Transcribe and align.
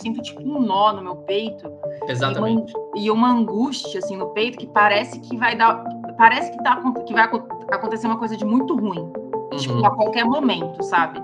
sinto 0.00 0.22
tipo 0.22 0.40
um 0.42 0.60
nó 0.60 0.92
no 0.92 1.02
meu 1.02 1.16
peito. 1.16 1.70
Exatamente. 2.08 2.72
E 2.72 2.76
uma, 2.76 2.98
e 3.06 3.10
uma 3.10 3.30
angústia 3.30 3.98
assim 3.98 4.16
no 4.16 4.26
peito 4.30 4.58
que 4.58 4.66
parece 4.66 5.18
que 5.20 5.36
vai 5.36 5.56
dar. 5.56 5.82
Parece 6.16 6.50
que, 6.52 6.62
tá, 6.62 6.80
que 7.06 7.14
vai 7.14 7.24
acontecer 7.70 8.06
uma 8.06 8.18
coisa 8.18 8.36
de 8.36 8.44
muito 8.44 8.76
ruim. 8.76 9.10
Tipo, 9.56 9.74
Uhum. 9.74 9.86
a 9.86 9.90
qualquer 9.90 10.24
momento, 10.24 10.82
sabe? 10.82 11.20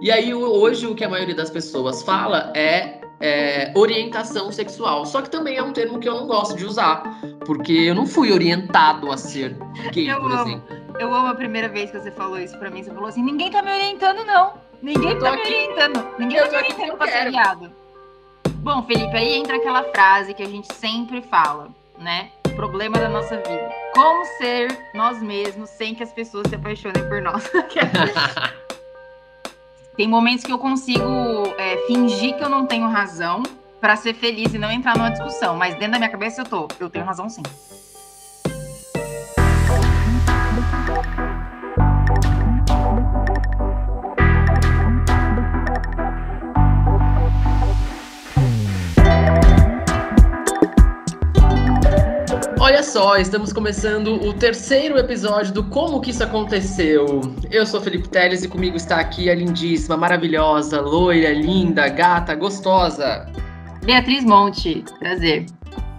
E 0.00 0.10
aí, 0.10 0.34
hoje, 0.34 0.86
o 0.86 0.94
que 0.94 1.02
a 1.04 1.08
maioria 1.08 1.34
das 1.34 1.50
pessoas 1.50 2.02
fala 2.02 2.52
é, 2.54 3.00
é, 3.20 3.72
orientação 3.74 4.52
sexual. 4.52 5.06
Só 5.06 5.22
que 5.22 5.30
também 5.30 5.56
é 5.56 5.62
um 5.62 5.72
termo 5.72 5.98
que 5.98 6.08
eu 6.08 6.14
não 6.14 6.26
gosto 6.26 6.56
de 6.56 6.64
usar. 6.66 7.02
Porque 7.46 7.72
eu 7.72 7.94
não 7.94 8.06
fui 8.06 8.30
orientado 8.32 9.10
a 9.10 9.16
ser 9.16 9.56
gay, 9.92 10.10
Eu 10.10 10.20
por 10.20 10.30
amo. 10.32 10.40
exemplo. 10.42 10.76
Eu 11.00 11.12
amo 11.14 11.28
a 11.28 11.34
primeira 11.34 11.68
vez 11.68 11.90
que 11.90 11.98
você 11.98 12.10
falou 12.10 12.38
isso 12.38 12.56
pra 12.58 12.70
mim. 12.70 12.82
Você 12.82 12.90
falou 12.90 13.08
assim: 13.08 13.22
ninguém 13.22 13.50
tá 13.50 13.62
me 13.62 13.70
orientando, 13.72 14.24
não. 14.26 14.52
Ninguém 14.84 15.18
tá 15.18 15.30
me 15.32 15.38
aqui. 15.40 15.54
orientando. 15.54 16.06
Ninguém 16.18 16.38
Eu 16.38 16.44
tá 16.44 16.50
me 16.50 16.56
orientando 16.58 16.96
pra 16.98 17.06
eu 17.06 17.10
ser 17.12 17.18
quero. 17.18 17.30
viado. 17.30 17.72
Bom, 18.58 18.82
Felipe, 18.84 19.16
aí 19.16 19.34
entra 19.34 19.56
aquela 19.56 19.82
frase 19.84 20.34
que 20.34 20.42
a 20.42 20.48
gente 20.48 20.72
sempre 20.74 21.22
fala, 21.22 21.68
né? 21.98 22.30
O 22.46 22.50
problema 22.50 22.98
da 22.98 23.08
nossa 23.08 23.36
vida. 23.36 23.72
Como 23.94 24.24
ser 24.38 24.68
nós 24.94 25.20
mesmos 25.22 25.70
sem 25.70 25.94
que 25.94 26.02
as 26.02 26.12
pessoas 26.12 26.48
se 26.48 26.54
apaixonem 26.54 27.06
por 27.08 27.20
nós. 27.22 27.50
Tem 29.96 30.08
momentos 30.08 30.44
que 30.44 30.52
eu 30.52 30.58
consigo 30.58 31.04
é, 31.56 31.76
fingir 31.86 32.36
que 32.36 32.42
eu 32.42 32.48
não 32.48 32.66
tenho 32.66 32.88
razão 32.88 33.42
pra 33.80 33.94
ser 33.96 34.12
feliz 34.14 34.52
e 34.52 34.58
não 34.58 34.70
entrar 34.70 34.96
numa 34.96 35.10
discussão. 35.10 35.56
Mas 35.56 35.74
dentro 35.74 35.92
da 35.92 35.98
minha 35.98 36.10
cabeça 36.10 36.40
eu 36.42 36.44
tô. 36.46 36.66
Eu 36.80 36.90
tenho 36.90 37.04
razão 37.04 37.28
sim. 37.28 37.42
Olha 52.64 52.82
só, 52.82 53.18
estamos 53.18 53.52
começando 53.52 54.14
o 54.26 54.32
terceiro 54.32 54.96
episódio 54.96 55.52
do 55.52 55.64
Como 55.64 56.00
Que 56.00 56.12
Isso 56.12 56.24
Aconteceu. 56.24 57.20
Eu 57.50 57.66
sou 57.66 57.78
Felipe 57.78 58.08
Teles 58.08 58.42
e 58.42 58.48
comigo 58.48 58.74
está 58.74 59.00
aqui 59.00 59.28
a 59.28 59.34
lindíssima, 59.34 59.98
maravilhosa, 59.98 60.80
loira, 60.80 61.30
linda, 61.34 61.86
gata, 61.90 62.34
gostosa. 62.34 63.30
Beatriz 63.84 64.24
Monte, 64.24 64.82
prazer. 64.98 65.44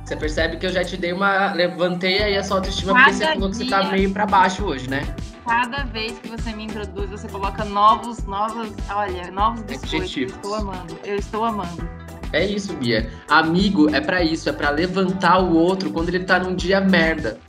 Você 0.03 0.15
percebe 0.15 0.57
que 0.57 0.65
eu 0.65 0.71
já 0.71 0.83
te 0.83 0.97
dei 0.97 1.13
uma. 1.13 1.53
Levantei 1.53 2.23
aí 2.23 2.35
a 2.35 2.43
sua 2.43 2.57
autoestima 2.57 2.93
porque 2.93 3.11
Cada 3.11 3.15
você 3.15 3.33
falou 3.33 3.49
que 3.51 3.57
você 3.57 3.65
tá 3.65 3.83
meio 3.83 4.09
pra 4.09 4.25
baixo 4.25 4.65
hoje, 4.65 4.89
né? 4.89 5.03
Cada 5.45 5.83
vez 5.83 6.17
que 6.17 6.29
você 6.29 6.51
me 6.51 6.63
introduz, 6.63 7.11
você 7.11 7.27
coloca 7.27 7.63
novos, 7.63 8.23
novas, 8.23 8.73
olha, 8.89 9.29
novos 9.29 9.61
biscoitos. 9.61 10.17
Eu 10.17 10.25
estou 10.25 10.55
amando. 10.55 10.99
Eu 11.03 11.15
estou 11.15 11.45
amando. 11.45 12.04
É 12.35 12.43
isso, 12.45 12.73
Bia. 12.75 13.09
Amigo 13.29 13.89
é 13.95 14.01
pra 14.01 14.21
isso, 14.21 14.49
é 14.49 14.51
pra 14.51 14.69
levantar 14.69 15.39
o 15.39 15.55
outro 15.55 15.89
quando 15.89 16.09
ele 16.09 16.19
tá 16.25 16.37
num 16.37 16.53
dia 16.53 16.81
merda. 16.81 17.39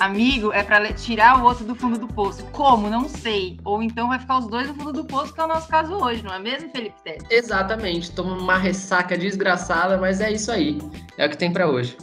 Amigo 0.00 0.52
é 0.52 0.64
pra 0.64 0.78
le- 0.80 0.92
tirar 0.94 1.40
o 1.40 1.44
outro 1.44 1.64
do 1.64 1.76
fundo 1.76 1.96
do 1.96 2.08
poço. 2.08 2.44
Como? 2.50 2.90
Não 2.90 3.08
sei. 3.08 3.56
Ou 3.64 3.80
então 3.82 4.08
vai 4.08 4.18
ficar 4.18 4.38
os 4.38 4.48
dois 4.48 4.66
no 4.66 4.74
fundo 4.74 4.92
do 4.92 5.04
poço, 5.04 5.32
que 5.32 5.40
é 5.40 5.44
o 5.44 5.46
nosso 5.46 5.68
caso 5.68 5.92
hoje, 5.94 6.24
não 6.24 6.34
é 6.34 6.40
mesmo, 6.40 6.68
Felipe 6.70 6.96
Tete? 7.04 7.24
Exatamente. 7.30 8.10
Toma 8.10 8.36
uma 8.36 8.58
ressaca 8.58 9.16
desgraçada, 9.16 9.96
mas 9.96 10.20
é 10.20 10.32
isso 10.32 10.50
aí. 10.50 10.78
É 11.16 11.24
o 11.26 11.30
que 11.30 11.38
tem 11.38 11.52
pra 11.52 11.68
hoje. 11.68 11.96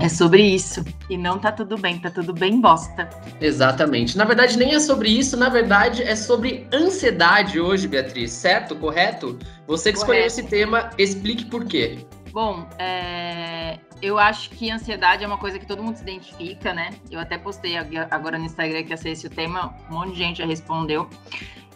É 0.00 0.08
sobre 0.08 0.42
isso. 0.42 0.84
E 1.08 1.16
não 1.16 1.38
tá 1.38 1.50
tudo 1.50 1.76
bem, 1.78 1.98
tá 1.98 2.10
tudo 2.10 2.32
bem 2.32 2.60
bosta. 2.60 3.08
Exatamente. 3.40 4.16
Na 4.16 4.24
verdade, 4.24 4.56
nem 4.58 4.74
é 4.74 4.80
sobre 4.80 5.08
isso, 5.08 5.36
na 5.36 5.48
verdade, 5.48 6.02
é 6.02 6.14
sobre 6.14 6.66
ansiedade 6.72 7.58
hoje, 7.58 7.88
Beatriz, 7.88 8.30
certo? 8.32 8.76
Correto? 8.76 9.38
Você 9.66 9.90
que 9.92 9.98
escolheu 9.98 10.24
esse 10.26 10.42
tema, 10.44 10.90
explique 10.98 11.46
por 11.46 11.64
quê. 11.64 12.06
Bom, 12.32 12.68
é, 12.78 13.78
eu 14.02 14.18
acho 14.18 14.50
que 14.50 14.70
ansiedade 14.70 15.24
é 15.24 15.26
uma 15.26 15.38
coisa 15.38 15.58
que 15.58 15.66
todo 15.66 15.82
mundo 15.82 15.96
se 15.96 16.02
identifica, 16.02 16.72
né? 16.74 16.90
Eu 17.10 17.18
até 17.18 17.38
postei 17.38 17.76
ag- 17.76 18.06
agora 18.10 18.38
no 18.38 18.44
Instagram 18.44 18.82
que 18.84 18.90
ia 18.90 18.96
ser 18.96 19.10
esse 19.10 19.26
o 19.26 19.30
tema, 19.30 19.74
um 19.90 19.94
monte 19.94 20.12
de 20.12 20.18
gente 20.18 20.38
já 20.38 20.46
respondeu. 20.46 21.08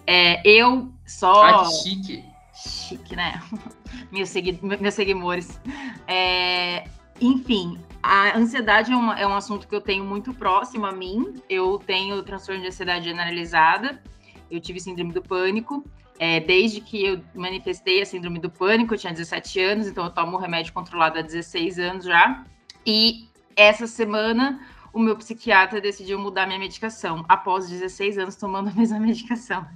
É, 0.06 0.46
eu 0.46 0.92
só. 1.06 1.42
Ai, 1.42 1.64
que 1.64 1.74
chique. 1.82 2.24
Chique, 2.54 3.16
né? 3.16 3.40
meus, 4.12 4.28
segui 4.28 4.58
meus 4.62 4.94
seguidores. 4.94 5.58
É, 6.06 6.84
enfim, 7.20 7.78
a 8.02 8.36
ansiedade 8.36 8.92
é, 8.92 8.96
uma- 8.96 9.18
é 9.18 9.26
um 9.26 9.34
assunto 9.34 9.68
que 9.68 9.74
eu 9.74 9.80
tenho 9.80 10.04
muito 10.04 10.34
próximo 10.34 10.86
a 10.86 10.92
mim. 10.92 11.34
Eu 11.48 11.78
tenho 11.78 12.22
transtorno 12.22 12.60
de 12.60 12.68
ansiedade 12.68 13.04
generalizada, 13.04 14.02
eu 14.50 14.60
tive 14.60 14.80
síndrome 14.80 15.12
do 15.12 15.22
pânico. 15.22 15.84
É, 16.18 16.40
desde 16.40 16.80
que 16.80 17.04
eu 17.04 17.20
manifestei 17.34 18.00
a 18.02 18.06
síndrome 18.06 18.38
do 18.38 18.50
pânico, 18.50 18.94
eu 18.94 18.98
tinha 18.98 19.12
17 19.12 19.58
anos, 19.60 19.86
então 19.88 20.04
eu 20.04 20.10
tomo 20.10 20.36
remédio 20.36 20.72
controlado 20.72 21.18
há 21.18 21.22
16 21.22 21.78
anos 21.78 22.04
já. 22.04 22.44
E 22.86 23.28
essa 23.56 23.86
semana 23.86 24.60
o 24.92 24.98
meu 24.98 25.16
psiquiatra 25.16 25.80
decidiu 25.80 26.18
mudar 26.18 26.46
minha 26.46 26.58
medicação, 26.58 27.24
após 27.28 27.68
16 27.68 28.18
anos 28.18 28.36
tomando 28.36 28.68
a 28.68 28.72
mesma 28.72 28.98
medicação. 29.00 29.66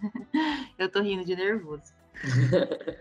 eu 0.78 0.90
tô 0.90 1.00
rindo 1.00 1.24
de 1.24 1.34
nervoso. 1.34 1.94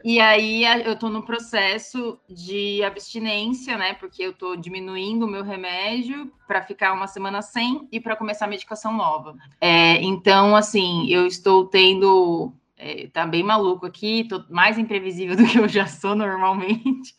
E 0.04 0.20
aí 0.20 0.64
eu 0.86 0.96
tô 0.98 1.10
no 1.10 1.24
processo 1.24 2.20
de 2.30 2.84
abstinência, 2.84 3.78
né? 3.78 3.94
Porque 3.94 4.22
eu 4.24 4.34
tô 4.34 4.56
diminuindo 4.56 5.26
o 5.26 5.30
meu 5.30 5.44
remédio 5.44 6.32
para 6.48 6.62
ficar 6.62 6.94
uma 6.94 7.08
semana 7.08 7.42
sem 7.42 7.88
e 7.92 8.00
para 8.00 8.16
começar 8.16 8.46
a 8.46 8.50
medicação 8.50 8.94
nova. 8.94 9.36
É, 9.60 10.02
então, 10.04 10.56
assim, 10.56 11.10
eu 11.10 11.26
estou 11.26 11.66
tendo. 11.66 12.54
É, 12.86 13.08
tá 13.08 13.26
bem 13.26 13.42
maluco 13.42 13.84
aqui, 13.88 14.28
tô 14.30 14.46
mais 14.48 14.78
imprevisível 14.78 15.34
do 15.36 15.48
que 15.48 15.58
eu 15.58 15.68
já 15.68 15.88
sou 15.88 16.16
normalmente. 16.16 17.16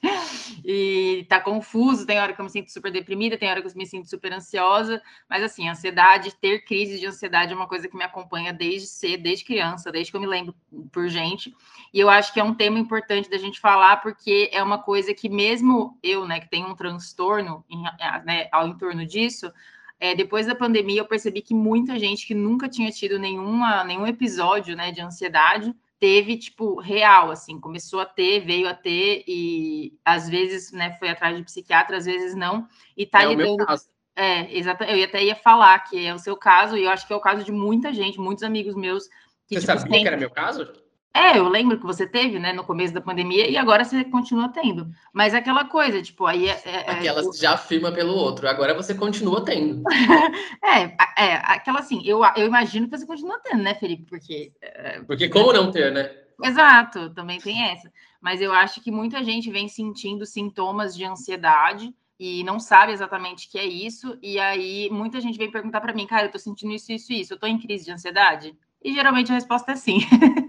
E 0.65 1.27
tá 1.29 1.41
confuso, 1.41 2.07
tem 2.07 2.21
hora 2.21 2.33
que 2.33 2.41
eu 2.41 2.45
me 2.45 2.51
sinto 2.51 2.71
super 2.73 2.93
deprimida, 2.93 3.37
tem 3.37 3.51
hora 3.51 3.61
que 3.61 3.67
eu 3.67 3.73
me 3.75 3.85
sinto 3.85 4.09
super 4.09 4.33
ansiosa, 4.33 5.03
mas 5.29 5.43
assim, 5.43 5.69
ansiedade, 5.69 6.37
ter 6.41 6.65
crise 6.65 7.01
de 7.01 7.07
ansiedade 7.07 7.53
é 7.53 7.57
uma 7.57 7.67
coisa 7.67 7.89
que 7.89 7.97
me 7.97 8.05
acompanha 8.05 8.53
desde 8.53 8.87
cedo, 8.87 9.25
desde 9.25 9.45
criança, 9.45 9.91
desde 9.91 10.13
que 10.13 10.17
eu 10.17 10.21
me 10.21 10.27
lembro 10.27 10.55
por 10.93 11.09
gente. 11.09 11.53
E 11.93 11.99
eu 11.99 12.09
acho 12.09 12.33
que 12.33 12.39
é 12.39 12.45
um 12.45 12.55
tema 12.55 12.79
importante 12.79 13.29
da 13.29 13.37
gente 13.39 13.59
falar, 13.59 13.97
porque 13.99 14.49
é 14.53 14.63
uma 14.63 14.79
coisa 14.79 15.13
que, 15.13 15.29
mesmo 15.29 15.99
eu, 16.01 16.27
né, 16.27 16.39
que 16.39 16.49
tenho 16.49 16.69
um 16.69 16.77
transtorno 16.77 17.65
em- 17.69 17.83
né, 18.25 18.49
ao 18.53 18.69
entorno 18.69 19.05
disso, 19.05 19.53
é, 19.99 20.15
depois 20.15 20.47
da 20.47 20.55
pandemia 20.55 21.01
eu 21.01 21.07
percebi 21.07 21.41
que 21.43 21.55
muita 21.55 21.99
gente 21.99 22.27
que 22.27 22.35
nunca 22.35 22.69
tinha 22.69 22.91
tido 22.91 23.19
nenhuma, 23.19 23.83
nenhum 23.85 24.07
episódio 24.07 24.77
né, 24.77 24.93
de 24.93 25.01
ansiedade 25.01 25.75
teve, 25.99 26.37
tipo, 26.37 26.79
real, 26.79 27.31
assim, 27.31 27.59
começou 27.59 28.01
a 28.01 28.05
ter, 28.05 28.41
veio 28.41 28.69
a 28.69 28.75
ter, 28.75 29.25
e 29.27 29.95
às 30.05 30.29
vezes, 30.29 30.71
né, 30.71 30.93
foi 30.99 31.09
atrás 31.09 31.35
de 31.37 31.43
psiquiatra, 31.43 31.97
às 31.97 32.05
vezes 32.05 32.35
não, 32.35 32.69
e 32.95 33.07
tá 33.07 33.23
é 33.23 33.29
o 33.29 33.35
meu 33.35 33.53
lidando 33.53 33.67
caso. 33.67 33.89
é, 34.15 34.55
exatamente. 34.59 34.99
Eu 34.99 35.05
até 35.07 35.25
ia 35.25 35.35
falar 35.37 35.79
que 35.81 36.05
é 36.05 36.13
o 36.15 36.19
seu 36.19 36.37
caso, 36.37 36.77
e 36.77 36.85
eu 36.85 36.91
acho 36.91 37.07
que 37.07 37.13
é 37.15 37.17
o 37.17 37.21
caso 37.21 37.43
de 37.45 37.51
muita 37.51 37.95
gente, 37.95 38.21
muitos 38.21 38.45
amigos 38.45 38.75
meus. 38.75 39.09
Que, 39.49 39.55
Você 39.55 39.61
tipo, 39.61 39.67
sabia 39.67 39.81
sempre- 39.83 40.01
que 40.03 40.09
era 40.09 40.17
meu 40.19 40.31
caso? 40.31 40.71
É, 41.17 41.39
eu 41.39 41.49
lembro 41.49 41.79
que 41.79 41.87
você 41.87 42.07
teve, 42.07 42.39
né, 42.39 42.53
no 42.53 42.63
começo 42.63 42.93
da 42.93 43.01
pandemia, 43.01 43.49
e 43.49 43.57
agora 43.57 43.85
você 43.85 44.05
continua 44.05 44.51
tendo. 44.51 44.91
Mas 45.15 45.33
é 45.33 45.39
aquela 45.39 45.65
coisa, 45.65 46.03
tipo, 46.03 46.27
aí 46.27 46.47
é. 46.47 46.61
é- 46.65 46.85
é- 46.87 46.91
Aquelas 46.91 47.31
que 47.31 47.41
já 47.43 47.55
afirma 47.55 47.91
pelo 47.91 48.13
outro. 48.13 48.47
Agora 48.47 48.75
você 48.75 48.95
continua 48.95 49.43
tendo. 49.43 49.83
é, 50.63 50.95
é, 51.17 51.35
aquela 51.37 51.79
assim, 51.79 52.03
eu, 52.05 52.21
eu 52.37 52.47
imagino 52.47 52.87
que 52.87 52.99
você 52.99 53.07
continua 53.07 53.41
tendo, 53.43 53.63
né, 53.63 53.75
Felipe? 53.75 54.05
Porque. 54.05 54.53
é, 54.61 55.01
Porque 55.01 55.29
como 55.31 55.55
não 55.55 55.71
ter, 55.71 55.91
né? 55.91 56.11
Exato, 56.45 57.09
também 57.15 57.41
tem 57.41 57.63
essa. 57.63 57.91
Mas 58.21 58.43
eu 58.43 58.53
acho 58.53 58.83
que 58.83 58.91
muita 58.91 59.25
gente 59.25 59.51
vem 59.51 59.69
sentindo 59.69 60.27
sintomas 60.27 60.95
de 60.95 61.03
ansiedade 61.03 61.95
e 62.21 62.45
não 62.45 62.61
sabe 62.61 62.93
exatamente 62.93 63.49
o 63.49 63.51
que 63.51 63.59
é 63.59 63.65
isso. 63.65 64.19
E 64.23 64.39
aí 64.39 64.91
muita 64.91 65.19
gente 65.19 65.39
vem 65.39 65.51
perguntar 65.51 65.81
para 65.81 65.95
mim, 65.95 66.07
cara, 66.07 66.27
eu 66.27 66.31
tô 66.31 66.39
sentindo 66.39 66.75
isso, 66.75 66.93
isso, 66.93 67.11
isso. 67.11 67.33
Eu 67.33 67.39
tô 67.39 67.47
em 67.47 67.59
crise 67.59 67.87
de 67.87 67.93
ansiedade? 67.93 68.55
E 68.85 68.93
geralmente 68.93 69.33
a 69.33 69.35
resposta 69.35 69.73
é 69.73 69.77
sim. 69.77 70.01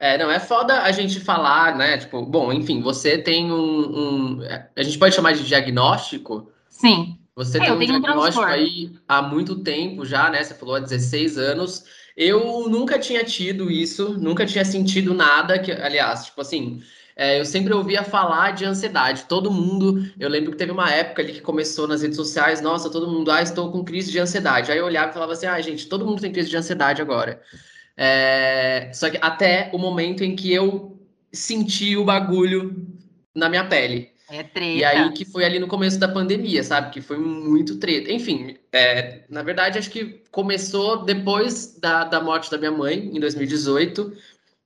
É, 0.00 0.16
não, 0.16 0.30
é 0.30 0.38
foda 0.38 0.82
a 0.82 0.92
gente 0.92 1.18
falar, 1.18 1.76
né? 1.76 1.98
Tipo, 1.98 2.24
bom, 2.24 2.52
enfim, 2.52 2.80
você 2.80 3.18
tem 3.18 3.50
um. 3.50 4.36
um- 4.38 4.40
a 4.76 4.82
gente 4.82 4.96
pode 4.98 5.14
chamar 5.14 5.32
de 5.32 5.44
diagnóstico? 5.44 6.50
Sim. 6.68 7.18
Você 7.34 7.58
É, 7.58 7.60
tem 7.60 7.72
um 7.72 7.76
um 7.76 7.78
diagnóstico 7.78 8.44
transtorno. 8.44 8.52
aí 8.52 8.92
há 9.08 9.22
muito 9.22 9.56
tempo 9.62 10.04
já, 10.04 10.30
né? 10.30 10.42
Você 10.42 10.54
falou 10.54 10.76
há 10.76 10.80
16 10.80 11.36
anos. 11.36 11.84
Eu 12.16 12.68
nunca 12.68 12.98
tinha 12.98 13.24
tido 13.24 13.70
isso, 13.70 14.14
nunca 14.18 14.44
tinha 14.46 14.64
sentido 14.64 15.14
nada 15.14 15.58
que, 15.58 15.70
aliás, 15.72 16.26
tipo 16.26 16.40
assim, 16.40 16.82
é, 17.16 17.38
eu 17.40 17.44
sempre 17.44 17.72
ouvia 17.74 18.02
falar 18.04 18.52
de 18.52 18.64
ansiedade. 18.64 19.24
Todo 19.28 19.50
mundo, 19.52 20.04
eu 20.18 20.28
lembro 20.28 20.50
que 20.52 20.56
teve 20.56 20.72
uma 20.72 20.90
época 20.92 21.22
ali 21.22 21.32
que 21.32 21.40
começou 21.40 21.86
nas 21.88 22.02
redes 22.02 22.16
sociais, 22.16 22.60
nossa, 22.60 22.90
todo 22.90 23.08
mundo, 23.08 23.30
ah, 23.30 23.40
estou 23.42 23.70
com 23.70 23.84
crise 23.84 24.10
de 24.10 24.18
ansiedade. 24.18 24.70
Aí 24.72 24.78
eu 24.78 24.86
olhava 24.86 25.10
e 25.10 25.14
falava 25.14 25.32
assim, 25.32 25.46
ah, 25.46 25.60
gente, 25.60 25.86
todo 25.88 26.04
mundo 26.06 26.20
tem 26.20 26.32
crise 26.32 26.50
de 26.50 26.56
ansiedade 26.56 27.00
agora. 27.02 27.40
É, 28.00 28.92
só 28.94 29.10
que 29.10 29.18
até 29.20 29.70
o 29.72 29.78
momento 29.78 30.22
em 30.22 30.36
que 30.36 30.52
eu 30.52 30.96
senti 31.32 31.96
o 31.96 32.04
bagulho 32.04 32.86
na 33.34 33.48
minha 33.48 33.66
pele. 33.66 34.10
É 34.30 34.44
treta. 34.44 34.78
E 34.78 34.84
aí 34.84 35.12
que 35.12 35.24
foi 35.24 35.44
ali 35.44 35.58
no 35.58 35.66
começo 35.66 35.98
da 35.98 36.06
pandemia, 36.06 36.62
sabe? 36.62 36.90
Que 36.90 37.00
foi 37.00 37.18
muito 37.18 37.78
treta. 37.78 38.12
Enfim, 38.12 38.56
é, 38.72 39.24
na 39.28 39.42
verdade, 39.42 39.78
acho 39.78 39.90
que 39.90 40.22
começou 40.30 41.04
depois 41.04 41.76
da, 41.80 42.04
da 42.04 42.20
morte 42.20 42.50
da 42.50 42.58
minha 42.58 42.70
mãe, 42.70 43.10
em 43.12 43.18
2018. 43.18 44.12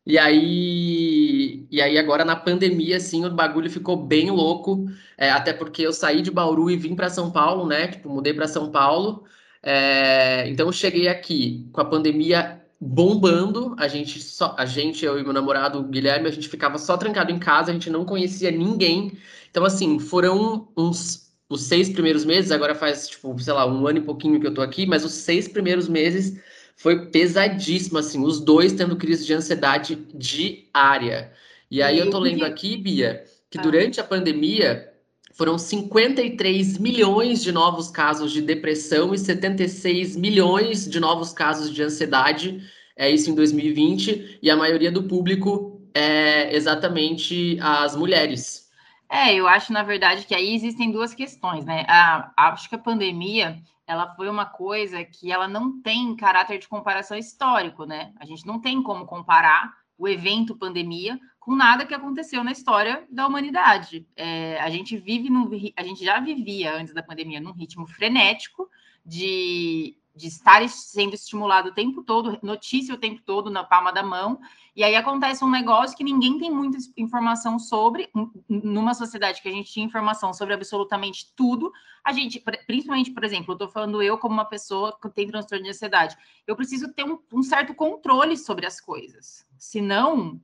E 0.05 0.19
aí, 0.19 1.67
E 1.71 1.81
aí 1.81 1.97
agora 1.97 2.25
na 2.25 2.37
pandemia, 2.37 2.97
assim, 2.97 3.25
o 3.25 3.31
bagulho 3.31 3.71
ficou 3.71 3.97
bem 3.97 4.31
louco, 4.31 4.87
é, 5.17 5.31
até 5.31 5.53
porque 5.53 5.83
eu 5.87 5.93
saí 5.93 6.21
de 6.23 6.31
Bauru 6.31 6.71
e 6.71 6.77
vim 6.77 6.95
para 6.97 7.09
São 7.09 7.31
Paulo, 7.31 7.67
né? 7.67 7.89
Tipo, 7.89 8.11
mudei 8.11 8.35
para 8.35 8.49
São 8.49 8.71
Paulo. 8.71 9.25
É, 9.63 10.49
então 10.49 10.67
eu 10.67 10.73
cheguei 10.73 11.09
aqui 11.09 11.69
com 11.73 11.81
a 11.81 11.85
pandemia 11.85 12.62
bombando, 12.85 13.77
a 13.79 13.87
gente 13.87 14.21
só, 14.21 14.57
a 14.59 14.67
gente, 14.67 15.05
eu 15.05 15.17
e 15.17 15.23
meu 15.23 15.33
namorado 15.33 15.85
Guilherme, 15.85 16.27
a 16.27 16.33
gente 16.33 16.49
ficava 16.49 16.79
só 16.79 16.97
trancado 16.97 17.31
em 17.31 17.39
casa, 17.39 17.71
a 17.71 17.75
gente 17.75 17.89
não 17.89 18.05
conhecia 18.05 18.51
ninguém. 18.51 19.13
Então 19.49 19.65
assim, 19.65 20.01
foram 20.01 20.69
uns 20.77 21.31
os 21.49 21.63
seis 21.63 21.91
primeiros 21.91 22.25
meses, 22.25 22.51
agora 22.51 22.75
faz 22.75 23.07
tipo, 23.09 23.39
sei 23.39 23.53
lá, 23.53 23.67
um 23.67 23.87
ano 23.87 23.99
e 23.99 24.03
pouquinho 24.03 24.41
que 24.41 24.47
eu 24.47 24.55
tô 24.55 24.63
aqui, 24.63 24.87
mas 24.87 25.05
os 25.05 25.13
seis 25.13 25.47
primeiros 25.47 25.87
meses 25.87 26.41
foi 26.77 27.07
pesadíssimo, 27.07 27.99
assim, 27.99 28.25
os 28.25 28.41
dois 28.41 28.73
tendo 28.73 28.97
crise 28.97 29.27
de 29.27 29.35
ansiedade 29.35 29.95
diária. 30.15 31.31
E 31.71 31.83
aí 31.83 31.99
eu 31.99 32.11
tô 32.11 32.19
lendo 32.19 32.45
aqui, 32.45 32.77
Bia, 32.77 33.23
que 33.51 33.59
ah. 33.59 33.63
durante 33.63 34.01
a 34.01 34.05
pandemia 34.05 34.92
foram 35.33 35.59
53 35.59 36.79
milhões 36.79 37.43
de 37.43 37.53
novos 37.53 37.91
casos 37.91 38.33
de 38.33 38.43
depressão 38.43 39.15
e 39.15 39.19
76 39.19 40.17
milhões 40.17 40.89
de 40.89 41.01
novos 41.01 41.33
casos 41.33 41.73
de 41.73 41.83
ansiedade, 41.83 42.63
é 42.97 43.11
isso 43.11 43.31
em 43.31 43.35
2020, 43.35 44.39
e 44.43 44.51
a 44.51 44.57
maioria 44.57 44.93
do 44.93 45.05
público 45.05 45.81
é 45.95 46.55
exatamente 46.55 47.59
as 47.61 47.97
mulheres. 47.97 48.71
É, 49.09 49.35
eu 49.35 49.47
acho, 49.47 49.73
na 49.73 49.83
verdade, 49.83 50.25
que 50.25 50.35
aí 50.35 50.55
existem 50.55 50.91
duas 50.91 51.15
questões, 51.15 51.65
né? 51.65 51.85
A, 51.89 52.33
acho 52.37 52.69
que 52.69 52.75
a 52.75 52.79
pandemia 52.79 53.61
ela 53.87 54.15
foi 54.15 54.29
uma 54.29 54.47
coisa 54.47 55.05
que 55.05 55.31
ela 55.31 55.47
não 55.47 55.83
tem 55.83 56.17
caráter 56.17 56.59
de 56.59 56.69
comparação 56.69 57.17
histórico, 57.17 57.85
né? 57.85 58.13
A 58.19 58.25
gente 58.25 58.47
não 58.47 58.61
tem 58.61 58.83
como 58.83 59.05
comparar 59.05 59.73
o 59.99 60.09
evento 60.09 60.57
pandemia 60.57 61.19
com 61.45 61.55
nada 61.55 61.85
que 61.85 61.95
aconteceu 61.95 62.45
na 62.45 62.53
história 62.53 63.05
da 63.11 63.27
humanidade. 63.27 64.07
É, 64.15 64.61
a 64.61 64.71
gente 64.71 64.97
vive 64.97 65.29
no, 65.29 65.51
a 65.77 65.83
gente 65.83 66.05
já 66.05 66.21
vivia 66.21 66.75
antes 66.75 66.95
da 66.95 67.03
pandemia 67.03 67.41
num 67.41 67.53
ritmo 67.53 67.87
frenético 67.87 68.69
de 69.05 69.97
de 70.15 70.27
estar 70.27 70.67
sendo 70.69 71.15
estimulado 71.15 71.71
o 71.71 71.75
tempo 71.75 72.03
todo, 72.03 72.39
notícia 72.43 72.95
o 72.95 72.99
tempo 72.99 73.23
todo 73.25 73.51
na 73.51 73.65
palma 73.65 73.93
da 73.93 74.03
mão, 74.03 74.39
e 74.77 74.85
aí 74.85 74.95
acontece 74.95 75.45
um 75.45 75.51
negócio 75.51 75.97
que 75.97 76.05
ninguém 76.05 76.39
tem 76.39 76.51
muita 76.51 76.79
informação 76.97 77.59
sobre, 77.59 78.11
numa 78.49 78.95
sociedade 78.95 79.41
que 79.41 79.49
a 79.49 79.53
gente 79.53 79.73
tinha 79.73 79.87
informação 79.87 80.33
sobre 80.35 80.55
absolutamente 80.55 81.33
tudo, 81.35 81.73
a 82.05 82.13
gente, 82.13 82.43
principalmente, 82.67 83.11
por 83.11 83.25
exemplo, 83.25 83.53
eu 83.53 83.55
estou 83.55 83.69
falando 83.69 84.03
eu 84.03 84.19
como 84.19 84.35
uma 84.35 84.45
pessoa 84.45 84.97
que 85.01 85.09
tem 85.09 85.27
transtorno 85.27 85.65
de 85.65 85.71
ansiedade, 85.71 86.17
eu 86.47 86.57
preciso 86.57 86.93
ter 86.93 87.05
um, 87.05 87.19
um 87.33 87.43
certo 87.43 87.75
controle 87.75 88.37
sobre 88.37 88.67
as 88.67 88.81
coisas, 88.81 89.47
senão, 89.57 90.39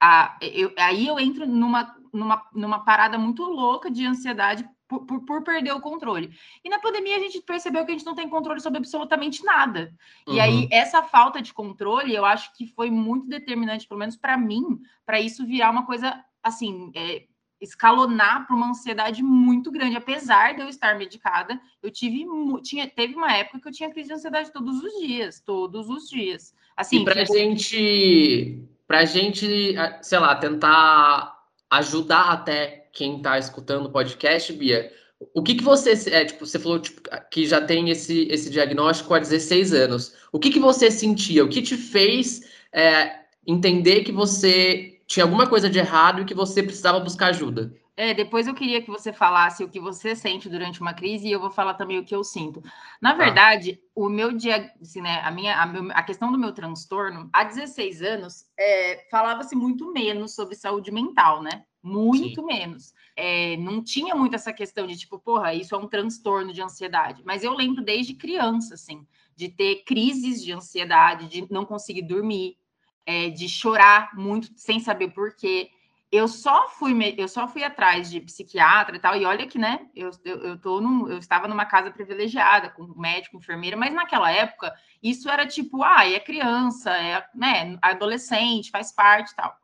a, 0.00 0.38
eu, 0.40 0.72
aí 0.78 1.06
eu 1.06 1.18
entro 1.18 1.46
numa, 1.46 1.96
numa, 2.12 2.42
numa 2.54 2.84
parada 2.84 3.18
muito 3.18 3.42
louca 3.44 3.90
de 3.90 4.04
ansiedade 4.04 4.68
por, 4.88 5.04
por, 5.04 5.24
por, 5.24 5.42
perder 5.42 5.72
o 5.72 5.80
controle. 5.80 6.30
E 6.64 6.68
na 6.68 6.78
pandemia 6.78 7.16
a 7.16 7.20
gente 7.20 7.42
percebeu 7.42 7.84
que 7.84 7.90
a 7.90 7.94
gente 7.94 8.06
não 8.06 8.14
tem 8.14 8.28
controle 8.28 8.60
sobre 8.60 8.78
absolutamente 8.78 9.44
nada. 9.44 9.92
Uhum. 10.26 10.34
E 10.34 10.40
aí, 10.40 10.68
essa 10.70 11.02
falta 11.02 11.42
de 11.42 11.52
controle, 11.52 12.14
eu 12.14 12.24
acho 12.24 12.54
que 12.54 12.66
foi 12.66 12.90
muito 12.90 13.26
determinante, 13.26 13.88
pelo 13.88 13.98
menos 13.98 14.16
para 14.16 14.36
mim, 14.36 14.80
para 15.04 15.20
isso 15.20 15.44
virar 15.44 15.70
uma 15.70 15.84
coisa 15.84 16.24
assim. 16.42 16.92
É, 16.94 17.24
escalonar 17.60 18.46
para 18.46 18.54
uma 18.54 18.68
ansiedade 18.68 19.22
muito 19.22 19.70
grande, 19.70 19.96
apesar 19.96 20.54
de 20.54 20.60
eu 20.60 20.68
estar 20.68 20.96
medicada, 20.98 21.58
eu 21.82 21.90
tive 21.90 22.26
tinha 22.62 22.86
teve 22.86 23.14
uma 23.14 23.32
época 23.32 23.60
que 23.60 23.68
eu 23.68 23.72
tinha 23.72 23.90
crise 23.90 24.08
de 24.08 24.14
ansiedade 24.14 24.52
todos 24.52 24.82
os 24.82 24.92
dias, 25.00 25.40
todos 25.40 25.88
os 25.88 26.08
dias. 26.08 26.54
Assim, 26.76 27.00
e 27.00 27.04
para 27.04 27.24
tipo... 27.24 27.32
gente, 27.32 28.62
para 28.86 29.04
gente, 29.04 29.74
sei 30.02 30.18
lá, 30.18 30.34
tentar 30.34 31.36
ajudar 31.70 32.30
até 32.30 32.88
quem 32.92 33.18
está 33.18 33.38
escutando 33.38 33.86
o 33.86 33.90
podcast, 33.90 34.52
Bia, 34.52 34.92
o 35.34 35.42
que, 35.42 35.54
que 35.54 35.64
você, 35.64 35.92
é, 36.10 36.24
tipo, 36.24 36.46
você 36.46 36.58
falou 36.58 36.78
tipo, 36.78 37.00
que 37.30 37.46
já 37.46 37.60
tem 37.60 37.90
esse, 37.90 38.28
esse 38.30 38.50
diagnóstico 38.50 39.14
há 39.14 39.18
16 39.18 39.72
anos. 39.72 40.14
O 40.30 40.38
que, 40.38 40.50
que 40.50 40.60
você 40.60 40.90
sentia? 40.90 41.44
O 41.44 41.48
que 41.48 41.62
te 41.62 41.76
fez 41.76 42.42
é, 42.72 43.20
entender 43.46 44.02
que 44.02 44.12
você 44.12 45.00
tinha 45.06 45.24
alguma 45.24 45.46
coisa 45.46 45.70
de 45.70 45.78
errado 45.78 46.20
e 46.20 46.24
que 46.24 46.34
você 46.34 46.62
precisava 46.62 47.00
buscar 47.00 47.28
ajuda? 47.28 47.72
É, 47.96 48.12
depois 48.12 48.46
eu 48.46 48.54
queria 48.54 48.82
que 48.82 48.90
você 48.90 49.12
falasse 49.12 49.64
o 49.64 49.68
que 49.68 49.80
você 49.80 50.14
sente 50.14 50.50
durante 50.50 50.80
uma 50.82 50.92
crise 50.92 51.26
e 51.26 51.32
eu 51.32 51.40
vou 51.40 51.50
falar 51.50 51.74
também 51.74 51.98
o 51.98 52.04
que 52.04 52.14
eu 52.14 52.22
sinto. 52.22 52.62
Na 53.00 53.12
tá. 53.12 53.24
verdade, 53.24 53.80
ah. 53.80 53.90
o 53.94 54.08
meu 54.08 54.32
dia, 54.32 54.70
assim, 54.82 55.00
né, 55.00 55.20
a 55.24 55.30
minha, 55.30 55.56
a, 55.60 55.66
meu, 55.66 55.90
a, 55.92 56.02
questão 56.02 56.30
do 56.30 56.38
meu 56.38 56.52
transtorno, 56.52 57.30
há 57.32 57.42
16 57.44 58.02
anos, 58.02 58.44
é, 58.58 59.06
falava-se 59.10 59.56
muito 59.56 59.90
menos 59.92 60.34
sobre 60.34 60.54
saúde 60.54 60.90
mental, 60.90 61.42
né? 61.42 61.64
muito 61.86 62.40
Sim. 62.40 62.46
menos. 62.46 62.92
É, 63.14 63.56
não 63.58 63.82
tinha 63.82 64.14
muito 64.14 64.34
essa 64.34 64.52
questão 64.52 64.86
de 64.88 64.96
tipo, 64.96 65.20
porra, 65.20 65.54
isso 65.54 65.72
é 65.72 65.78
um 65.78 65.86
transtorno 65.86 66.52
de 66.52 66.60
ansiedade. 66.60 67.22
Mas 67.24 67.44
eu 67.44 67.54
lembro 67.54 67.82
desde 67.82 68.12
criança, 68.12 68.74
assim, 68.74 69.06
de 69.36 69.48
ter 69.48 69.84
crises 69.84 70.42
de 70.42 70.52
ansiedade, 70.52 71.28
de 71.28 71.46
não 71.50 71.64
conseguir 71.64 72.02
dormir, 72.02 72.58
é, 73.06 73.30
de 73.30 73.48
chorar 73.48 74.10
muito 74.16 74.50
sem 74.56 74.80
saber 74.80 75.12
por 75.12 75.36
quê. 75.36 75.70
Eu 76.10 76.28
só 76.28 76.68
fui, 76.68 76.94
eu 77.18 77.26
só 77.26 77.48
fui 77.48 77.64
atrás 77.64 78.08
de 78.08 78.20
psiquiatra 78.20 78.96
e 78.96 78.98
tal, 79.00 79.16
e 79.16 79.24
olha 79.24 79.46
que, 79.46 79.58
né, 79.58 79.88
eu, 79.94 80.10
eu, 80.24 80.36
eu, 80.42 80.58
tô 80.58 80.80
num, 80.80 81.08
eu 81.08 81.18
estava 81.18 81.48
numa 81.48 81.66
casa 81.66 81.90
privilegiada, 81.90 82.70
com 82.70 82.86
médico, 82.96 83.36
enfermeira, 83.36 83.76
mas 83.76 83.92
naquela 83.92 84.30
época, 84.30 84.72
isso 85.02 85.28
era 85.28 85.46
tipo, 85.46 85.82
ah, 85.82 86.08
é 86.08 86.20
criança, 86.20 86.90
é 86.96 87.26
né, 87.34 87.76
adolescente, 87.82 88.70
faz 88.70 88.92
parte 88.92 89.32
e 89.32 89.36
tal. 89.36 89.56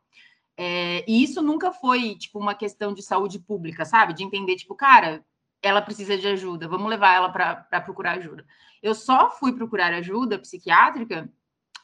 É, 0.57 1.03
e 1.07 1.23
isso 1.23 1.41
nunca 1.41 1.71
foi, 1.71 2.15
tipo, 2.15 2.39
uma 2.39 2.53
questão 2.53 2.93
de 2.93 3.01
saúde 3.01 3.39
pública, 3.39 3.85
sabe? 3.85 4.13
De 4.13 4.23
entender, 4.23 4.55
tipo, 4.55 4.75
cara, 4.75 5.25
ela 5.61 5.81
precisa 5.81 6.17
de 6.17 6.27
ajuda, 6.27 6.67
vamos 6.67 6.89
levar 6.89 7.15
ela 7.15 7.29
para 7.29 7.81
procurar 7.81 8.17
ajuda. 8.17 8.45
Eu 8.81 8.93
só 8.93 9.31
fui 9.31 9.53
procurar 9.53 9.93
ajuda 9.93 10.37
psiquiátrica 10.37 11.31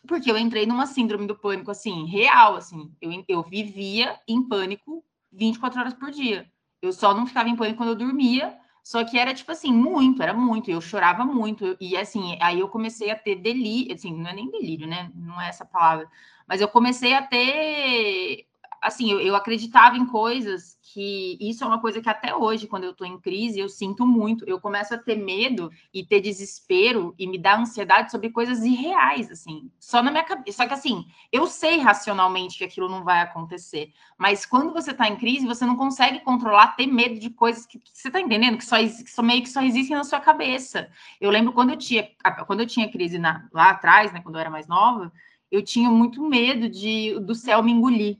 porque 0.07 0.31
eu 0.31 0.37
entrei 0.37 0.65
numa 0.65 0.85
síndrome 0.85 1.27
do 1.27 1.37
pânico, 1.37 1.71
assim, 1.71 2.05
real, 2.05 2.55
assim. 2.55 2.91
Eu, 3.01 3.23
eu 3.27 3.43
vivia 3.43 4.19
em 4.27 4.41
pânico 4.47 5.03
24 5.31 5.79
horas 5.79 5.93
por 5.93 6.11
dia. 6.11 6.49
Eu 6.81 6.91
só 6.93 7.13
não 7.13 7.27
ficava 7.27 7.49
em 7.49 7.55
pânico 7.55 7.77
quando 7.77 7.89
eu 7.89 7.95
dormia, 7.95 8.57
só 8.83 9.03
que 9.03 9.17
era, 9.17 9.33
tipo 9.33 9.51
assim, 9.51 9.71
muito, 9.71 10.23
era 10.23 10.33
muito. 10.33 10.71
Eu 10.71 10.81
chorava 10.81 11.25
muito. 11.25 11.77
E, 11.79 11.95
assim, 11.97 12.37
aí 12.41 12.59
eu 12.59 12.69
comecei 12.69 13.11
a 13.11 13.15
ter 13.15 13.35
delírio, 13.35 13.93
assim, 13.93 14.13
não 14.13 14.29
é 14.29 14.33
nem 14.33 14.49
delírio, 14.49 14.87
né? 14.87 15.11
Não 15.15 15.39
é 15.39 15.49
essa 15.49 15.65
palavra. 15.65 16.07
Mas 16.47 16.61
eu 16.61 16.67
comecei 16.67 17.13
a 17.13 17.21
ter 17.21 18.47
assim, 18.81 19.11
eu, 19.11 19.19
eu, 19.19 19.35
acreditava 19.35 19.97
em 19.97 20.05
coisas 20.05 20.77
que 20.81 21.37
isso 21.39 21.63
é 21.63 21.67
uma 21.67 21.79
coisa 21.79 22.01
que 22.01 22.09
até 22.09 22.33
hoje, 22.35 22.67
quando 22.67 22.83
eu 22.83 22.91
estou 22.91 23.05
em 23.05 23.19
crise, 23.19 23.59
eu 23.59 23.69
sinto 23.69 24.05
muito. 24.05 24.43
Eu 24.47 24.59
começo 24.59 24.93
a 24.93 24.97
ter 24.97 25.15
medo 25.15 25.71
e 25.93 26.03
ter 26.03 26.19
desespero 26.19 27.13
e 27.17 27.27
me 27.27 27.37
dar 27.37 27.59
ansiedade 27.59 28.09
sobre 28.09 28.29
coisas 28.29 28.63
irreais, 28.63 29.29
assim, 29.29 29.71
só 29.79 30.01
na 30.01 30.11
minha 30.11 30.23
cabeça. 30.23 30.57
Só 30.57 30.67
que 30.67 30.73
assim, 30.73 31.05
eu 31.31 31.45
sei 31.47 31.77
racionalmente 31.77 32.57
que 32.57 32.63
aquilo 32.63 32.89
não 32.89 33.03
vai 33.03 33.21
acontecer, 33.21 33.93
mas 34.17 34.45
quando 34.45 34.73
você 34.73 34.91
está 34.91 35.07
em 35.07 35.15
crise, 35.15 35.45
você 35.45 35.65
não 35.65 35.75
consegue 35.75 36.21
controlar, 36.21 36.75
ter 36.75 36.87
medo 36.87 37.19
de 37.19 37.29
coisas 37.29 37.65
que, 37.65 37.77
que 37.77 37.91
você 37.93 38.07
está 38.07 38.19
entendendo, 38.19 38.57
que 38.57 38.65
só, 38.65 38.77
que 38.77 39.11
só 39.11 39.21
meio 39.21 39.43
que 39.43 39.49
só 39.49 39.61
existem 39.61 39.95
na 39.95 40.03
sua 40.03 40.19
cabeça. 40.19 40.89
Eu 41.21 41.29
lembro 41.29 41.53
quando 41.53 41.71
eu 41.71 41.77
tinha, 41.77 42.09
quando 42.47 42.61
eu 42.61 42.67
tinha 42.67 42.91
crise 42.91 43.19
na, 43.19 43.47
lá 43.53 43.69
atrás, 43.69 44.11
né, 44.11 44.21
quando 44.21 44.35
eu 44.35 44.41
era 44.41 44.49
mais 44.49 44.67
nova, 44.67 45.11
eu 45.51 45.63
tinha 45.63 45.89
muito 45.89 46.23
medo 46.23 46.69
de 46.69 47.19
do 47.19 47.35
céu 47.35 47.61
me 47.63 47.71
engolir 47.71 48.17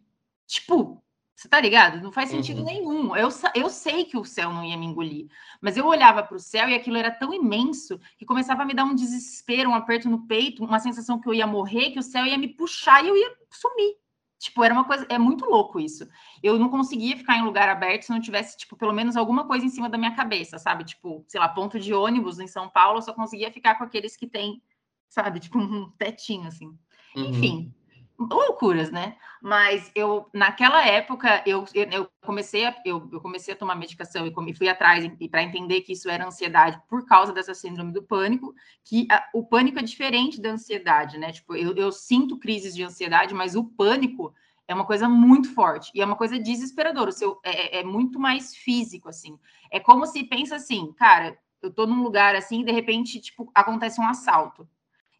Tipo, 0.50 1.04
você 1.36 1.48
tá 1.48 1.62
ligado? 1.62 2.02
Não 2.02 2.12
faz 2.12 2.32
sentido 2.32 2.62
uhum. 2.62 2.66
nenhum. 2.66 3.16
Eu, 3.16 3.30
eu 3.54 3.70
sei 3.70 4.04
que 4.04 4.18
o 4.18 4.26
céu 4.26 4.52
não 4.52 4.66
ia 4.66 4.76
me 4.76 4.88
engolir, 4.88 5.28
mas 5.62 5.78
eu 5.78 5.86
olhava 5.86 6.24
para 6.24 6.36
o 6.36 6.40
céu 6.40 6.68
e 6.68 6.74
aquilo 6.74 6.98
era 6.98 7.12
tão 7.12 7.32
imenso 7.32 8.00
que 8.18 8.26
começava 8.26 8.64
a 8.64 8.66
me 8.66 8.74
dar 8.74 8.84
um 8.84 8.96
desespero, 8.96 9.70
um 9.70 9.76
aperto 9.76 10.10
no 10.10 10.26
peito, 10.26 10.66
uma 10.66 10.80
sensação 10.80 11.22
que 11.22 11.30
eu 11.30 11.36
ia 11.36 11.46
morrer, 11.46 11.92
que 11.92 12.00
o 12.00 12.04
céu 12.04 12.26
ia 12.26 12.38
me 12.38 12.48
puxar 12.48 13.06
e 13.06 13.10
eu 13.10 13.16
ia 13.16 13.32
sumir. 13.52 13.96
Tipo, 14.40 14.64
era 14.64 14.74
uma 14.74 14.86
coisa, 14.86 15.06
é 15.08 15.20
muito 15.20 15.46
louco 15.46 15.80
isso. 15.80 16.10
Eu 16.42 16.58
não 16.58 16.70
conseguia 16.70 17.16
ficar 17.16 17.38
em 17.38 17.44
lugar 17.44 17.70
aberto 17.70 18.04
se 18.04 18.10
não 18.10 18.20
tivesse, 18.20 18.58
tipo, 18.58 18.76
pelo 18.76 18.94
menos 18.94 19.16
alguma 19.16 19.46
coisa 19.46 19.64
em 19.64 19.70
cima 19.70 19.88
da 19.88 20.00
minha 20.00 20.16
cabeça, 20.16 20.58
sabe? 20.58 20.84
Tipo, 20.84 21.24
sei 21.28 21.40
lá, 21.40 21.48
ponto 21.48 21.80
de 21.80 21.94
ônibus 21.94 22.40
em 22.40 22.48
São 22.48 22.68
Paulo, 22.68 22.98
eu 22.98 23.02
só 23.04 23.14
conseguia 23.14 23.52
ficar 23.52 23.76
com 23.76 23.84
aqueles 23.84 24.18
que 24.18 24.26
tem, 24.26 24.64
sabe? 25.10 25.40
Tipo, 25.40 25.60
um 25.60 25.92
tetinho, 25.92 26.48
assim. 26.48 26.68
Uhum. 27.16 27.26
Enfim, 27.26 27.74
loucuras, 28.20 28.92
né? 28.92 29.16
Mas 29.42 29.90
eu, 29.96 30.28
naquela 30.34 30.86
época, 30.86 31.42
eu, 31.46 31.64
eu, 31.74 32.10
comecei, 32.22 32.66
a, 32.66 32.76
eu, 32.86 33.08
eu 33.12 33.22
comecei 33.22 33.54
a 33.54 33.58
tomar 33.58 33.76
medicação 33.76 34.28
e 34.28 34.54
fui 34.54 34.68
atrás 34.68 35.10
para 35.32 35.44
entender 35.44 35.82
que 35.82 35.94
isso 35.94 36.10
era 36.10 36.28
ansiedade 36.28 36.82
por 36.90 37.06
causa 37.06 37.32
dessa 37.32 37.54
síndrome 37.54 37.94
do 37.94 38.04
pânico, 38.04 38.54
que 38.84 39.08
a, 39.10 39.24
o 39.34 39.46
pânico 39.46 39.80
é 39.80 39.84
diferente 39.84 40.42
da 40.42 40.52
ansiedade, 40.52 41.18
né? 41.18 41.32
Tipo, 41.32 41.56
eu, 41.56 41.74
eu 41.76 41.92
sinto 41.92 42.38
crises 42.38 42.76
de 42.76 42.84
ansiedade, 42.84 43.34
mas 43.34 43.56
o 43.56 43.64
pânico 43.64 44.34
é 44.68 44.74
uma 44.74 44.86
coisa 44.86 45.08
muito 45.08 45.54
forte 45.54 45.90
e 45.96 46.02
é 46.02 46.06
uma 46.06 46.16
coisa 46.18 46.38
desesperadora. 46.38 47.10
O 47.10 47.14
seu 47.14 47.40
é, 47.44 47.78
é, 47.78 47.80
é 47.80 47.84
muito 47.84 48.20
mais 48.20 48.54
físico, 48.56 49.08
assim. 49.08 49.40
É 49.72 49.80
como 49.80 50.06
se 50.06 50.24
pensa 50.26 50.58
assim, 50.58 50.92
cara, 50.94 51.38
eu 51.62 51.72
tô 51.72 51.88
num 51.88 52.04
lugar 52.04 52.36
assim, 52.36 52.62
e 52.62 52.66
de 52.66 52.72
repente, 52.72 53.20
tipo, 53.22 53.50
acontece 53.56 54.02
um 54.02 54.08
assalto. 54.08 54.68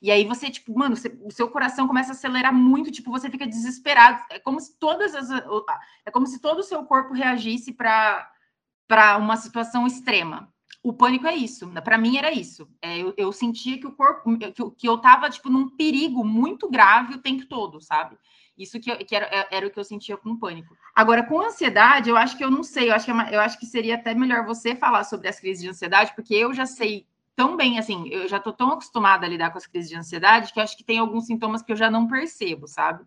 E 0.02 0.12
aí 0.12 0.26
você, 0.26 0.50
tipo, 0.50 0.78
mano, 0.78 0.96
você, 0.96 1.18
o 1.22 1.32
seu 1.32 1.50
coração 1.50 1.88
começa 1.88 2.12
a 2.12 2.14
acelerar 2.14 2.54
muito, 2.54 2.92
tipo, 2.92 3.12
você 3.12 3.30
fica 3.30 3.46
desesperado. 3.46 4.24
É 4.30 4.40
como 4.40 4.60
se 4.60 4.78
todas 4.78 5.14
as. 5.14 5.30
É 6.06 6.12
como 6.12 6.26
se 6.26 6.40
todo 6.40 6.60
o 6.60 6.64
seu 6.64 6.84
corpo 6.86 7.14
reagisse 7.14 7.74
para 7.74 8.32
uma 9.18 9.36
situação 9.36 9.86
extrema. 9.86 10.52
O 10.82 10.94
pânico 10.94 11.28
é 11.28 11.36
isso. 11.36 11.70
Para 11.84 11.98
mim 11.98 12.18
era 12.18 12.32
isso. 12.32 12.70
É, 12.82 12.98
eu, 12.98 13.14
eu, 13.18 13.32
sentia 13.34 13.78
que 13.78 13.86
o 13.86 13.92
corpo, 13.92 14.38
que, 14.38 14.52
que 14.78 14.88
eu 14.88 14.98
tava, 14.98 15.30
tipo, 15.30 15.50
num 15.50 15.70
perigo 15.70 16.24
muito 16.24 16.70
grave 16.70 17.16
o 17.16 17.22
tempo 17.22 17.46
todo, 17.46 17.82
sabe? 17.82 18.18
Isso 18.58 18.80
que, 18.80 18.96
que 19.04 19.16
era, 19.16 19.26
é, 19.26 19.48
era, 19.52 19.68
o 19.68 19.72
que 19.72 19.80
eu 19.80 19.84
sentia 19.84 20.16
com 20.16 20.38
pânico. 20.38 20.78
Agora, 20.96 21.24
com 21.24 21.42
ansiedade, 21.42 22.10
eu 22.10 22.16
acho 22.16 22.38
que 22.38 22.44
eu 22.44 22.50
não 22.52 22.64
sei. 22.64 22.90
Eu 22.90 22.96
acho 22.96 23.06
que, 23.06 23.12
é 23.12 23.36
eu 23.36 23.42
acho 23.42 23.60
que 23.60 23.66
seria 23.66 23.96
até 23.96 24.14
melhor 24.14 24.46
você 24.46 24.76
falar 24.76 25.04
sobre 25.04 25.28
as 25.28 25.40
crises 25.40 25.62
de 25.62 25.70
ansiedade, 25.70 26.14
porque 26.16 26.34
eu 26.34 26.54
já 26.54 26.66
sei 26.66 27.06
tão 27.40 27.56
bem, 27.56 27.80
assim, 27.80 28.10
eu 28.10 28.28
já 28.28 28.38
tô 28.38 28.52
tão 28.52 28.74
acostumada 28.74 29.26
a 29.26 29.30
lidar 29.30 29.50
com 29.50 29.58
as 29.58 29.66
crises 29.66 29.90
de 29.90 29.96
ansiedade 29.96 30.52
que 30.52 30.60
acho 30.60 30.76
que 30.76 30.84
tem 30.84 31.00
alguns 31.00 31.26
sintomas 31.26 31.62
que 31.62 31.72
eu 31.72 31.76
já 31.78 31.90
não 31.90 32.06
percebo, 32.06 32.68
sabe? 32.68 33.06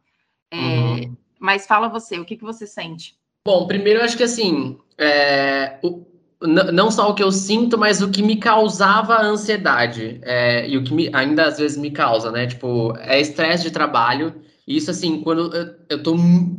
É, 0.50 0.56
uhum. 0.56 1.16
Mas 1.38 1.66
fala 1.66 1.86
você, 1.86 2.18
o 2.18 2.24
que, 2.24 2.38
que 2.38 2.42
você 2.42 2.66
sente? 2.66 3.14
Bom, 3.46 3.66
primeiro 3.66 4.00
eu 4.00 4.04
acho 4.06 4.16
que 4.16 4.22
assim, 4.22 4.78
é, 4.96 5.78
o, 5.82 6.06
não 6.40 6.90
só 6.90 7.10
o 7.10 7.14
que 7.14 7.22
eu 7.22 7.30
sinto, 7.30 7.76
mas 7.76 8.00
o 8.00 8.10
que 8.10 8.22
me 8.22 8.36
causava 8.36 9.20
ansiedade. 9.20 10.18
É, 10.22 10.66
e 10.66 10.78
o 10.78 10.82
que 10.82 10.94
me, 10.94 11.10
ainda 11.12 11.44
às 11.44 11.58
vezes 11.58 11.76
me 11.76 11.90
causa, 11.90 12.32
né? 12.32 12.46
Tipo, 12.46 12.96
é 13.00 13.20
estresse 13.20 13.64
de 13.64 13.70
trabalho. 13.70 14.34
Isso, 14.66 14.90
assim, 14.90 15.20
quando 15.20 15.54
eu, 15.54 15.74
eu 15.90 16.02
tô 16.02 16.16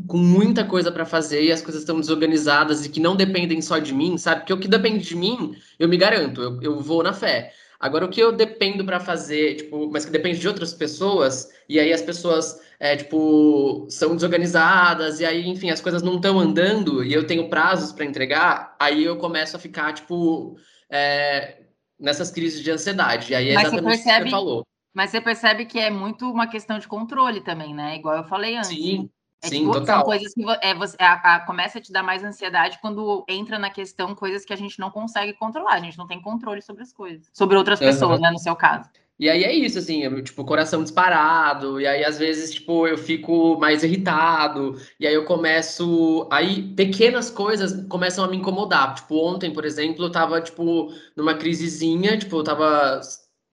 com 0.08 0.18
muita 0.18 0.64
coisa 0.64 0.92
para 0.92 1.06
fazer 1.06 1.44
e 1.44 1.52
as 1.52 1.62
coisas 1.62 1.82
estão 1.82 2.00
desorganizadas 2.00 2.86
e 2.86 2.90
que 2.90 3.00
não 3.00 3.16
dependem 3.16 3.64
só 3.64 3.80
de 3.80 3.96
mim, 3.96 4.16
sabe? 4.16 4.42
Porque 4.42 4.54
o 4.54 4.60
que 4.60 4.68
depende 4.68 5.04
de 5.04 5.16
mim, 5.16 5.56
eu 5.80 5.90
me 5.90 5.98
garanto, 5.98 6.40
eu, 6.40 6.62
eu 6.62 6.80
vou 6.80 7.02
na 7.02 7.14
fé. 7.14 7.52
Agora, 7.84 8.06
o 8.06 8.10
que 8.10 8.24
eu 8.24 8.32
dependo 8.32 8.86
para 8.86 8.98
fazer, 8.98 9.56
tipo, 9.56 9.92
mas 9.92 10.06
que 10.06 10.12
depende 10.12 10.40
de 10.40 10.48
outras 10.48 10.74
pessoas, 10.74 11.50
e 11.68 11.78
aí 11.78 11.92
as 11.92 12.02
pessoas, 12.02 12.62
é, 12.80 12.96
tipo, 12.96 13.86
são 13.90 14.16
desorganizadas, 14.16 15.20
e 15.20 15.26
aí, 15.26 15.46
enfim, 15.50 15.70
as 15.70 15.82
coisas 15.82 16.02
não 16.02 16.16
estão 16.16 16.40
andando, 16.40 17.04
e 17.04 17.12
eu 17.12 17.28
tenho 17.28 17.50
prazos 17.50 17.92
para 17.92 18.06
entregar, 18.06 18.74
aí 18.80 19.04
eu 19.04 19.18
começo 19.18 19.58
a 19.58 19.60
ficar, 19.60 19.92
tipo, 19.92 20.56
é, 20.90 21.58
nessas 22.00 22.32
crises 22.32 22.64
de 22.64 22.72
ansiedade. 22.72 23.34
E 23.34 23.36
aí 23.36 23.50
é 23.50 23.54
mas 23.56 23.68
exatamente 23.68 24.00
o 24.00 24.04
que 24.04 24.10
você 24.10 24.30
falou. 24.30 24.66
Mas 24.94 25.10
você 25.10 25.20
percebe 25.20 25.66
que 25.66 25.78
é 25.78 25.90
muito 25.90 26.32
uma 26.32 26.48
questão 26.48 26.80
de 26.80 26.88
controle 26.88 27.42
também, 27.42 27.74
né? 27.74 27.98
Igual 27.98 28.16
eu 28.16 28.24
falei 28.24 28.56
antes. 28.56 28.70
Sim. 28.70 29.10
É, 29.44 29.48
Sim, 29.48 29.60
tipo, 29.60 29.74
total. 29.74 29.98
São 29.98 30.06
coisas 30.06 30.34
que 30.34 30.42
é, 30.62 30.74
você, 30.74 30.96
a, 31.00 31.36
a, 31.36 31.40
começa 31.42 31.78
a 31.78 31.82
te 31.82 31.92
dar 31.92 32.02
mais 32.02 32.24
ansiedade 32.24 32.80
quando 32.82 33.26
entra 33.28 33.60
na 33.60 33.70
questão 33.70 34.16
coisas 34.16 34.46
que 34.46 34.54
a 34.54 34.56
gente 34.56 34.80
não 34.80 34.90
consegue 34.90 35.34
controlar. 35.34 35.74
A 35.74 35.80
gente 35.82 35.98
não 35.98 36.08
tem 36.08 36.22
controle 36.22 36.62
sobre 36.62 36.82
as 36.82 36.94
coisas. 36.94 37.28
Sobre 37.34 37.58
outras 37.58 37.80
uhum. 37.82 37.88
pessoas, 37.88 38.22
né? 38.22 38.32
No 38.32 38.40
seu 38.40 38.56
caso. 38.56 38.90
E 39.20 39.30
aí 39.30 39.44
é 39.44 39.54
isso, 39.54 39.78
assim, 39.78 40.02
eu, 40.04 40.24
tipo, 40.24 40.44
coração 40.44 40.82
disparado, 40.82 41.80
e 41.80 41.86
aí 41.86 42.04
às 42.04 42.18
vezes, 42.18 42.52
tipo, 42.52 42.88
eu 42.88 42.98
fico 42.98 43.58
mais 43.60 43.84
irritado, 43.84 44.76
e 45.00 45.06
aí 45.06 45.14
eu 45.14 45.24
começo. 45.24 46.28
Aí 46.32 46.64
pequenas 46.74 47.30
coisas 47.30 47.86
começam 47.88 48.24
a 48.24 48.28
me 48.28 48.38
incomodar. 48.38 48.96
Tipo, 48.96 49.18
ontem, 49.18 49.52
por 49.52 49.66
exemplo, 49.66 50.06
eu 50.06 50.12
tava, 50.12 50.42
tipo, 50.42 50.92
numa 51.16 51.36
crisezinha, 51.36 52.18
tipo, 52.18 52.38
eu 52.38 52.44
tava. 52.44 53.02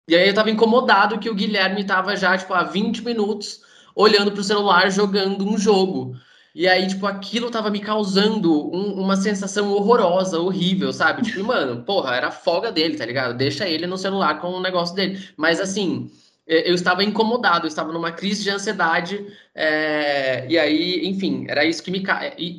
E 0.09 0.17
aí 0.17 0.29
eu 0.29 0.35
tava 0.35 0.51
incomodado 0.51 1.19
que 1.19 1.29
o 1.29 1.35
Guilherme 1.35 1.85
tava 1.85 2.17
já, 2.17 2.39
tipo, 2.39 2.55
há 2.55 2.63
20 2.63 3.05
minutos 3.05 3.61
olhando 3.95 4.33
para 4.33 4.41
o 4.41 4.45
celular 4.45 4.91
jogando 4.91 5.49
um 5.49 5.59
jogo. 5.59 6.15
E 6.55 6.67
aí, 6.67 6.87
tipo, 6.87 7.07
aquilo 7.07 7.51
tava 7.51 7.71
me 7.71 7.81
causando 7.81 8.53
um, 8.75 9.01
uma 9.01 9.17
sensação 9.17 9.71
horrorosa, 9.73 10.41
horrível, 10.41 10.93
sabe? 10.93 11.23
Tipo, 11.23 11.45
mano, 11.45 11.85
porra, 11.85 12.17
era 12.17 12.31
folga 12.31 12.73
dele, 12.73 12.97
tá 12.97 13.07
ligado? 13.07 13.37
Deixa 13.37 13.69
ele 13.69 13.87
no 13.87 13.97
celular 13.97 14.41
com 14.41 14.49
o 14.49 14.61
negócio 14.61 14.95
dele. 14.95 15.23
Mas 15.37 15.61
assim, 15.61 16.11
eu 16.47 16.75
estava 16.75 17.05
incomodado, 17.05 17.67
eu 17.67 17.69
estava 17.69 17.93
numa 17.93 18.11
crise 18.11 18.43
de 18.43 18.51
ansiedade, 18.51 19.25
é... 19.55 20.45
e 20.49 20.59
aí, 20.59 21.07
enfim, 21.07 21.47
era 21.49 21.65
isso 21.65 21.83
que 21.83 21.91
me. 21.91 22.03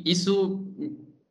Isso 0.06 0.64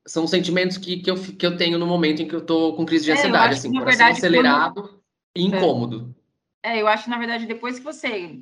são 0.06 0.28
sentimentos 0.28 0.78
que, 0.78 0.98
que, 0.98 1.10
eu, 1.10 1.16
que 1.16 1.46
eu 1.46 1.58
tenho 1.58 1.80
no 1.80 1.88
momento 1.88 2.22
em 2.22 2.28
que 2.28 2.36
eu 2.36 2.42
tô 2.42 2.74
com 2.74 2.86
crise 2.86 3.06
de 3.06 3.12
é, 3.12 3.14
ansiedade, 3.14 3.54
assim, 3.56 3.72
coração 3.72 3.86
verdade, 3.88 4.18
acelerado 4.18 4.82
quando... 4.82 5.02
e 5.36 5.44
incômodo. 5.44 6.16
É, 6.64 6.80
eu 6.80 6.88
acho, 6.88 7.10
na 7.10 7.18
verdade, 7.18 7.46
depois 7.48 7.80
que 7.80 7.86
você 7.86 8.40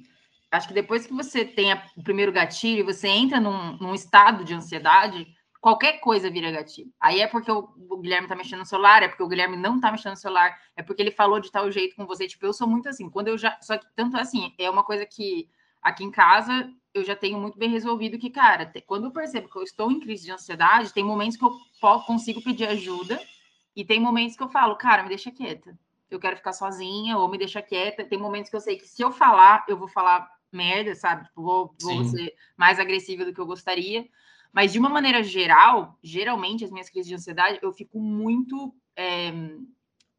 acho 0.52 0.68
que 0.68 0.74
depois 0.74 1.06
que 1.06 1.14
você 1.14 1.46
tem 1.46 1.72
a, 1.72 1.84
o 1.96 2.04
primeiro 2.04 2.32
gatilho, 2.32 2.86
você 2.86 3.08
entra 3.08 3.40
num, 3.40 3.78
num, 3.78 3.94
estado 3.94 4.44
de 4.44 4.54
ansiedade, 4.54 5.28
qualquer 5.62 6.00
coisa 6.00 6.30
vira 6.30 6.52
gatilho. 6.52 6.92
Aí 7.00 7.20
é 7.22 7.28
porque 7.28 7.52
o, 7.52 7.70
o 7.90 7.98
Guilherme 7.98 8.28
tá 8.28 8.36
mexendo 8.36 8.60
no 8.60 8.66
celular, 8.66 9.04
é 9.04 9.08
porque 9.08 9.24
o 9.24 9.28
Guilherme 9.28 9.58
não 9.58 9.80
tá 9.80 9.92
mexendo 9.92 10.12
no 10.12 10.18
celular, 10.18 10.58
é 10.76 10.82
porque 10.82 11.02
ele 11.02 11.12
falou 11.12 11.40
de 11.40 11.52
tal 11.52 11.70
jeito 11.72 11.96
com 11.96 12.06
você. 12.06 12.28
Tipo, 12.28 12.46
eu 12.46 12.54
sou 12.54 12.68
muito 12.68 12.90
assim. 12.90 13.10
Quando 13.10 13.28
eu 13.28 13.38
já. 13.38 13.58
Só 13.62 13.78
que 13.78 13.86
tanto 13.96 14.18
assim, 14.18 14.54
é 14.58 14.70
uma 14.70 14.84
coisa 14.84 15.06
que 15.06 15.50
aqui 15.82 16.04
em 16.04 16.12
casa 16.12 16.72
eu 16.94 17.04
já 17.04 17.16
tenho 17.16 17.40
muito 17.40 17.58
bem 17.58 17.70
resolvido 17.70 18.18
que, 18.18 18.30
cara, 18.30 18.72
quando 18.88 19.06
eu 19.06 19.12
percebo 19.12 19.48
que 19.48 19.58
eu 19.58 19.64
estou 19.64 19.92
em 19.92 20.00
crise 20.00 20.26
de 20.26 20.32
ansiedade, 20.32 20.94
tem 20.94 21.04
momentos 21.04 21.38
que 21.38 21.46
eu 21.46 21.52
consigo 22.06 22.42
pedir 22.42 22.68
ajuda 22.68 23.22
e 23.76 23.86
tem 23.86 24.00
momentos 24.00 24.36
que 24.36 24.44
eu 24.44 24.50
falo, 24.50 24.76
cara, 24.76 25.04
me 25.04 25.10
deixa 25.10 25.32
quieta. 25.32 25.78
Eu 26.10 26.20
quero 26.20 26.36
ficar 26.36 26.54
sozinha 26.54 27.18
ou 27.18 27.30
me 27.30 27.38
deixa 27.38 27.62
quieta. 27.62 28.04
Tem 28.04 28.18
momentos 28.18 28.50
que 28.50 28.56
eu 28.56 28.62
sei 28.62 28.78
que 28.78 28.88
se 28.88 29.02
eu 29.02 29.12
falar, 29.12 29.64
eu 29.68 29.78
vou 29.78 29.88
falar 29.88 30.28
merda, 30.52 30.96
sabe? 30.96 31.26
Tipo, 31.26 31.42
vou, 31.42 31.76
vou 31.82 32.04
ser 32.06 32.34
mais 32.58 32.80
agressiva 32.80 33.26
do 33.26 33.34
que 33.34 33.40
eu 33.40 33.46
gostaria. 33.46 34.08
Mas 34.52 34.72
de 34.74 34.80
uma 34.80 34.90
maneira 34.90 35.24
geral, 35.24 35.98
geralmente 36.04 36.64
as 36.64 36.72
minhas 36.72 36.90
crises 36.90 37.08
de 37.08 37.16
ansiedade, 37.16 37.60
eu 37.62 37.72
fico 37.72 38.00
muito 38.00 38.74
é, 38.96 39.32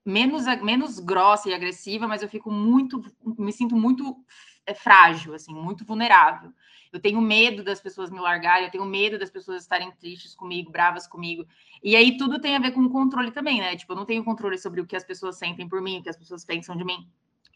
menos, 0.04 0.44
menos 0.62 0.98
grossa 0.98 1.48
e 1.48 1.54
agressiva, 1.54 2.06
mas 2.06 2.22
eu 2.22 2.28
fico 2.28 2.50
muito, 2.50 3.02
me 3.38 3.52
sinto 3.52 3.76
muito 3.76 4.16
é, 4.64 4.74
frágil, 4.74 5.34
assim, 5.34 5.52
muito 5.52 5.84
vulnerável. 5.84 6.52
Eu 6.92 7.00
tenho 7.00 7.20
medo 7.20 7.62
das 7.62 7.80
pessoas 7.80 8.10
me 8.10 8.18
largarem, 8.18 8.64
eu 8.64 8.70
tenho 8.70 8.84
medo 8.84 9.18
das 9.18 9.30
pessoas 9.30 9.62
estarem 9.62 9.92
tristes 9.92 10.34
comigo, 10.34 10.72
bravas 10.72 11.06
comigo. 11.06 11.46
E 11.82 11.94
aí 11.94 12.16
tudo 12.16 12.40
tem 12.40 12.56
a 12.56 12.58
ver 12.58 12.72
com 12.72 12.80
o 12.80 12.90
controle 12.90 13.30
também, 13.30 13.60
né? 13.60 13.76
Tipo, 13.76 13.92
eu 13.92 13.96
não 13.96 14.04
tenho 14.04 14.24
controle 14.24 14.58
sobre 14.58 14.80
o 14.80 14.86
que 14.86 14.96
as 14.96 15.04
pessoas 15.04 15.38
sentem 15.38 15.68
por 15.68 15.80
mim, 15.80 15.98
o 15.98 16.02
que 16.02 16.08
as 16.08 16.16
pessoas 16.16 16.44
pensam 16.44 16.76
de 16.76 16.84
mim. 16.84 17.08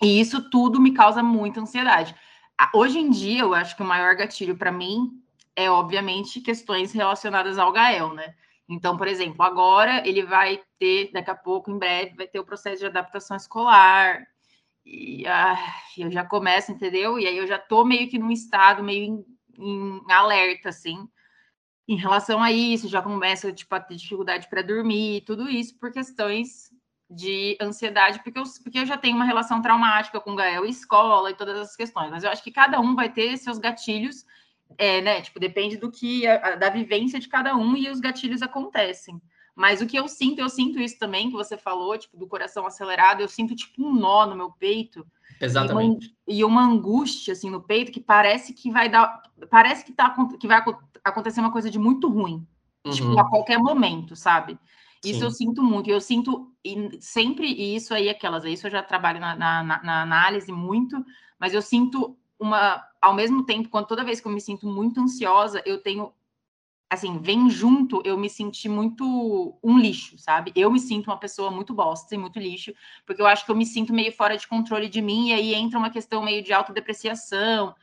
E 0.02 0.20
isso 0.20 0.48
tudo 0.50 0.80
me 0.80 0.92
causa 0.92 1.22
muita 1.22 1.60
ansiedade. 1.60 2.14
Hoje 2.72 2.98
em 2.98 3.10
dia, 3.10 3.42
eu 3.42 3.54
acho 3.54 3.76
que 3.76 3.82
o 3.82 3.86
maior 3.86 4.14
gatilho 4.14 4.56
para 4.56 4.72
mim 4.72 5.24
é, 5.56 5.70
obviamente, 5.70 6.40
questões 6.40 6.92
relacionadas 6.92 7.58
ao 7.58 7.72
Gael, 7.72 8.12
né? 8.12 8.34
Então, 8.68 8.96
por 8.96 9.06
exemplo, 9.06 9.42
agora 9.42 10.06
ele 10.06 10.22
vai 10.24 10.60
ter, 10.78 11.12
daqui 11.12 11.30
a 11.30 11.34
pouco, 11.34 11.70
em 11.70 11.78
breve, 11.78 12.16
vai 12.16 12.26
ter 12.26 12.40
o 12.40 12.44
processo 12.44 12.80
de 12.80 12.86
adaptação 12.86 13.36
escolar. 13.36 14.26
E 14.84 15.26
ah, 15.26 15.56
eu 15.96 16.10
já 16.10 16.24
começo, 16.24 16.72
entendeu? 16.72 17.18
E 17.18 17.26
aí 17.26 17.36
eu 17.36 17.46
já 17.46 17.58
tô 17.58 17.84
meio 17.84 18.08
que 18.08 18.18
num 18.18 18.30
estado 18.30 18.82
meio 18.82 19.24
em, 19.58 20.02
em 20.06 20.12
alerta, 20.12 20.70
assim, 20.70 21.08
em 21.86 21.96
relação 21.96 22.42
a 22.42 22.50
isso, 22.50 22.88
já 22.88 23.02
começa 23.02 23.52
tipo, 23.52 23.74
a 23.74 23.80
ter 23.80 23.96
dificuldade 23.96 24.48
para 24.48 24.62
dormir, 24.62 25.22
tudo 25.22 25.48
isso 25.48 25.78
por 25.78 25.92
questões 25.92 26.70
de 27.14 27.56
ansiedade, 27.60 28.20
porque 28.22 28.38
eu, 28.38 28.44
porque 28.62 28.78
eu 28.78 28.86
já 28.86 28.96
tenho 28.96 29.16
uma 29.16 29.24
relação 29.24 29.62
traumática 29.62 30.20
com 30.20 30.34
Gael 30.34 30.66
e 30.66 30.70
escola 30.70 31.30
e 31.30 31.34
todas 31.34 31.56
essas 31.56 31.76
questões, 31.76 32.10
mas 32.10 32.24
eu 32.24 32.30
acho 32.30 32.42
que 32.42 32.50
cada 32.50 32.80
um 32.80 32.94
vai 32.94 33.08
ter 33.08 33.36
seus 33.36 33.58
gatilhos, 33.58 34.24
é, 34.76 35.00
né? 35.00 35.20
Tipo, 35.20 35.38
depende 35.38 35.76
do 35.76 35.90
que, 35.90 36.26
a, 36.26 36.56
da 36.56 36.70
vivência 36.70 37.20
de 37.20 37.28
cada 37.28 37.56
um 37.56 37.76
e 37.76 37.88
os 37.88 38.00
gatilhos 38.00 38.42
acontecem. 38.42 39.20
Mas 39.54 39.80
o 39.80 39.86
que 39.86 39.96
eu 39.96 40.08
sinto, 40.08 40.40
eu 40.40 40.48
sinto 40.48 40.80
isso 40.80 40.98
também, 40.98 41.30
que 41.30 41.36
você 41.36 41.56
falou, 41.56 41.96
tipo, 41.96 42.16
do 42.16 42.26
coração 42.26 42.66
acelerado, 42.66 43.20
eu 43.20 43.28
sinto, 43.28 43.54
tipo, 43.54 43.86
um 43.86 43.94
nó 43.94 44.26
no 44.26 44.34
meu 44.34 44.50
peito. 44.50 45.06
Exatamente. 45.40 46.12
E 46.26 46.42
uma, 46.42 46.62
e 46.62 46.62
uma 46.62 46.64
angústia, 46.64 47.32
assim, 47.32 47.50
no 47.50 47.62
peito, 47.62 47.92
que 47.92 48.00
parece 48.00 48.52
que 48.52 48.70
vai 48.70 48.88
dar, 48.88 49.22
parece 49.48 49.84
que, 49.84 49.92
tá, 49.92 50.12
que 50.40 50.48
vai 50.48 50.60
acontecer 51.04 51.38
uma 51.38 51.52
coisa 51.52 51.70
de 51.70 51.78
muito 51.78 52.08
ruim. 52.08 52.44
Tipo, 52.90 53.06
uhum. 53.06 53.10
Tipo, 53.12 53.20
a 53.20 53.30
qualquer 53.30 53.58
momento, 53.58 54.16
sabe? 54.16 54.58
Isso 55.04 55.18
Sim. 55.18 55.24
eu 55.24 55.30
sinto 55.30 55.62
muito. 55.62 55.90
Eu 55.90 56.00
sinto 56.00 56.52
sempre, 57.00 57.46
e 57.46 57.76
isso 57.76 57.92
aí, 57.92 58.08
aquelas, 58.08 58.44
isso 58.44 58.66
eu 58.66 58.70
já 58.70 58.82
trabalho 58.82 59.20
na, 59.20 59.36
na, 59.36 59.62
na, 59.62 60.02
análise 60.02 60.50
muito, 60.50 61.04
mas 61.38 61.52
eu 61.52 61.60
sinto 61.60 62.16
uma, 62.38 62.82
ao 63.00 63.14
mesmo 63.14 63.44
tempo, 63.44 63.68
quando 63.68 63.86
toda 63.86 64.04
vez 64.04 64.20
que 64.20 64.26
eu 64.26 64.32
me 64.32 64.40
sinto 64.40 64.66
muito 64.66 65.00
ansiosa, 65.00 65.62
eu 65.66 65.82
tenho, 65.82 66.12
assim, 66.88 67.18
vem 67.18 67.50
junto 67.50 68.00
eu 68.04 68.16
me 68.16 68.30
sentir 68.30 68.68
muito 68.68 69.58
um 69.62 69.78
lixo, 69.78 70.18
sabe? 70.18 70.52
Eu 70.56 70.70
me 70.70 70.80
sinto 70.80 71.08
uma 71.08 71.18
pessoa 71.18 71.50
muito 71.50 71.74
bosta 71.74 72.14
e 72.14 72.18
muito 72.18 72.38
lixo, 72.38 72.72
porque 73.06 73.20
eu 73.20 73.26
acho 73.26 73.44
que 73.44 73.50
eu 73.50 73.56
me 73.56 73.66
sinto 73.66 73.92
meio 73.92 74.12
fora 74.12 74.36
de 74.36 74.48
controle 74.48 74.88
de 74.88 75.02
mim, 75.02 75.28
e 75.28 75.32
aí 75.34 75.54
entra 75.54 75.78
uma 75.78 75.90
questão 75.90 76.22
meio 76.24 76.42
de 76.42 76.52
autodepreciação, 76.52 77.74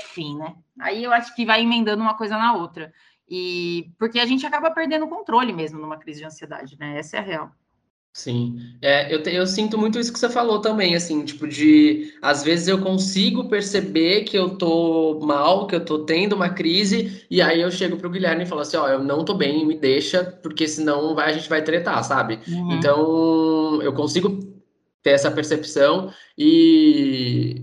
enfim, 0.00 0.36
né? 0.36 0.54
Aí 0.78 1.02
eu 1.02 1.12
acho 1.12 1.34
que 1.34 1.46
vai 1.46 1.62
emendando 1.62 2.02
uma 2.02 2.16
coisa 2.16 2.36
na 2.36 2.54
outra. 2.54 2.92
E 3.28 3.90
porque 3.98 4.18
a 4.18 4.26
gente 4.26 4.46
acaba 4.46 4.70
perdendo 4.70 5.04
o 5.04 5.08
controle 5.08 5.52
mesmo 5.52 5.78
numa 5.78 5.98
crise 5.98 6.20
de 6.20 6.26
ansiedade, 6.26 6.76
né? 6.78 6.98
Essa 6.98 7.16
é 7.16 7.20
a 7.20 7.22
real. 7.22 7.52
Sim, 8.18 8.58
é, 8.82 9.14
eu, 9.14 9.22
te, 9.22 9.32
eu 9.32 9.46
sinto 9.46 9.78
muito 9.78 9.96
isso 9.96 10.12
que 10.12 10.18
você 10.18 10.28
falou 10.28 10.60
também, 10.60 10.96
assim, 10.96 11.24
tipo, 11.24 11.46
de 11.46 12.12
às 12.20 12.42
vezes 12.42 12.66
eu 12.66 12.80
consigo 12.80 13.48
perceber 13.48 14.24
que 14.24 14.36
eu 14.36 14.56
tô 14.56 15.20
mal, 15.22 15.68
que 15.68 15.76
eu 15.76 15.84
tô 15.84 16.00
tendo 16.00 16.34
uma 16.34 16.48
crise, 16.48 17.24
e 17.30 17.40
aí 17.40 17.60
eu 17.60 17.70
chego 17.70 17.96
pro 17.96 18.10
Guilherme 18.10 18.42
e 18.42 18.46
falo 18.46 18.62
assim, 18.62 18.76
ó, 18.76 18.88
eu 18.88 19.04
não 19.04 19.24
tô 19.24 19.34
bem, 19.34 19.64
me 19.64 19.78
deixa, 19.78 20.24
porque 20.42 20.66
senão 20.66 21.14
vai, 21.14 21.30
a 21.30 21.32
gente 21.32 21.48
vai 21.48 21.62
tretar, 21.62 22.02
sabe? 22.02 22.40
Uhum. 22.48 22.72
Então, 22.72 23.80
eu 23.82 23.92
consigo 23.92 24.40
ter 25.00 25.10
essa 25.10 25.30
percepção 25.30 26.12
e 26.36 27.62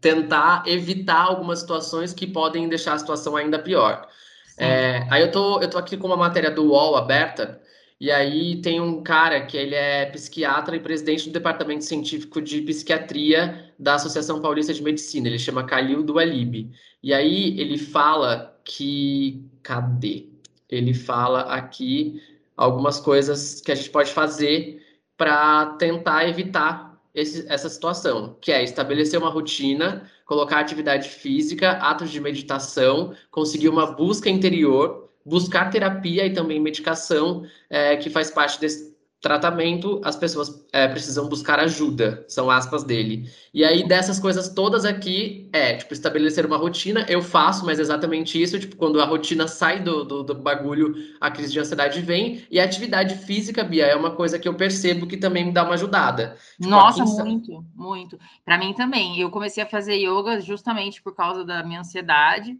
tentar 0.00 0.64
evitar 0.66 1.22
algumas 1.22 1.60
situações 1.60 2.12
que 2.12 2.26
podem 2.26 2.68
deixar 2.68 2.94
a 2.94 2.98
situação 2.98 3.36
ainda 3.36 3.60
pior. 3.60 4.08
É, 4.56 5.06
aí 5.10 5.22
eu 5.22 5.30
tô, 5.30 5.60
eu 5.60 5.68
tô 5.68 5.78
aqui 5.78 5.96
com 5.96 6.06
uma 6.06 6.16
matéria 6.16 6.50
do 6.50 6.64
UOL 6.64 6.96
aberta, 6.96 7.60
e 8.00 8.10
aí 8.10 8.60
tem 8.60 8.80
um 8.80 9.02
cara 9.02 9.46
que 9.46 9.56
ele 9.56 9.74
é 9.74 10.06
psiquiatra 10.06 10.76
e 10.76 10.80
presidente 10.80 11.28
do 11.28 11.32
Departamento 11.32 11.84
Científico 11.84 12.40
de 12.42 12.60
Psiquiatria 12.62 13.72
da 13.78 13.94
Associação 13.94 14.40
Paulista 14.40 14.74
de 14.74 14.82
Medicina, 14.82 15.28
ele 15.28 15.38
chama 15.38 15.64
Khalil 15.64 16.02
Dualib. 16.02 16.70
E 17.02 17.14
aí 17.14 17.58
ele 17.58 17.78
fala 17.78 18.58
que... 18.64 19.44
Cadê? 19.62 20.28
Ele 20.68 20.92
fala 20.92 21.42
aqui 21.42 22.20
algumas 22.56 23.00
coisas 23.00 23.60
que 23.60 23.72
a 23.72 23.74
gente 23.74 23.90
pode 23.90 24.12
fazer 24.12 24.82
para 25.16 25.66
tentar 25.78 26.28
evitar 26.28 27.00
esse, 27.14 27.46
essa 27.48 27.68
situação, 27.68 28.36
que 28.40 28.50
é 28.50 28.62
estabelecer 28.62 29.18
uma 29.18 29.30
rotina, 29.30 30.10
colocar 30.24 30.60
atividade 30.60 31.08
física, 31.08 31.72
atos 31.72 32.10
de 32.10 32.20
meditação, 32.20 33.14
conseguir 33.30 33.68
uma 33.68 33.92
busca 33.92 34.30
interior, 34.30 35.10
buscar 35.24 35.70
terapia 35.70 36.26
e 36.26 36.32
também 36.32 36.60
medicação, 36.60 37.44
é, 37.68 37.96
que 37.96 38.10
faz 38.10 38.30
parte 38.30 38.60
desse 38.60 38.93
tratamento, 39.24 40.02
as 40.04 40.16
pessoas 40.16 40.66
é, 40.70 40.86
precisam 40.86 41.26
buscar 41.30 41.58
ajuda, 41.58 42.22
são 42.28 42.50
aspas 42.50 42.84
dele. 42.84 43.26
E 43.54 43.64
aí, 43.64 43.82
dessas 43.82 44.20
coisas 44.20 44.50
todas 44.50 44.84
aqui, 44.84 45.48
é, 45.50 45.76
tipo, 45.76 45.94
estabelecer 45.94 46.44
uma 46.44 46.58
rotina, 46.58 47.06
eu 47.08 47.22
faço, 47.22 47.64
mas 47.64 47.78
exatamente 47.78 48.40
isso, 48.40 48.60
tipo, 48.60 48.76
quando 48.76 49.00
a 49.00 49.06
rotina 49.06 49.48
sai 49.48 49.80
do, 49.80 50.04
do, 50.04 50.22
do, 50.22 50.34
bagulho, 50.34 50.94
a 51.18 51.30
crise 51.30 51.54
de 51.54 51.58
ansiedade 51.58 52.02
vem, 52.02 52.44
e 52.50 52.60
a 52.60 52.64
atividade 52.64 53.14
física, 53.14 53.64
Bia, 53.64 53.86
é 53.86 53.96
uma 53.96 54.10
coisa 54.10 54.38
que 54.38 54.46
eu 54.46 54.52
percebo 54.52 55.06
que 55.06 55.16
também 55.16 55.46
me 55.46 55.52
dá 55.52 55.64
uma 55.64 55.72
ajudada. 55.72 56.36
Tipo, 56.58 56.68
Nossa, 56.68 57.24
muito, 57.24 57.64
muito. 57.74 58.18
Para 58.44 58.58
mim 58.58 58.74
também, 58.74 59.18
eu 59.18 59.30
comecei 59.30 59.62
a 59.62 59.66
fazer 59.66 59.94
yoga 59.94 60.38
justamente 60.42 61.00
por 61.00 61.14
causa 61.14 61.46
da 61.46 61.64
minha 61.64 61.80
ansiedade, 61.80 62.58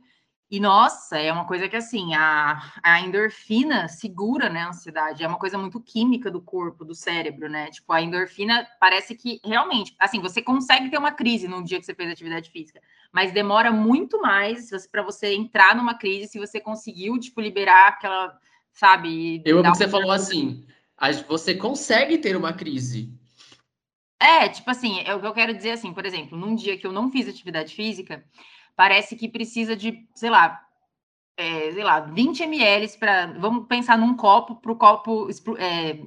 e 0.54 0.61
nossa, 0.61 1.18
é 1.18 1.32
uma 1.32 1.46
coisa 1.46 1.68
que 1.68 1.75
assim, 1.75 2.14
a, 2.14 2.62
a 2.80 3.00
endorfina 3.00 3.88
segura 3.88 4.49
né, 4.49 4.61
a 4.61 4.68
ansiedade, 4.68 5.25
é 5.25 5.26
uma 5.26 5.37
coisa 5.37 5.58
muito 5.58 5.80
química 5.80 6.30
do 6.30 6.40
corpo, 6.40 6.84
do 6.84 6.94
cérebro, 6.94 7.49
né? 7.49 7.73
Tipo, 7.73 7.92
a 7.92 8.00
endorfina 8.00 8.64
parece 8.78 9.16
que 9.16 9.40
realmente, 9.44 9.96
assim, 9.99 10.20
você 10.20 10.40
consegue 10.40 10.88
ter 10.88 10.96
uma 10.96 11.11
crise 11.11 11.49
num 11.49 11.61
dia 11.61 11.80
que 11.80 11.84
você 11.84 11.92
fez 11.92 12.08
atividade 12.08 12.50
física, 12.50 12.80
mas 13.11 13.32
demora 13.32 13.73
muito 13.73 14.23
mais 14.23 14.70
para 14.92 15.02
você 15.02 15.34
entrar 15.34 15.75
numa 15.75 15.94
crise 15.94 16.28
se 16.28 16.38
você 16.38 16.61
conseguiu, 16.61 17.18
tipo, 17.18 17.40
liberar 17.40 17.88
aquela, 17.88 18.38
sabe? 18.73 19.42
Eu 19.44 19.58
amo 19.58 19.73
que 19.73 19.78
você 19.78 19.88
falou 19.88 20.12
assim, 20.12 20.64
você 21.26 21.56
consegue 21.56 22.16
ter 22.18 22.37
uma 22.37 22.52
crise. 22.52 23.12
É, 24.20 24.49
tipo 24.49 24.70
assim, 24.70 25.00
é 25.00 25.12
o 25.16 25.20
que 25.20 25.26
eu 25.26 25.34
quero 25.34 25.52
dizer 25.52 25.73
assim, 25.73 25.92
por 25.92 26.06
exemplo, 26.06 26.38
num 26.38 26.54
dia 26.54 26.78
que 26.78 26.87
eu 26.87 26.92
não 26.92 27.11
fiz 27.11 27.28
atividade 27.28 27.75
física, 27.75 28.25
parece 28.76 29.16
que 29.16 29.28
precisa 29.28 29.76
de, 29.76 30.07
sei 30.14 30.31
lá, 30.31 30.61
é, 31.37 31.73
sei 31.73 31.83
lá, 31.83 32.00
20 32.00 32.43
ml 32.43 32.88
para. 32.99 33.26
Vamos 33.38 33.66
pensar 33.66 33.99
num 33.99 34.16
copo 34.16 34.57
para 34.57 34.73
o 34.73 34.76
copo 34.76 35.28
é, 35.59 35.99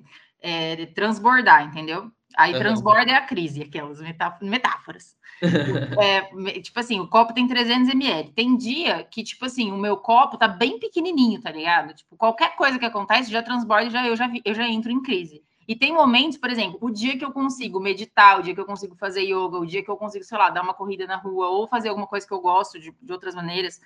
é, 0.41 0.85
transbordar, 0.87 1.65
entendeu? 1.65 2.11
Aí 2.37 2.53
uhum. 2.53 2.59
transborda 2.59 3.11
é 3.11 3.15
a 3.15 3.25
crise, 3.25 3.63
aquelas 3.63 3.99
metáforas. 4.41 5.17
é, 5.99 6.59
tipo 6.59 6.79
assim, 6.79 6.99
o 6.99 7.07
copo 7.07 7.33
tem 7.33 7.47
300 7.47 7.89
ml. 7.89 8.31
Tem 8.31 8.55
dia 8.55 9.03
que, 9.03 9.23
tipo 9.23 9.45
assim, 9.45 9.71
o 9.71 9.77
meu 9.77 9.97
copo 9.97 10.37
tá 10.37 10.47
bem 10.47 10.79
pequenininho, 10.79 11.41
tá 11.41 11.51
ligado? 11.51 11.93
Tipo, 11.93 12.15
qualquer 12.15 12.55
coisa 12.55 12.77
que 12.77 12.85
acontece 12.85 13.31
já 13.31 13.41
transborda, 13.41 13.89
já 13.89 14.05
eu 14.05 14.15
já 14.15 14.29
eu 14.45 14.53
já 14.53 14.67
entro 14.67 14.91
em 14.91 15.01
crise. 15.01 15.41
E 15.67 15.75
tem 15.75 15.93
momentos, 15.93 16.37
por 16.37 16.49
exemplo, 16.49 16.77
o 16.81 16.89
dia 16.89 17.17
que 17.17 17.25
eu 17.25 17.31
consigo 17.31 17.79
meditar, 17.79 18.39
o 18.39 18.43
dia 18.43 18.53
que 18.53 18.61
eu 18.61 18.65
consigo 18.65 18.95
fazer 18.95 19.23
yoga, 19.23 19.57
o 19.57 19.65
dia 19.65 19.83
que 19.83 19.89
eu 19.89 19.97
consigo, 19.97 20.23
sei 20.23 20.37
lá, 20.37 20.49
dar 20.49 20.63
uma 20.63 20.73
corrida 20.73 21.05
na 21.05 21.17
rua 21.17 21.49
ou 21.49 21.67
fazer 21.67 21.89
alguma 21.89 22.07
coisa 22.07 22.25
que 22.25 22.33
eu 22.33 22.39
gosto 22.39 22.79
de, 22.79 22.95
de 23.01 23.11
outras 23.11 23.35
maneiras, 23.35 23.81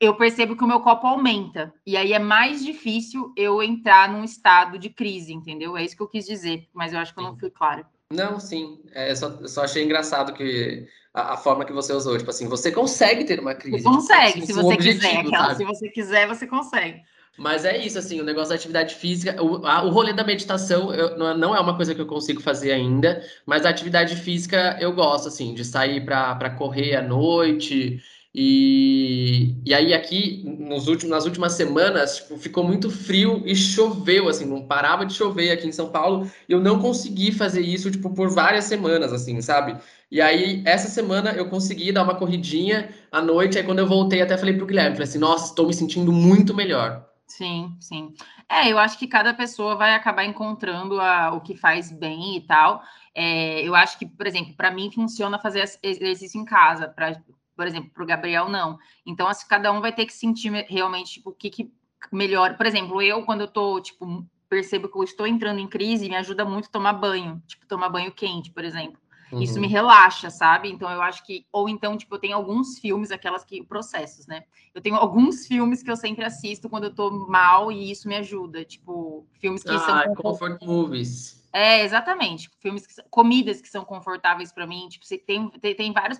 eu 0.00 0.14
percebo 0.14 0.56
que 0.56 0.64
o 0.64 0.66
meu 0.66 0.80
copo 0.80 1.06
aumenta. 1.06 1.74
E 1.84 1.96
aí 1.96 2.12
é 2.12 2.18
mais 2.18 2.64
difícil 2.64 3.32
eu 3.36 3.62
entrar 3.62 4.10
num 4.10 4.24
estado 4.24 4.78
de 4.78 4.88
crise, 4.88 5.32
entendeu? 5.32 5.76
É 5.76 5.84
isso 5.84 5.96
que 5.96 6.02
eu 6.02 6.08
quis 6.08 6.24
dizer, 6.24 6.68
mas 6.72 6.92
eu 6.92 6.98
acho 6.98 7.12
que 7.12 7.20
eu 7.20 7.24
não 7.24 7.36
fui 7.36 7.50
claro. 7.50 7.84
Não, 8.10 8.38
sim. 8.38 8.80
É, 8.92 9.14
só, 9.14 9.46
só 9.46 9.64
achei 9.64 9.84
engraçado 9.84 10.32
que 10.32 10.86
a, 11.12 11.34
a, 11.34 11.36
forma 11.36 11.64
que 11.64 11.72
você 11.72 11.92
usou, 11.92 12.16
tipo 12.16 12.30
assim, 12.30 12.48
você 12.48 12.70
consegue 12.70 13.24
ter 13.24 13.40
uma 13.40 13.54
crise. 13.54 13.82
Você 13.82 13.88
consegue, 13.88 14.32
tipo, 14.40 14.46
se 14.46 14.52
você 14.52 14.76
quiser. 14.76 15.16
Aquela, 15.18 15.54
se 15.54 15.64
você 15.64 15.88
quiser, 15.88 16.28
você 16.28 16.46
consegue. 16.46 17.02
Mas 17.38 17.64
é 17.64 17.76
isso, 17.76 17.98
assim, 17.98 18.20
o 18.20 18.24
negócio 18.24 18.48
da 18.50 18.54
atividade 18.54 18.94
física, 18.94 19.42
o, 19.42 19.66
a, 19.66 19.82
o 19.84 19.90
rolê 19.90 20.12
da 20.12 20.24
meditação 20.24 20.92
eu, 20.94 21.18
não 21.36 21.54
é 21.54 21.60
uma 21.60 21.76
coisa 21.76 21.94
que 21.94 22.00
eu 22.00 22.06
consigo 22.06 22.40
fazer 22.40 22.72
ainda, 22.72 23.22
mas 23.44 23.66
a 23.66 23.70
atividade 23.70 24.16
física 24.16 24.76
eu 24.80 24.92
gosto, 24.92 25.28
assim, 25.28 25.54
de 25.54 25.64
sair 25.64 26.04
para 26.04 26.50
correr 26.50 26.96
à 26.96 27.02
noite. 27.02 28.00
E, 28.38 29.54
e 29.64 29.72
aí 29.72 29.94
aqui, 29.94 30.42
nos 30.44 30.88
últimos, 30.88 31.10
nas 31.10 31.24
últimas 31.24 31.54
semanas, 31.54 32.16
tipo, 32.16 32.36
ficou 32.36 32.62
muito 32.62 32.90
frio 32.90 33.42
e 33.46 33.56
choveu, 33.56 34.28
assim, 34.28 34.44
não 34.44 34.66
parava 34.66 35.06
de 35.06 35.14
chover 35.14 35.50
aqui 35.50 35.66
em 35.66 35.72
São 35.72 35.88
Paulo, 35.88 36.30
eu 36.46 36.60
não 36.60 36.78
consegui 36.78 37.32
fazer 37.32 37.62
isso, 37.62 37.90
tipo, 37.90 38.10
por 38.10 38.28
várias 38.28 38.64
semanas, 38.66 39.10
assim, 39.10 39.40
sabe? 39.40 39.78
E 40.10 40.20
aí, 40.20 40.62
essa 40.66 40.88
semana 40.88 41.32
eu 41.32 41.48
consegui 41.48 41.92
dar 41.92 42.02
uma 42.02 42.14
corridinha 42.14 42.90
à 43.10 43.22
noite, 43.22 43.56
aí 43.56 43.64
quando 43.64 43.78
eu 43.78 43.86
voltei, 43.86 44.20
até 44.20 44.36
falei 44.36 44.54
pro 44.54 44.66
Guilherme, 44.66 44.96
falei 44.96 45.08
assim, 45.08 45.18
nossa, 45.18 45.46
estou 45.46 45.66
me 45.66 45.72
sentindo 45.72 46.12
muito 46.12 46.54
melhor. 46.54 47.06
Sim, 47.28 47.76
sim. 47.80 48.14
É, 48.48 48.70
eu 48.70 48.78
acho 48.78 48.96
que 48.98 49.08
cada 49.08 49.34
pessoa 49.34 49.74
vai 49.74 49.94
acabar 49.94 50.24
encontrando 50.24 51.00
a, 51.00 51.32
o 51.32 51.40
que 51.40 51.56
faz 51.56 51.90
bem 51.90 52.36
e 52.36 52.40
tal. 52.46 52.82
É, 53.14 53.62
eu 53.66 53.74
acho 53.74 53.98
que, 53.98 54.06
por 54.06 54.26
exemplo, 54.26 54.54
para 54.54 54.70
mim 54.70 54.90
funciona 54.92 55.38
fazer 55.38 55.64
exercício 55.82 56.40
em 56.40 56.44
casa, 56.44 56.88
pra, 56.88 57.20
por 57.56 57.66
exemplo, 57.66 57.90
para 57.92 58.02
o 58.04 58.06
Gabriel 58.06 58.48
não. 58.48 58.78
Então, 59.04 59.26
assim, 59.26 59.46
cada 59.48 59.72
um 59.72 59.80
vai 59.80 59.92
ter 59.92 60.06
que 60.06 60.12
sentir 60.12 60.52
realmente 60.68 61.14
tipo, 61.14 61.30
o 61.30 61.34
que, 61.34 61.50
que 61.50 61.70
melhor. 62.12 62.56
Por 62.56 62.64
exemplo, 62.66 63.02
eu, 63.02 63.24
quando 63.24 63.40
eu 63.40 63.48
tô, 63.48 63.80
tipo, 63.80 64.24
percebo 64.48 64.88
que 64.88 64.96
eu 64.96 65.02
estou 65.02 65.26
entrando 65.26 65.58
em 65.58 65.66
crise, 65.68 66.08
me 66.08 66.14
ajuda 66.16 66.44
muito 66.44 66.70
tomar 66.70 66.92
banho, 66.92 67.42
tipo, 67.48 67.66
tomar 67.66 67.88
banho 67.88 68.12
quente, 68.12 68.52
por 68.52 68.64
exemplo. 68.64 69.00
Uhum. 69.32 69.42
Isso 69.42 69.60
me 69.60 69.66
relaxa, 69.66 70.30
sabe? 70.30 70.70
Então 70.70 70.90
eu 70.90 71.02
acho 71.02 71.24
que. 71.24 71.46
Ou 71.52 71.68
então, 71.68 71.96
tipo, 71.96 72.14
eu 72.14 72.18
tenho 72.18 72.36
alguns 72.36 72.78
filmes, 72.78 73.10
aquelas 73.10 73.44
que. 73.44 73.62
processos, 73.64 74.26
né? 74.26 74.44
Eu 74.74 74.80
tenho 74.80 74.96
alguns 74.96 75.46
filmes 75.46 75.82
que 75.82 75.90
eu 75.90 75.96
sempre 75.96 76.24
assisto 76.24 76.68
quando 76.68 76.84
eu 76.84 76.94
tô 76.94 77.10
mal 77.10 77.72
e 77.72 77.90
isso 77.90 78.08
me 78.08 78.16
ajuda. 78.16 78.64
Tipo, 78.64 79.26
filmes 79.40 79.62
que 79.62 79.70
ah, 79.70 79.78
são. 79.78 80.14
Comfort 80.14 80.62
movies. 80.62 81.44
É, 81.52 81.82
exatamente. 81.82 82.50
Filmes 82.60 82.86
que 82.86 82.94
comidas 83.10 83.60
que 83.60 83.68
são 83.68 83.84
confortáveis 83.84 84.52
para 84.52 84.66
mim. 84.66 84.88
Tipo, 84.88 85.04
você 85.04 85.18
tem, 85.18 85.48
tem, 85.50 85.74
tem 85.74 85.92
vários. 85.92 86.18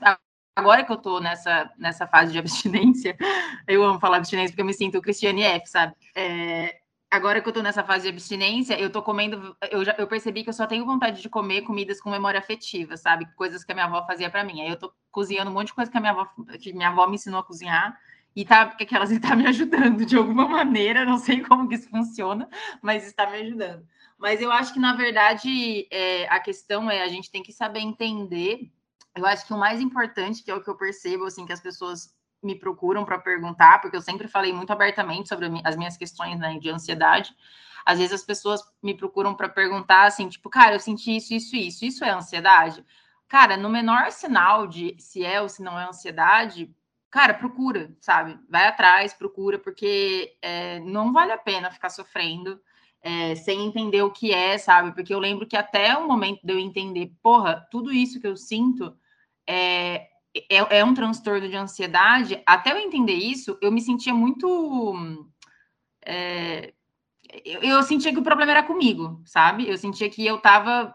Agora 0.56 0.82
que 0.82 0.90
eu 0.90 0.96
tô 0.96 1.20
nessa, 1.20 1.70
nessa 1.76 2.06
fase 2.06 2.32
de 2.32 2.38
abstinência, 2.38 3.14
eu 3.68 3.84
amo 3.84 4.00
falar 4.00 4.16
abstinência 4.16 4.52
porque 4.52 4.62
eu 4.62 4.66
me 4.66 4.72
sinto 4.72 5.02
Cristiane 5.02 5.42
F, 5.42 5.68
sabe? 5.68 5.94
É, 6.14 6.80
agora 7.10 7.40
que 7.40 7.48
eu 7.48 7.52
tô 7.52 7.62
nessa 7.62 7.84
fase 7.84 8.04
de 8.04 8.08
abstinência, 8.10 8.78
eu 8.78 8.90
tô 8.90 9.02
comendo, 9.02 9.56
eu 9.70 9.84
já 9.84 9.94
eu 9.98 10.06
percebi 10.06 10.42
que 10.42 10.50
eu 10.50 10.54
só 10.54 10.66
tenho 10.66 10.84
vontade 10.84 11.22
de 11.22 11.28
comer 11.28 11.62
comidas 11.62 12.00
com 12.00 12.10
memória 12.10 12.38
afetiva, 12.38 12.96
sabe? 12.96 13.26
Coisas 13.34 13.64
que 13.64 13.72
a 13.72 13.74
minha 13.74 13.86
avó 13.86 14.04
fazia 14.06 14.30
para 14.30 14.44
mim. 14.44 14.60
Aí 14.60 14.68
eu 14.68 14.76
tô 14.78 14.92
cozinhando 15.10 15.50
um 15.50 15.54
monte 15.54 15.68
de 15.68 15.74
coisa 15.74 15.90
que 15.90 15.96
a 15.96 16.00
minha 16.00 16.12
avó, 16.12 16.28
que 16.60 16.72
minha 16.72 16.88
avó 16.88 17.06
me 17.06 17.14
ensinou 17.14 17.40
a 17.40 17.44
cozinhar 17.44 17.98
e 18.34 18.44
tá 18.44 18.66
que 18.66 18.94
elas 18.94 19.10
está 19.10 19.34
me 19.36 19.46
ajudando 19.46 20.04
de 20.04 20.16
alguma 20.16 20.48
maneira, 20.48 21.04
não 21.04 21.18
sei 21.18 21.40
como 21.42 21.68
que 21.68 21.76
isso 21.76 21.88
funciona, 21.88 22.48
mas 22.82 23.06
está 23.06 23.28
me 23.30 23.38
ajudando. 23.38 23.86
Mas 24.18 24.40
eu 24.40 24.50
acho 24.50 24.72
que 24.72 24.80
na 24.80 24.94
verdade 24.94 25.86
é, 25.90 26.28
a 26.28 26.40
questão 26.40 26.90
é 26.90 27.02
a 27.02 27.08
gente 27.08 27.30
tem 27.30 27.42
que 27.42 27.52
saber 27.52 27.80
entender. 27.80 28.70
Eu 29.14 29.24
acho 29.24 29.46
que 29.46 29.54
o 29.54 29.58
mais 29.58 29.80
importante, 29.80 30.42
que 30.42 30.50
é 30.50 30.54
o 30.54 30.62
que 30.62 30.68
eu 30.68 30.76
percebo 30.76 31.24
assim 31.24 31.46
que 31.46 31.52
as 31.52 31.60
pessoas 31.60 32.14
me 32.46 32.54
procuram 32.54 33.04
para 33.04 33.18
perguntar, 33.18 33.80
porque 33.80 33.96
eu 33.96 34.00
sempre 34.00 34.28
falei 34.28 34.52
muito 34.52 34.72
abertamente 34.72 35.28
sobre 35.28 35.50
as 35.64 35.76
minhas 35.76 35.96
questões 35.96 36.38
né, 36.38 36.58
de 36.58 36.70
ansiedade. 36.70 37.34
Às 37.84 37.98
vezes 37.98 38.14
as 38.14 38.22
pessoas 38.24 38.62
me 38.82 38.96
procuram 38.96 39.34
para 39.34 39.48
perguntar 39.48 40.06
assim, 40.06 40.28
tipo, 40.28 40.48
cara, 40.48 40.74
eu 40.74 40.80
senti 40.80 41.16
isso, 41.16 41.34
isso, 41.34 41.56
isso, 41.56 41.84
isso 41.84 42.04
é 42.04 42.10
ansiedade? 42.10 42.84
Cara, 43.28 43.56
no 43.56 43.68
menor 43.68 44.10
sinal 44.12 44.66
de 44.66 44.96
se 44.98 45.24
é 45.24 45.42
ou 45.42 45.48
se 45.48 45.62
não 45.62 45.78
é 45.78 45.88
ansiedade, 45.88 46.72
cara, 47.10 47.34
procura, 47.34 47.94
sabe? 48.00 48.38
Vai 48.48 48.66
atrás, 48.66 49.12
procura, 49.12 49.58
porque 49.58 50.36
é, 50.40 50.80
não 50.80 51.12
vale 51.12 51.32
a 51.32 51.38
pena 51.38 51.70
ficar 51.70 51.90
sofrendo 51.90 52.60
é, 53.02 53.34
sem 53.34 53.66
entender 53.66 54.02
o 54.02 54.10
que 54.10 54.32
é, 54.32 54.58
sabe? 54.58 54.92
Porque 54.92 55.14
eu 55.14 55.18
lembro 55.18 55.46
que 55.46 55.56
até 55.56 55.96
o 55.96 56.06
momento 56.06 56.40
de 56.44 56.52
eu 56.52 56.58
entender, 56.58 57.12
porra, 57.22 57.66
tudo 57.70 57.92
isso 57.92 58.20
que 58.20 58.26
eu 58.26 58.36
sinto 58.36 58.96
é, 59.46 60.08
é, 60.50 60.78
é 60.78 60.84
um 60.84 60.94
transtorno 60.94 61.48
de 61.48 61.56
ansiedade, 61.56 62.42
até 62.46 62.72
eu 62.72 62.78
entender 62.78 63.14
isso, 63.14 63.58
eu 63.60 63.70
me 63.70 63.80
sentia 63.80 64.14
muito. 64.14 64.94
É, 66.04 66.72
eu, 67.44 67.82
sentia 67.82 68.12
que 68.12 68.18
o 68.18 68.22
problema 68.22 68.52
era 68.52 68.62
comigo, 68.62 69.20
sabe? 69.24 69.68
Eu 69.68 69.76
sentia 69.76 70.08
que 70.08 70.24
eu 70.24 70.38
tava 70.38 70.94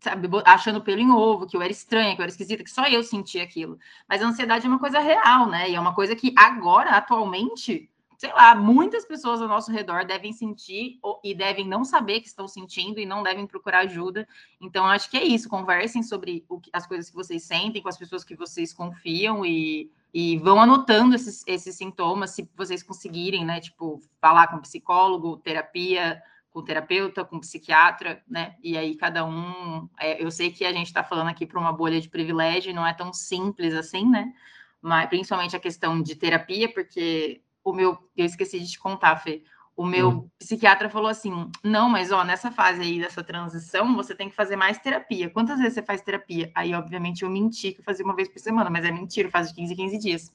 sabe, 0.00 0.28
achando 0.44 0.80
pelo 0.80 1.00
em 1.00 1.10
ovo, 1.10 1.46
que 1.46 1.56
eu 1.56 1.62
era 1.62 1.70
estranha, 1.70 2.14
que 2.14 2.20
eu 2.20 2.24
era 2.24 2.30
esquisita, 2.30 2.64
que 2.64 2.70
só 2.70 2.86
eu 2.86 3.02
sentia 3.02 3.42
aquilo. 3.42 3.78
Mas 4.08 4.22
a 4.22 4.26
ansiedade 4.26 4.66
é 4.66 4.68
uma 4.68 4.78
coisa 4.78 4.98
real, 5.00 5.48
né? 5.48 5.70
E 5.70 5.74
é 5.74 5.80
uma 5.80 5.94
coisa 5.94 6.16
que 6.16 6.34
agora, 6.36 6.90
atualmente, 6.90 7.90
sei 8.16 8.32
lá, 8.32 8.54
muitas 8.54 9.04
pessoas 9.04 9.42
ao 9.42 9.48
nosso 9.48 9.70
redor 9.70 10.04
devem 10.04 10.32
sentir 10.32 10.98
e 11.22 11.34
devem 11.34 11.66
não 11.66 11.84
saber 11.84 12.20
que 12.20 12.28
estão 12.28 12.48
sentindo 12.48 12.98
e 12.98 13.06
não 13.06 13.22
devem 13.22 13.46
procurar 13.46 13.80
ajuda. 13.80 14.26
Então, 14.60 14.86
acho 14.86 15.10
que 15.10 15.16
é 15.16 15.24
isso. 15.24 15.48
Conversem 15.48 16.02
sobre 16.02 16.44
o, 16.48 16.60
as 16.72 16.86
coisas 16.86 17.10
que 17.10 17.16
vocês 17.16 17.42
sentem 17.42 17.82
com 17.82 17.88
as 17.88 17.98
pessoas 17.98 18.24
que 18.24 18.34
vocês 18.34 18.72
confiam 18.72 19.44
e, 19.44 19.90
e 20.14 20.38
vão 20.38 20.60
anotando 20.60 21.14
esses, 21.14 21.42
esses 21.46 21.76
sintomas, 21.76 22.30
se 22.30 22.48
vocês 22.56 22.82
conseguirem, 22.82 23.44
né? 23.44 23.60
Tipo, 23.60 24.00
falar 24.20 24.48
com 24.48 24.58
psicólogo, 24.60 25.36
terapia, 25.36 26.22
com 26.50 26.62
terapeuta, 26.62 27.22
com 27.22 27.38
psiquiatra, 27.38 28.22
né? 28.26 28.56
E 28.62 28.78
aí 28.78 28.96
cada 28.96 29.26
um. 29.26 29.86
É, 30.00 30.22
eu 30.22 30.30
sei 30.30 30.50
que 30.50 30.64
a 30.64 30.72
gente 30.72 30.86
está 30.86 31.04
falando 31.04 31.28
aqui 31.28 31.44
para 31.44 31.60
uma 31.60 31.70
bolha 31.70 32.00
de 32.00 32.08
privilégio, 32.08 32.74
não 32.74 32.86
é 32.86 32.94
tão 32.94 33.12
simples 33.12 33.74
assim, 33.74 34.08
né? 34.08 34.32
Mas 34.80 35.06
principalmente 35.08 35.54
a 35.54 35.60
questão 35.60 36.00
de 36.00 36.14
terapia, 36.14 36.72
porque 36.72 37.42
o 37.70 37.72
meu, 37.72 37.98
eu 38.16 38.24
esqueci 38.24 38.60
de 38.60 38.70
te 38.70 38.78
contar, 38.78 39.16
Fê. 39.16 39.42
O 39.76 39.84
meu 39.84 40.08
hum. 40.08 40.30
psiquiatra 40.38 40.88
falou 40.88 41.08
assim: 41.08 41.50
não, 41.62 41.88
mas 41.88 42.12
ó, 42.12 42.24
nessa 42.24 42.50
fase 42.50 42.80
aí 42.80 43.00
dessa 43.00 43.22
transição, 43.22 43.94
você 43.94 44.14
tem 44.14 44.30
que 44.30 44.34
fazer 44.36 44.56
mais 44.56 44.78
terapia. 44.78 45.28
Quantas 45.28 45.58
vezes 45.58 45.74
você 45.74 45.82
faz 45.82 46.00
terapia? 46.00 46.50
Aí, 46.54 46.72
obviamente, 46.72 47.24
eu 47.24 47.30
menti 47.30 47.72
que 47.72 47.80
eu 47.80 47.84
fazia 47.84 48.04
uma 48.04 48.14
vez 48.14 48.28
por 48.28 48.38
semana, 48.38 48.70
mas 48.70 48.84
é 48.84 48.90
mentira, 48.90 49.28
faz 49.28 49.48
de 49.48 49.54
15 49.54 49.72
em 49.72 49.76
15 49.76 49.98
dias. 49.98 50.32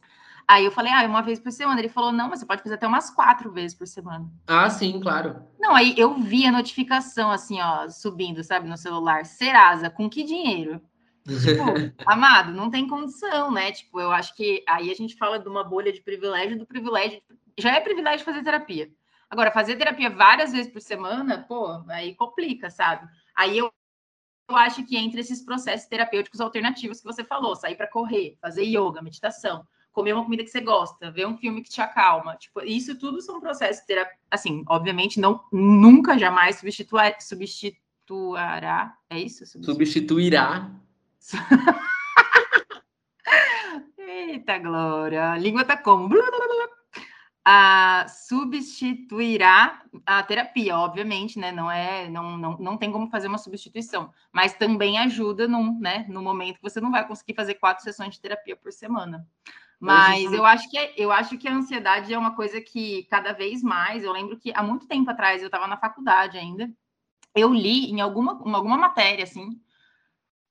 Aí 0.47 0.65
eu 0.65 0.71
falei, 0.71 0.91
ah, 0.91 1.05
uma 1.05 1.21
vez 1.21 1.39
por 1.39 1.51
semana. 1.51 1.79
Ele 1.79 1.87
falou, 1.87 2.11
não, 2.11 2.29
mas 2.29 2.39
você 2.39 2.45
pode 2.45 2.61
fazer 2.61 2.75
até 2.75 2.85
umas 2.85 3.09
quatro 3.09 3.51
vezes 3.51 3.75
por 3.75 3.87
semana. 3.87 4.29
Ah, 4.47 4.69
sim, 4.69 4.99
claro. 4.99 5.41
Não, 5.59 5.73
aí 5.73 5.93
eu 5.97 6.15
vi 6.15 6.45
a 6.45 6.51
notificação 6.51 7.31
assim, 7.31 7.61
ó, 7.61 7.87
subindo, 7.89 8.43
sabe, 8.43 8.67
no 8.67 8.77
celular. 8.77 9.25
Serasa, 9.25 9.89
com 9.89 10.09
que 10.09 10.23
dinheiro? 10.23 10.81
Tipo, 11.25 11.63
amado, 12.05 12.51
não 12.51 12.69
tem 12.69 12.87
condição, 12.87 13.51
né? 13.51 13.71
Tipo, 13.71 13.99
eu 13.99 14.11
acho 14.11 14.35
que 14.35 14.63
aí 14.67 14.91
a 14.91 14.95
gente 14.95 15.15
fala 15.15 15.39
de 15.39 15.47
uma 15.47 15.63
bolha 15.63 15.91
de 15.91 16.01
privilégio, 16.01 16.57
do 16.57 16.65
privilégio. 16.65 17.21
Já 17.57 17.75
é 17.75 17.79
privilégio 17.79 18.25
fazer 18.25 18.43
terapia. 18.43 18.91
Agora, 19.29 19.51
fazer 19.51 19.77
terapia 19.77 20.09
várias 20.09 20.51
vezes 20.51 20.71
por 20.71 20.81
semana, 20.81 21.45
pô, 21.47 21.83
aí 21.89 22.13
complica, 22.15 22.69
sabe? 22.69 23.07
Aí 23.35 23.57
eu, 23.57 23.71
eu 24.49 24.55
acho 24.57 24.85
que 24.85 24.97
entre 24.97 25.21
esses 25.21 25.41
processos 25.41 25.87
terapêuticos 25.87 26.41
alternativos 26.41 26.99
que 26.99 27.05
você 27.05 27.23
falou, 27.23 27.55
sair 27.55 27.75
para 27.75 27.87
correr, 27.87 28.37
fazer 28.41 28.63
yoga, 28.63 29.01
meditação, 29.01 29.65
comer 29.93 30.13
uma 30.13 30.23
comida 30.23 30.43
que 30.43 30.49
você 30.49 30.59
gosta, 30.59 31.11
ver 31.11 31.27
um 31.27 31.37
filme 31.37 31.61
que 31.61 31.69
te 31.69 31.79
acalma, 31.79 32.35
tipo, 32.35 32.61
isso 32.61 32.97
tudo 32.97 33.21
são 33.21 33.39
processos 33.39 33.85
terapêuticos, 33.85 34.27
assim, 34.29 34.65
obviamente 34.67 35.19
não 35.19 35.41
nunca 35.51 36.17
jamais 36.17 36.57
substituir, 36.57 37.15
substituirá, 37.21 38.97
é 39.09 39.17
isso? 39.17 39.45
Substituirá 39.45 40.71
Eita, 43.97 44.57
Glória! 44.57 45.31
A 45.31 45.37
língua 45.37 45.63
tá 45.63 45.77
como? 45.77 46.09
Ah, 47.43 48.05
substituirá 48.07 49.81
a 50.05 50.21
terapia, 50.21 50.77
obviamente, 50.77 51.39
né? 51.39 51.51
Não 51.51 51.71
é, 51.71 52.07
não, 52.09 52.37
não, 52.37 52.57
não 52.57 52.77
tem 52.77 52.91
como 52.91 53.09
fazer 53.09 53.27
uma 53.27 53.39
substituição, 53.39 54.13
mas 54.31 54.53
também 54.53 54.99
ajuda 54.99 55.47
num, 55.47 55.79
né, 55.79 56.05
no 56.07 56.21
momento 56.21 56.57
que 56.57 56.63
você 56.63 56.79
não 56.79 56.91
vai 56.91 57.07
conseguir 57.07 57.33
fazer 57.33 57.55
quatro 57.55 57.83
sessões 57.83 58.13
de 58.13 58.21
terapia 58.21 58.55
por 58.55 58.71
semana. 58.71 59.27
Mas 59.79 60.31
eu 60.31 60.45
acho 60.45 60.69
que 60.69 60.77
é, 60.77 60.93
eu 60.95 61.11
acho 61.11 61.35
que 61.39 61.47
a 61.47 61.55
ansiedade 61.55 62.13
é 62.13 62.17
uma 62.17 62.35
coisa 62.35 62.61
que 62.61 63.07
cada 63.09 63.33
vez 63.33 63.63
mais, 63.63 64.03
eu 64.03 64.11
lembro 64.11 64.37
que 64.37 64.51
há 64.53 64.61
muito 64.61 64.87
tempo 64.87 65.09
atrás 65.09 65.41
eu 65.41 65.47
estava 65.47 65.65
na 65.65 65.77
faculdade 65.77 66.37
ainda, 66.37 66.71
eu 67.33 67.51
li 67.51 67.89
em 67.89 67.99
alguma, 67.99 68.39
em 68.45 68.53
alguma 68.53 68.77
matéria 68.77 69.23
assim, 69.23 69.59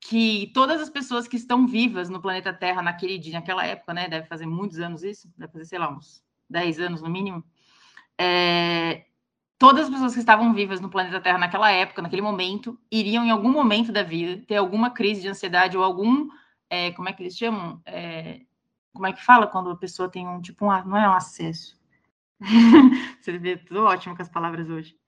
que 0.00 0.50
todas 0.54 0.80
as 0.80 0.88
pessoas 0.88 1.28
que 1.28 1.36
estão 1.36 1.66
vivas 1.66 2.08
no 2.08 2.20
planeta 2.20 2.52
Terra 2.52 2.82
naquele 2.82 3.18
dia, 3.18 3.34
naquela 3.34 3.64
época, 3.64 3.92
né? 3.92 4.08
Deve 4.08 4.26
fazer 4.26 4.46
muitos 4.46 4.78
anos 4.80 5.02
isso, 5.02 5.30
deve 5.36 5.52
fazer, 5.52 5.66
sei 5.66 5.78
lá, 5.78 5.90
uns 5.90 6.24
10 6.48 6.80
anos 6.80 7.02
no 7.02 7.10
mínimo. 7.10 7.44
É, 8.18 9.04
todas 9.58 9.84
as 9.84 9.90
pessoas 9.90 10.14
que 10.14 10.20
estavam 10.20 10.54
vivas 10.54 10.80
no 10.80 10.88
planeta 10.88 11.20
Terra 11.20 11.38
naquela 11.38 11.70
época, 11.70 12.00
naquele 12.00 12.22
momento, 12.22 12.78
iriam 12.90 13.24
em 13.24 13.30
algum 13.30 13.50
momento 13.50 13.92
da 13.92 14.02
vida 14.02 14.42
ter 14.46 14.56
alguma 14.56 14.90
crise 14.90 15.20
de 15.20 15.28
ansiedade 15.28 15.76
ou 15.76 15.84
algum. 15.84 16.28
É, 16.70 16.92
como 16.92 17.08
é 17.08 17.12
que 17.12 17.22
eles 17.22 17.36
chamam? 17.36 17.80
É, 17.84 18.40
como 18.92 19.06
é 19.06 19.12
que 19.12 19.24
fala 19.24 19.46
quando 19.46 19.70
a 19.70 19.76
pessoa 19.76 20.10
tem 20.10 20.26
um 20.26 20.40
tipo 20.40 20.64
um. 20.64 20.84
Não 20.84 20.96
é 20.96 21.08
um 21.08 21.12
acesso. 21.12 21.78
Você 23.20 23.38
vê 23.38 23.56
tudo 23.58 23.84
ótimo 23.84 24.16
com 24.16 24.22
as 24.22 24.28
palavras 24.28 24.68
hoje. 24.70 24.99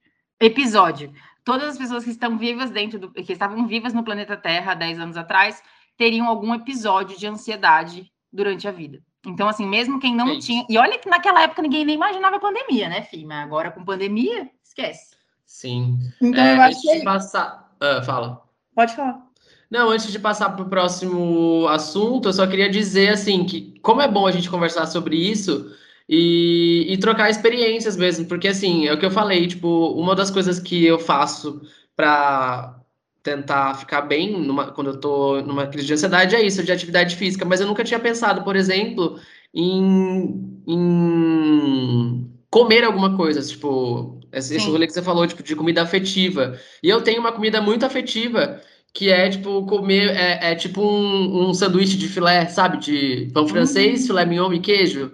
Episódio 0.45 1.13
todas 1.45 1.69
as 1.71 1.79
pessoas 1.79 2.05
que 2.05 2.11
estão 2.11 2.39
vivas 2.39 2.71
dentro 2.71 2.99
do 2.99 3.11
que 3.11 3.33
estavam 3.33 3.67
vivas 3.67 3.93
no 3.93 4.05
planeta 4.05 4.37
Terra 4.37 4.73
há 4.73 4.75
10 4.75 5.01
anos 5.01 5.17
atrás 5.17 5.63
teriam 5.97 6.27
algum 6.27 6.55
episódio 6.55 7.19
de 7.19 7.27
ansiedade 7.27 8.11
durante 8.33 8.67
a 8.67 8.73
vida. 8.73 9.01
Então, 9.25 9.49
assim, 9.49 9.67
mesmo 9.67 10.01
quem 10.01 10.17
não 10.17 10.29
é 10.29 10.39
tinha. 10.39 10.67
E 10.69 10.77
olha 10.79 10.99
que 10.99 11.09
naquela 11.09 11.43
época 11.43 11.63
ninguém 11.63 11.85
nem 11.85 11.95
imaginava 11.95 12.41
pandemia, 12.41 12.89
né, 12.89 13.03
filho? 13.03 13.29
Mas 13.29 13.45
agora 13.45 13.71
com 13.71 13.85
pandemia, 13.85 14.51
esquece. 14.65 15.15
Sim. 15.47 15.99
Então, 16.21 16.43
é, 16.43 16.57
eu 16.57 16.63
acho 16.63 16.81
que. 16.81 17.05
Passar... 17.05 17.73
Ah, 17.81 18.03
fala. 18.03 18.43
Pode 18.75 18.97
falar. 18.97 19.25
Não, 19.71 19.91
antes 19.91 20.11
de 20.11 20.19
passar 20.19 20.51
para 20.51 20.65
o 20.65 20.69
próximo 20.69 21.67
assunto, 21.69 22.29
eu 22.29 22.33
só 22.33 22.47
queria 22.47 22.69
dizer 22.69 23.11
assim 23.11 23.45
que 23.45 23.79
como 23.81 24.03
é 24.03 24.09
bom 24.09 24.27
a 24.27 24.33
gente 24.33 24.51
conversar 24.51 24.87
sobre 24.87 25.17
isso, 25.17 25.75
e, 26.15 26.93
e, 26.93 26.99
trocar 26.99 27.31
experiências 27.31 27.97
mesmo, 27.97 28.27
porque 28.27 28.47
assim, 28.47 28.87
é 28.87 28.93
o 28.93 28.99
que 28.99 29.07
eu 29.07 29.11
falei, 29.11 29.47
tipo, 29.47 29.95
uma 29.95 30.15
das 30.15 30.31
coisas 30.31 30.61
que 30.61 30.85
eu 30.85 30.99
faço 30.99 31.63
para 31.97 32.79
tentar 33.23 33.73
ficar 33.77 34.03
bem 34.03 34.39
numa, 34.39 34.73
quando 34.73 34.89
eu 34.89 35.01
tô 35.01 35.41
numa 35.41 35.67
crise 35.67 35.87
de 35.87 35.95
ansiedade 35.95 36.37
é 36.37 36.43
isso, 36.43 36.63
de 36.63 36.71
atividade 36.71 37.17
física, 37.17 37.47
mas 37.47 37.63
eu 37.63 37.67
nunca 37.67 37.83
tinha 37.83 37.99
pensado, 37.99 38.45
por 38.45 38.57
exemplo, 38.57 39.19
em, 39.55 40.63
em 40.69 42.31
comer 42.51 42.85
alguma 42.85 43.17
coisa, 43.17 43.41
tipo, 43.41 44.21
esse, 44.31 44.57
esse 44.57 44.69
rolê 44.69 44.87
que 44.87 44.93
você 44.93 45.01
falou, 45.01 45.27
tipo, 45.27 45.43
de 45.43 45.57
comida 45.57 45.81
afetiva. 45.81 46.59
E 46.83 46.91
eu 46.91 47.01
tenho 47.01 47.21
uma 47.21 47.33
comida 47.33 47.59
muito 47.63 47.87
afetiva, 47.87 48.61
que 48.93 49.11
é, 49.11 49.31
tipo, 49.31 49.65
comer, 49.65 50.11
é, 50.15 50.53
é 50.53 50.55
tipo 50.55 50.83
um, 50.83 51.49
um 51.49 51.55
sanduíche 51.55 51.97
de 51.97 52.07
filé, 52.07 52.47
sabe, 52.49 52.77
de 52.77 53.31
pão 53.33 53.49
francês, 53.49 54.03
uhum. 54.03 54.07
filé 54.09 54.27
mignon 54.27 54.53
e 54.53 54.61
queijo, 54.61 55.13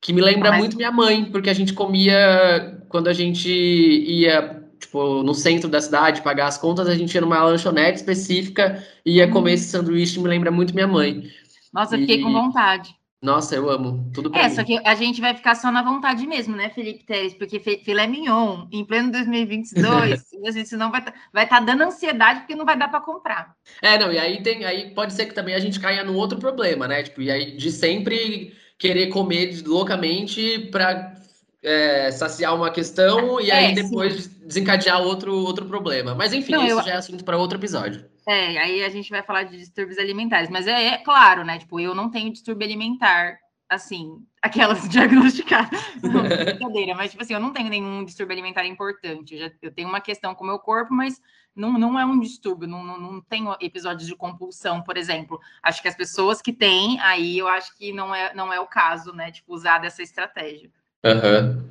que 0.00 0.12
me 0.12 0.20
lembra 0.20 0.50
Mas... 0.50 0.58
muito 0.60 0.76
minha 0.76 0.90
mãe, 0.90 1.24
porque 1.26 1.50
a 1.50 1.54
gente 1.54 1.74
comia 1.74 2.82
quando 2.88 3.08
a 3.08 3.12
gente 3.12 3.50
ia, 3.50 4.64
tipo, 4.78 5.22
no 5.22 5.34
centro 5.34 5.68
da 5.68 5.80
cidade 5.80 6.22
pagar 6.22 6.46
as 6.46 6.56
contas, 6.56 6.88
a 6.88 6.94
gente 6.94 7.14
ia 7.14 7.20
numa 7.20 7.42
lanchonete 7.44 7.98
específica 7.98 8.82
e 9.04 9.16
ia 9.16 9.30
comer 9.30 9.54
esse 9.54 9.68
sanduíche, 9.68 10.18
me 10.18 10.28
lembra 10.28 10.50
muito 10.50 10.74
minha 10.74 10.88
mãe. 10.88 11.24
Nossa, 11.72 11.96
eu 11.96 12.00
fiquei 12.00 12.20
com 12.20 12.32
vontade. 12.32 12.98
Nossa, 13.22 13.54
eu 13.54 13.68
amo. 13.68 14.10
Tudo 14.14 14.30
bem. 14.30 14.40
É, 14.40 14.48
mim. 14.48 14.54
só 14.54 14.64
que 14.64 14.80
a 14.82 14.94
gente 14.94 15.20
vai 15.20 15.34
ficar 15.34 15.54
só 15.54 15.70
na 15.70 15.82
vontade 15.82 16.26
mesmo, 16.26 16.56
né, 16.56 16.70
Felipe 16.70 17.04
Teres? 17.04 17.34
Porque 17.34 17.60
filé 17.60 18.06
mignon, 18.06 18.66
em 18.72 18.82
pleno 18.82 19.12
2022, 19.12 20.24
a 20.46 20.50
gente 20.50 20.74
não 20.74 20.90
vai 20.90 21.00
estar 21.00 21.12
tá, 21.12 21.18
vai 21.30 21.46
tá 21.46 21.60
dando 21.60 21.82
ansiedade 21.82 22.40
porque 22.40 22.54
não 22.54 22.64
vai 22.64 22.78
dar 22.78 22.88
para 22.88 23.00
comprar. 23.00 23.54
É, 23.82 23.98
não, 23.98 24.10
e 24.10 24.18
aí 24.18 24.42
tem, 24.42 24.64
aí 24.64 24.94
pode 24.94 25.12
ser 25.12 25.26
que 25.26 25.34
também 25.34 25.54
a 25.54 25.58
gente 25.58 25.78
caia 25.78 26.02
num 26.02 26.16
outro 26.16 26.38
problema, 26.38 26.88
né? 26.88 27.02
Tipo, 27.02 27.20
e 27.20 27.30
aí 27.30 27.54
de 27.58 27.70
sempre 27.70 28.54
querer 28.80 29.08
comer 29.08 29.62
loucamente 29.66 30.58
para 30.72 31.14
é, 31.62 32.10
saciar 32.10 32.56
uma 32.56 32.70
questão 32.70 33.38
e 33.38 33.50
é, 33.50 33.54
aí 33.54 33.74
depois 33.74 34.24
sim. 34.24 34.46
desencadear 34.46 35.02
outro, 35.02 35.34
outro 35.34 35.66
problema. 35.66 36.14
Mas 36.14 36.32
enfim, 36.32 36.52
Não, 36.52 36.64
isso 36.64 36.78
eu... 36.78 36.82
já 36.82 36.92
é 36.92 36.96
assunto 36.96 37.22
para 37.22 37.36
outro 37.36 37.58
episódio. 37.58 38.08
É, 38.26 38.56
aí 38.56 38.82
a 38.82 38.88
gente 38.88 39.10
vai 39.10 39.22
falar 39.22 39.42
de 39.42 39.58
distúrbios 39.58 39.98
alimentares, 39.98 40.48
mas 40.48 40.66
é, 40.66 40.94
é 40.94 40.96
claro, 40.96 41.44
né? 41.44 41.58
Tipo, 41.58 41.78
eu 41.78 41.94
não 41.94 42.10
tenho 42.10 42.32
distúrbio 42.32 42.66
alimentar, 42.66 43.38
assim, 43.68 44.24
aquelas 44.40 44.88
diagnosticadas. 44.88 45.78
Não, 46.02 46.22
brincadeira, 46.44 46.94
mas 46.94 47.10
tipo 47.10 47.22
assim, 47.22 47.34
eu 47.34 47.40
não 47.40 47.52
tenho 47.52 47.68
nenhum 47.68 48.02
distúrbio 48.02 48.32
alimentar 48.32 48.64
importante. 48.64 49.34
Eu, 49.34 49.40
já, 49.40 49.52
eu 49.60 49.70
tenho 49.70 49.88
uma 49.88 50.00
questão 50.00 50.34
com 50.34 50.42
o 50.42 50.46
meu 50.46 50.58
corpo, 50.58 50.94
mas 50.94 51.20
não, 51.54 51.72
não 51.78 51.98
é 51.98 52.04
um 52.04 52.18
distúrbio, 52.18 52.68
não, 52.68 52.82
não, 52.84 53.00
não 53.00 53.20
tenho 53.20 53.54
episódios 53.60 54.06
de 54.06 54.16
compulsão, 54.16 54.82
por 54.82 54.96
exemplo. 54.96 55.40
Acho 55.62 55.82
que 55.82 55.88
as 55.88 55.96
pessoas 55.96 56.40
que 56.40 56.52
têm, 56.52 56.98
aí 57.00 57.38
eu 57.38 57.48
acho 57.48 57.76
que 57.76 57.92
não 57.92 58.14
é, 58.14 58.34
não 58.34 58.52
é 58.52 58.60
o 58.60 58.66
caso, 58.66 59.12
né? 59.12 59.30
Tipo, 59.30 59.54
usar 59.54 59.78
dessa 59.78 60.02
estratégia. 60.02 60.70
Uhum. 61.04 61.70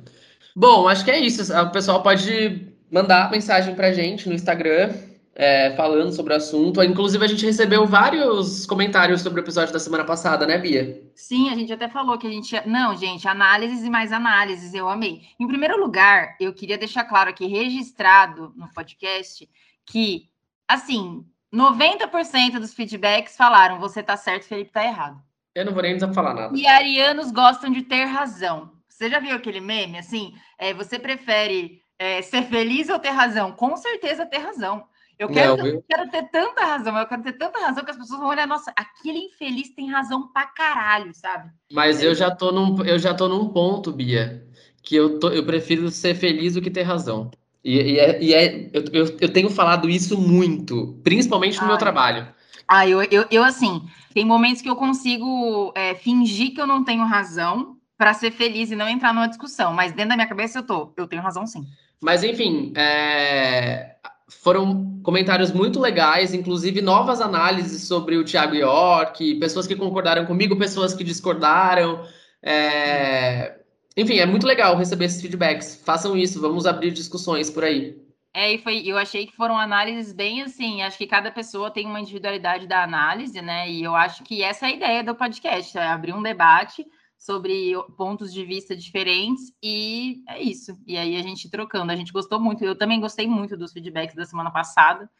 Bom, 0.54 0.88
acho 0.88 1.04
que 1.04 1.10
é 1.10 1.18
isso. 1.18 1.52
O 1.56 1.70
pessoal 1.70 2.02
pode 2.02 2.74
mandar 2.90 3.30
mensagem 3.30 3.74
pra 3.74 3.92
gente 3.92 4.28
no 4.28 4.34
Instagram, 4.34 4.92
é, 5.34 5.74
falando 5.76 6.12
sobre 6.12 6.34
o 6.34 6.36
assunto. 6.36 6.82
Inclusive, 6.82 7.24
a 7.24 7.28
gente 7.28 7.46
recebeu 7.46 7.86
vários 7.86 8.66
comentários 8.66 9.22
sobre 9.22 9.40
o 9.40 9.44
episódio 9.44 9.72
da 9.72 9.78
semana 9.78 10.04
passada, 10.04 10.46
né, 10.46 10.58
Bia? 10.58 11.02
Sim, 11.14 11.50
a 11.50 11.54
gente 11.54 11.72
até 11.72 11.88
falou 11.88 12.18
que 12.18 12.26
a 12.26 12.30
gente. 12.30 12.54
Não, 12.66 12.96
gente, 12.96 13.26
análises 13.28 13.84
e 13.84 13.90
mais 13.90 14.12
análises, 14.12 14.74
eu 14.74 14.88
amei. 14.88 15.22
Em 15.38 15.46
primeiro 15.46 15.80
lugar, 15.80 16.36
eu 16.40 16.52
queria 16.52 16.76
deixar 16.76 17.04
claro 17.04 17.30
aqui, 17.30 17.46
registrado 17.46 18.52
no 18.56 18.68
podcast, 18.72 19.48
que, 19.90 20.30
assim, 20.68 21.26
90% 21.52 22.58
dos 22.58 22.72
feedbacks 22.72 23.36
falaram: 23.36 23.78
você 23.78 24.02
tá 24.02 24.16
certo, 24.16 24.44
Felipe 24.44 24.70
tá 24.70 24.84
errado. 24.84 25.20
Eu 25.54 25.64
não 25.64 25.72
vou 25.72 25.82
nem 25.82 25.98
falar 26.14 26.32
nada. 26.32 26.56
E 26.56 26.66
arianos 26.66 27.32
gostam 27.32 27.70
de 27.70 27.82
ter 27.82 28.04
razão. 28.04 28.72
Você 28.88 29.10
já 29.10 29.18
viu 29.18 29.34
aquele 29.34 29.60
meme 29.60 29.98
assim? 29.98 30.32
É, 30.56 30.72
você 30.72 30.98
prefere 30.98 31.82
é, 31.98 32.22
ser 32.22 32.42
feliz 32.44 32.88
ou 32.88 32.98
ter 32.98 33.10
razão? 33.10 33.52
Com 33.52 33.76
certeza 33.76 34.26
ter 34.26 34.38
razão. 34.38 34.86
Eu 35.18 35.28
quero, 35.28 35.56
não, 35.58 35.66
eu 35.66 35.84
quero 35.86 36.10
ter 36.10 36.30
tanta 36.30 36.64
razão, 36.64 36.96
eu 36.96 37.06
quero 37.06 37.22
ter 37.22 37.34
tanta 37.34 37.60
razão 37.60 37.84
que 37.84 37.90
as 37.90 37.96
pessoas 37.98 38.18
vão 38.18 38.30
olhar, 38.30 38.46
nossa, 38.46 38.72
aquele 38.74 39.18
infeliz 39.18 39.68
tem 39.74 39.90
razão 39.90 40.32
pra 40.32 40.46
caralho, 40.46 41.12
sabe? 41.12 41.50
Mas 41.70 42.02
eu 42.02 42.14
já 42.14 42.34
tô 42.34 42.50
num, 42.50 42.82
eu 42.86 42.98
já 42.98 43.12
tô 43.12 43.28
num 43.28 43.50
ponto, 43.50 43.92
Bia, 43.92 44.48
que 44.82 44.96
eu, 44.96 45.18
tô, 45.18 45.28
eu 45.28 45.44
prefiro 45.44 45.90
ser 45.90 46.14
feliz 46.14 46.54
do 46.54 46.62
que 46.62 46.70
ter 46.70 46.84
razão. 46.84 47.30
E, 47.64 47.76
e, 47.76 47.98
é, 47.98 48.22
e 48.22 48.34
é 48.34 48.70
eu, 48.72 48.84
eu, 48.92 49.16
eu, 49.20 49.28
tenho 49.32 49.50
falado 49.50 49.88
isso 49.88 50.18
muito, 50.18 50.98
principalmente 51.02 51.56
no 51.56 51.64
Ai. 51.64 51.68
meu 51.68 51.78
trabalho. 51.78 52.26
Ah, 52.66 52.86
eu, 52.88 53.02
eu, 53.02 53.26
eu, 53.30 53.44
assim, 53.44 53.82
tem 54.14 54.24
momentos 54.24 54.62
que 54.62 54.70
eu 54.70 54.76
consigo 54.76 55.72
é, 55.76 55.94
fingir 55.94 56.54
que 56.54 56.60
eu 56.60 56.66
não 56.66 56.84
tenho 56.84 57.04
razão 57.04 57.76
para 57.98 58.14
ser 58.14 58.30
feliz 58.30 58.70
e 58.70 58.76
não 58.76 58.88
entrar 58.88 59.12
numa 59.12 59.28
discussão, 59.28 59.74
mas 59.74 59.92
dentro 59.92 60.10
da 60.10 60.16
minha 60.16 60.28
cabeça 60.28 60.60
eu 60.60 60.62
tô, 60.62 60.92
eu 60.96 61.06
tenho 61.06 61.20
razão 61.20 61.46
sim. 61.46 61.64
Mas 62.00 62.24
enfim, 62.24 62.72
é, 62.74 63.96
foram 64.28 65.00
comentários 65.02 65.52
muito 65.52 65.80
legais, 65.80 66.32
inclusive 66.32 66.80
novas 66.80 67.20
análises 67.20 67.86
sobre 67.86 68.16
o 68.16 68.24
Thiago 68.24 68.54
York, 68.54 69.34
pessoas 69.34 69.66
que 69.66 69.76
concordaram 69.76 70.24
comigo, 70.24 70.56
pessoas 70.56 70.94
que 70.94 71.04
discordaram. 71.04 72.04
É... 72.42 73.59
Enfim, 73.96 74.18
é 74.18 74.26
muito 74.26 74.46
legal 74.46 74.76
receber 74.76 75.06
esses 75.06 75.20
feedbacks. 75.20 75.80
Façam 75.84 76.16
isso, 76.16 76.40
vamos 76.40 76.66
abrir 76.66 76.92
discussões 76.92 77.50
por 77.50 77.64
aí. 77.64 77.96
É, 78.32 78.54
e 78.54 78.58
foi, 78.58 78.86
eu 78.86 78.96
achei 78.96 79.26
que 79.26 79.34
foram 79.34 79.58
análises 79.58 80.12
bem 80.12 80.42
assim, 80.42 80.82
acho 80.82 80.96
que 80.96 81.06
cada 81.06 81.32
pessoa 81.32 81.70
tem 81.70 81.86
uma 81.86 82.00
individualidade 82.00 82.66
da 82.66 82.84
análise, 82.84 83.42
né? 83.42 83.68
E 83.68 83.82
eu 83.82 83.94
acho 83.96 84.22
que 84.22 84.42
essa 84.42 84.66
é 84.66 84.68
a 84.68 84.76
ideia 84.76 85.04
do 85.04 85.16
podcast, 85.16 85.76
é 85.76 85.88
abrir 85.88 86.14
um 86.14 86.22
debate 86.22 86.86
sobre 87.18 87.72
pontos 87.96 88.32
de 88.32 88.44
vista 88.44 88.74
diferentes 88.76 89.52
e 89.62 90.22
é 90.28 90.40
isso. 90.40 90.78
E 90.86 90.96
aí 90.96 91.16
a 91.16 91.22
gente 91.22 91.50
trocando, 91.50 91.90
a 91.90 91.96
gente 91.96 92.12
gostou 92.12 92.40
muito. 92.40 92.64
Eu 92.64 92.76
também 92.76 93.00
gostei 93.00 93.26
muito 93.26 93.56
dos 93.56 93.72
feedbacks 93.72 94.14
da 94.14 94.24
semana 94.24 94.50
passada. 94.50 95.10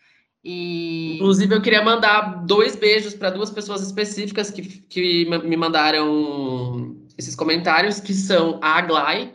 E... 0.43 1.17
Inclusive, 1.17 1.55
eu 1.55 1.61
queria 1.61 1.85
mandar 1.85 2.47
dois 2.47 2.75
beijos 2.75 3.13
para 3.13 3.29
duas 3.29 3.51
pessoas 3.51 3.83
específicas 3.83 4.51
que, 4.51 4.63
que 4.63 5.27
me 5.45 5.57
mandaram 5.57 6.97
esses 7.21 7.37
comentários, 7.37 8.01
que 8.01 8.13
são 8.13 8.59
a 8.63 8.79
Aglai 8.79 9.33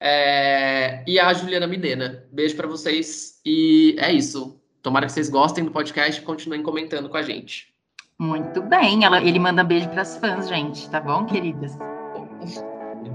é, 0.00 1.02
e 1.06 1.18
a 1.18 1.32
Juliana 1.32 1.66
Midena. 1.66 2.24
Beijo 2.32 2.56
para 2.56 2.66
vocês 2.66 3.40
e 3.44 3.96
é 3.98 4.12
isso. 4.12 4.60
Tomara 4.82 5.06
que 5.06 5.12
vocês 5.12 5.28
gostem 5.28 5.64
do 5.64 5.70
podcast 5.70 6.20
e 6.20 6.24
continuem 6.24 6.62
comentando 6.62 7.08
com 7.08 7.16
a 7.16 7.22
gente. 7.22 7.74
Muito 8.18 8.60
bem, 8.62 9.04
ela, 9.04 9.22
ele 9.22 9.38
manda 9.38 9.62
beijo 9.62 9.88
para 9.90 10.02
as 10.02 10.16
fãs, 10.16 10.48
gente, 10.48 10.88
tá 10.90 11.00
bom, 11.00 11.24
queridas? 11.24 11.78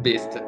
Besta. 0.01 0.41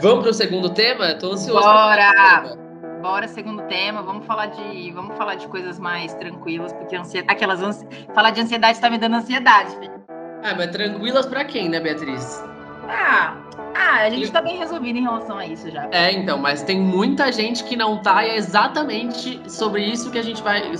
Vamos 0.00 0.22
para 0.22 0.30
o 0.30 0.34
segundo 0.34 0.68
tema? 0.70 1.14
Tô 1.14 1.32
ansioso. 1.32 1.60
Bora! 1.60 2.56
Bora, 3.00 3.28
segundo 3.28 3.62
tema. 3.62 4.02
Vamos 4.02 4.26
falar 4.26 4.46
de, 4.46 4.90
vamos 4.90 5.16
falar 5.16 5.36
de 5.36 5.46
coisas 5.48 5.78
mais 5.78 6.12
tranquilas, 6.14 6.72
porque 6.72 6.96
ansiedade, 6.96 7.32
aquelas 7.32 7.62
ansi... 7.62 7.86
falar 8.14 8.32
de 8.32 8.40
ansiedade 8.40 8.76
está 8.76 8.90
me 8.90 8.98
dando 8.98 9.16
ansiedade. 9.16 9.74
Filho. 9.76 10.04
Ah, 10.42 10.54
mas 10.56 10.70
tranquilas 10.70 11.24
para 11.26 11.44
quem, 11.44 11.68
né, 11.68 11.80
Beatriz? 11.80 12.42
Ah, 12.88 13.36
ah, 13.74 14.02
a 14.02 14.10
gente 14.10 14.24
está 14.24 14.40
bem 14.40 14.58
resolvido 14.58 14.98
em 14.98 15.02
relação 15.02 15.38
a 15.38 15.46
isso 15.46 15.70
já. 15.70 15.88
É, 15.90 16.12
então, 16.12 16.38
mas 16.38 16.62
tem 16.62 16.80
muita 16.80 17.30
gente 17.32 17.64
que 17.64 17.76
não 17.76 17.98
tá 17.98 18.24
e 18.24 18.30
é 18.30 18.36
exatamente 18.36 19.40
sobre 19.50 19.84
isso 19.84 20.10
que 20.10 20.18
a 20.18 20.22
gente 20.22 20.42
vai 20.42 20.76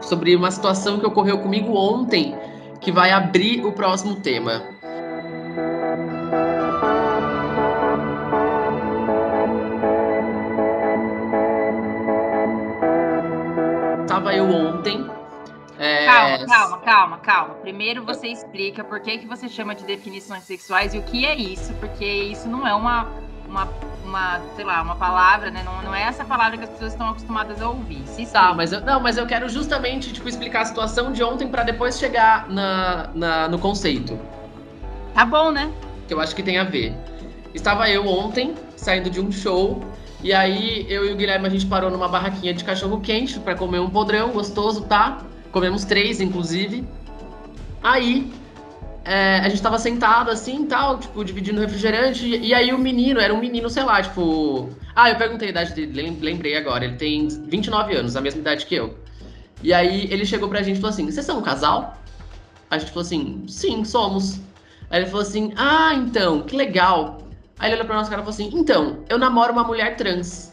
sobre, 0.00 0.36
uma 0.36 0.50
situação 0.50 0.98
que 0.98 1.06
ocorreu 1.06 1.38
comigo 1.38 1.74
ontem 1.74 2.36
que 2.80 2.90
vai 2.90 3.10
abrir 3.10 3.64
o 3.64 3.72
próximo 3.72 4.16
tema. 4.16 4.62
Estava 14.02 14.34
eu 14.34 14.44
ontem. 14.50 15.09
É... 15.80 16.04
Calma, 16.04 16.46
calma, 16.46 16.78
calma, 16.78 17.18
calma. 17.18 17.54
Primeiro 17.54 18.04
você 18.04 18.28
explica 18.28 18.84
por 18.84 19.00
que, 19.00 19.16
que 19.16 19.26
você 19.26 19.48
chama 19.48 19.74
de 19.74 19.82
definições 19.84 20.42
sexuais 20.42 20.92
e 20.92 20.98
o 20.98 21.02
que 21.02 21.24
é 21.24 21.34
isso, 21.34 21.72
porque 21.80 22.04
isso 22.04 22.46
não 22.46 22.68
é 22.68 22.74
uma, 22.74 23.08
uma, 23.48 23.66
uma 24.04 24.40
sei 24.54 24.66
lá, 24.66 24.82
uma 24.82 24.94
palavra, 24.96 25.50
né? 25.50 25.62
Não, 25.64 25.82
não 25.82 25.94
é 25.94 26.02
essa 26.02 26.22
palavra 26.22 26.58
que 26.58 26.64
as 26.64 26.70
pessoas 26.70 26.92
estão 26.92 27.08
acostumadas 27.08 27.62
a 27.62 27.68
ouvir. 27.70 28.02
Se 28.04 28.26
tá, 28.26 28.52
mas 28.52 28.74
eu, 28.74 28.82
não, 28.82 29.00
mas 29.00 29.16
eu 29.16 29.26
quero 29.26 29.48
justamente 29.48 30.12
tipo, 30.12 30.28
explicar 30.28 30.60
a 30.60 30.64
situação 30.66 31.12
de 31.12 31.24
ontem 31.24 31.48
para 31.48 31.62
depois 31.62 31.98
chegar 31.98 32.46
na, 32.50 33.08
na, 33.14 33.48
no 33.48 33.58
conceito. 33.58 34.20
Tá 35.14 35.24
bom, 35.24 35.50
né? 35.50 35.72
Que 36.06 36.12
eu 36.12 36.20
acho 36.20 36.36
que 36.36 36.42
tem 36.42 36.58
a 36.58 36.64
ver. 36.64 36.94
Estava 37.54 37.88
eu 37.88 38.06
ontem, 38.06 38.54
saindo 38.76 39.08
de 39.08 39.18
um 39.18 39.32
show, 39.32 39.82
e 40.22 40.30
aí 40.30 40.84
eu 40.90 41.06
e 41.06 41.12
o 41.12 41.16
Guilherme 41.16 41.46
a 41.46 41.50
gente 41.50 41.64
parou 41.64 41.90
numa 41.90 42.06
barraquinha 42.06 42.52
de 42.52 42.64
cachorro 42.64 43.00
quente 43.00 43.40
para 43.40 43.54
comer 43.54 43.78
um 43.78 43.88
podrão 43.88 44.28
gostoso, 44.28 44.82
tá? 44.82 45.22
Comemos 45.52 45.84
três, 45.84 46.20
inclusive. 46.20 46.86
Aí 47.82 48.32
é, 49.04 49.38
a 49.38 49.48
gente 49.48 49.62
tava 49.62 49.78
sentado 49.78 50.30
assim 50.30 50.66
tal, 50.66 50.98
tipo, 50.98 51.24
dividindo 51.24 51.60
refrigerante. 51.60 52.26
E 52.26 52.52
aí 52.54 52.72
o 52.72 52.78
menino, 52.78 53.18
era 53.20 53.32
um 53.32 53.38
menino, 53.38 53.68
sei 53.68 53.82
lá, 53.82 54.02
tipo. 54.02 54.70
Ah, 54.94 55.10
eu 55.10 55.16
perguntei 55.16 55.48
a 55.48 55.50
idade 55.50 55.74
dele, 55.74 56.18
lembrei 56.20 56.56
agora. 56.56 56.84
Ele 56.84 56.96
tem 56.96 57.28
29 57.28 57.96
anos, 57.96 58.16
a 58.16 58.20
mesma 58.20 58.40
idade 58.40 58.66
que 58.66 58.74
eu. 58.74 58.98
E 59.62 59.72
aí 59.72 60.06
ele 60.10 60.24
chegou 60.24 60.48
pra 60.48 60.62
gente 60.62 60.76
e 60.76 60.80
falou 60.80 60.92
assim: 60.92 61.10
Vocês 61.10 61.24
são 61.24 61.38
um 61.38 61.42
casal? 61.42 61.98
A 62.70 62.78
gente 62.78 62.90
falou 62.90 63.02
assim: 63.02 63.44
Sim, 63.48 63.84
somos. 63.84 64.40
Aí 64.90 65.00
ele 65.00 65.06
falou 65.06 65.22
assim: 65.22 65.52
Ah, 65.56 65.94
então, 65.94 66.42
que 66.42 66.56
legal. 66.56 67.18
Aí 67.58 67.68
ele 67.68 67.76
olhou 67.76 67.86
pra 67.86 67.96
nossa 67.96 68.10
cara 68.10 68.22
e 68.22 68.24
falou 68.24 68.34
assim: 68.34 68.50
Então, 68.58 69.04
eu 69.08 69.18
namoro 69.18 69.52
uma 69.52 69.64
mulher 69.64 69.96
trans. 69.96 70.52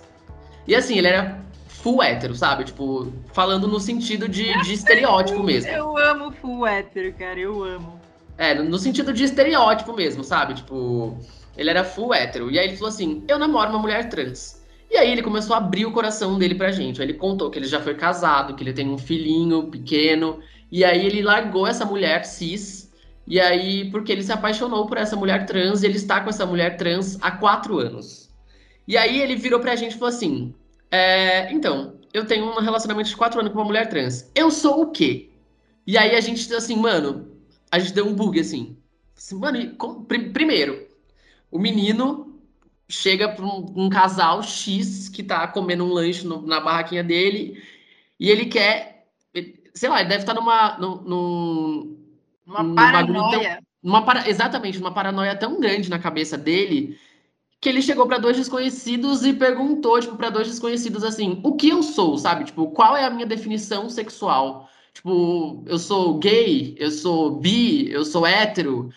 E 0.67 0.75
assim, 0.75 0.97
ele 0.97 1.07
era 1.07 1.39
full 1.88 2.04
hétero, 2.04 2.36
sabe? 2.36 2.65
Tipo, 2.65 3.13
falando 3.32 3.65
no 3.65 3.80
sentido 3.80 4.28
de, 4.28 4.52
de 4.62 4.73
estereótipo 4.73 5.41
mesmo. 5.41 5.71
Eu 5.71 5.97
amo 5.97 6.32
full 6.32 6.67
hétero, 6.67 7.13
cara, 7.13 7.39
eu 7.39 7.63
amo. 7.63 7.97
É, 8.38 8.54
no 8.54 8.78
sentido 8.78 9.13
de 9.13 9.23
estereótipo 9.23 9.93
mesmo, 9.93 10.21
sabe? 10.21 10.56
Tipo, 10.56 11.17
ele 11.56 11.69
era 11.69 11.86
full 11.86 12.13
hétero. 12.13 12.52
E 12.52 12.60
aí 12.60 12.67
ele 12.67 12.76
falou 12.76 12.89
assim: 12.89 13.23
Eu 13.26 13.39
namoro 13.39 13.69
uma 13.69 13.80
mulher 13.80 14.10
trans. 14.10 14.62
E 14.91 14.97
aí 14.97 15.10
ele 15.10 15.23
começou 15.23 15.54
a 15.56 15.60
abrir 15.60 15.86
o 15.86 15.91
coração 15.93 16.38
dele 16.38 16.56
pra 16.56 16.71
gente. 16.71 17.02
Aí 17.02 17.08
ele 17.08 17.13
contou 17.13 17.50
que 17.50 17.58
ele 17.58 17.67
já 17.67 17.80
foi 17.80 17.95
casado, 17.95 18.54
que 18.54 18.63
ele 18.63 18.73
tem 18.73 18.89
um 18.89 18.97
filhinho 18.97 19.63
pequeno. 19.63 20.39
E 20.69 20.84
aí 20.84 21.06
ele 21.06 21.21
largou 21.21 21.65
essa 21.65 21.86
mulher 21.86 22.26
cis 22.26 22.91
e 23.26 23.39
aí, 23.39 23.89
porque 23.91 24.12
ele 24.12 24.23
se 24.23 24.32
apaixonou 24.32 24.86
por 24.88 24.97
essa 24.97 25.15
mulher 25.15 25.45
trans, 25.45 25.84
e 25.84 25.86
ele 25.86 25.97
está 25.97 26.21
com 26.21 26.30
essa 26.30 26.45
mulher 26.45 26.78
trans 26.78 27.17
há 27.21 27.32
quatro 27.32 27.78
anos. 27.78 28.30
E 28.88 28.95
aí 28.95 29.21
ele 29.21 29.36
virou 29.36 29.60
pra 29.60 29.76
gente 29.76 29.95
e 29.95 30.00
falou 30.00 30.13
assim: 30.13 30.54
é, 30.91 31.52
então, 31.52 32.00
eu 32.13 32.26
tenho 32.26 32.45
um 32.45 32.60
relacionamento 32.60 33.10
de 33.10 33.15
quatro 33.15 33.39
anos 33.39 33.52
com 33.52 33.60
uma 33.60 33.65
mulher 33.65 33.89
trans. 33.89 34.30
Eu 34.34 34.50
sou 34.50 34.82
o 34.84 34.91
quê? 34.91 35.30
E 35.86 35.97
aí 35.97 36.15
a 36.15 36.21
gente, 36.21 36.54
assim, 36.54 36.76
mano, 36.76 37.32
a 37.71 37.80
gente 37.80 37.93
deu 37.93 38.08
um 38.08 38.13
bug 38.13 38.39
assim. 38.39 38.78
assim 39.15 39.36
mano, 39.36 39.76
como, 39.76 40.06
pr 40.06 40.32
primeiro, 40.32 40.88
o 41.52 41.60
menino 41.60 42.39
chega 42.89 43.30
pra 43.30 43.45
um, 43.45 43.73
um, 43.76 43.89
casal 43.89 44.41
X 44.41 45.10
que 45.10 45.21
tá 45.21 45.47
comendo 45.47 45.84
um 45.84 45.91
lanche 45.91 46.26
no, 46.26 46.41
na 46.41 46.60
barraquinha 46.60 47.04
dele 47.04 47.62
e 48.19 48.30
ele 48.30 48.45
quer, 48.45 49.08
sei 49.73 49.89
lá, 49.89 50.00
ele 50.00 50.10
deve 50.10 50.23
estar 50.23 50.34
tá 50.34 50.39
numa, 50.39 50.78
num, 50.78 51.97
uma 52.45 52.76
paranoia. 52.76 53.60
uma 53.84 54.06
para... 54.06 54.30
Exatamente, 54.30 54.80
uma 54.80 54.93
paranoia 54.93 55.36
tão 55.36 55.60
grande 55.60 55.89
na 55.89 56.00
cabeça 56.00 56.38
dele 56.38 56.97
que 57.60 57.70
ele 57.70 57.82
chegou 57.82 58.08
para 58.08 58.20
dois 58.20 58.38
desconhecidos 58.38 59.26
e 59.26 59.34
perguntou, 59.34 60.00
tipo, 60.00 60.15
para 60.15 60.30
dois 60.30 60.48
desconhecidos 60.48 61.04
assim: 61.04 61.39
o 61.43 61.56
que 61.56 61.70
eu 61.70 61.82
sou, 61.84 62.17
sabe? 62.17 62.46
Tipo, 62.46 62.72
qual 62.72 62.96
é 62.96 63.06
a 63.06 63.10
minha 63.10 63.26
definição 63.26 63.89
sexual? 63.89 64.70
Tipo, 64.93 65.63
eu 65.67 65.78
sou 65.78 66.17
gay, 66.17 66.76
eu 66.80 66.91
sou 66.91 67.32
bi, 67.39 67.89
eu 67.91 68.04
sou 68.06 68.26
hétero. 68.26 68.89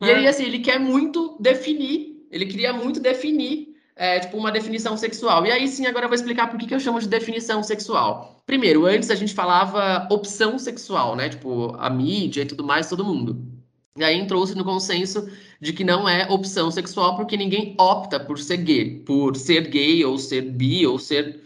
E 0.00 0.10
aí, 0.10 0.26
assim, 0.26 0.44
ele 0.44 0.58
quer 0.58 0.78
muito 0.78 1.36
definir, 1.40 2.26
ele 2.30 2.46
queria 2.46 2.72
muito 2.72 3.00
definir 3.00 3.74
é, 3.96 4.20
tipo, 4.20 4.36
uma 4.36 4.52
definição 4.52 4.96
sexual. 4.96 5.46
E 5.46 5.50
aí 5.50 5.66
sim, 5.66 5.86
agora 5.86 6.04
eu 6.04 6.08
vou 6.08 6.14
explicar 6.14 6.48
por 6.48 6.58
que, 6.58 6.66
que 6.66 6.74
eu 6.74 6.80
chamo 6.80 7.00
de 7.00 7.08
definição 7.08 7.62
sexual. 7.62 8.42
Primeiro, 8.44 8.84
antes 8.84 9.10
a 9.10 9.14
gente 9.14 9.34
falava 9.34 10.06
opção 10.10 10.58
sexual, 10.58 11.16
né? 11.16 11.30
Tipo, 11.30 11.74
a 11.78 11.88
mídia 11.88 12.42
e 12.42 12.46
tudo 12.46 12.62
mais, 12.62 12.88
todo 12.88 13.04
mundo. 13.04 13.55
E 13.96 14.04
aí 14.04 14.18
entrou-se 14.18 14.54
no 14.54 14.64
consenso 14.64 15.28
de 15.60 15.72
que 15.72 15.82
não 15.82 16.08
é 16.08 16.26
opção 16.30 16.70
sexual 16.70 17.16
porque 17.16 17.36
ninguém 17.36 17.74
opta 17.78 18.20
por 18.20 18.38
ser 18.38 18.58
gay, 18.58 19.00
por 19.00 19.36
ser 19.36 19.68
gay 19.68 20.04
ou 20.04 20.18
ser 20.18 20.42
bi 20.42 20.86
ou 20.86 20.98
ser 20.98 21.42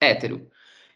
hétero. 0.00 0.46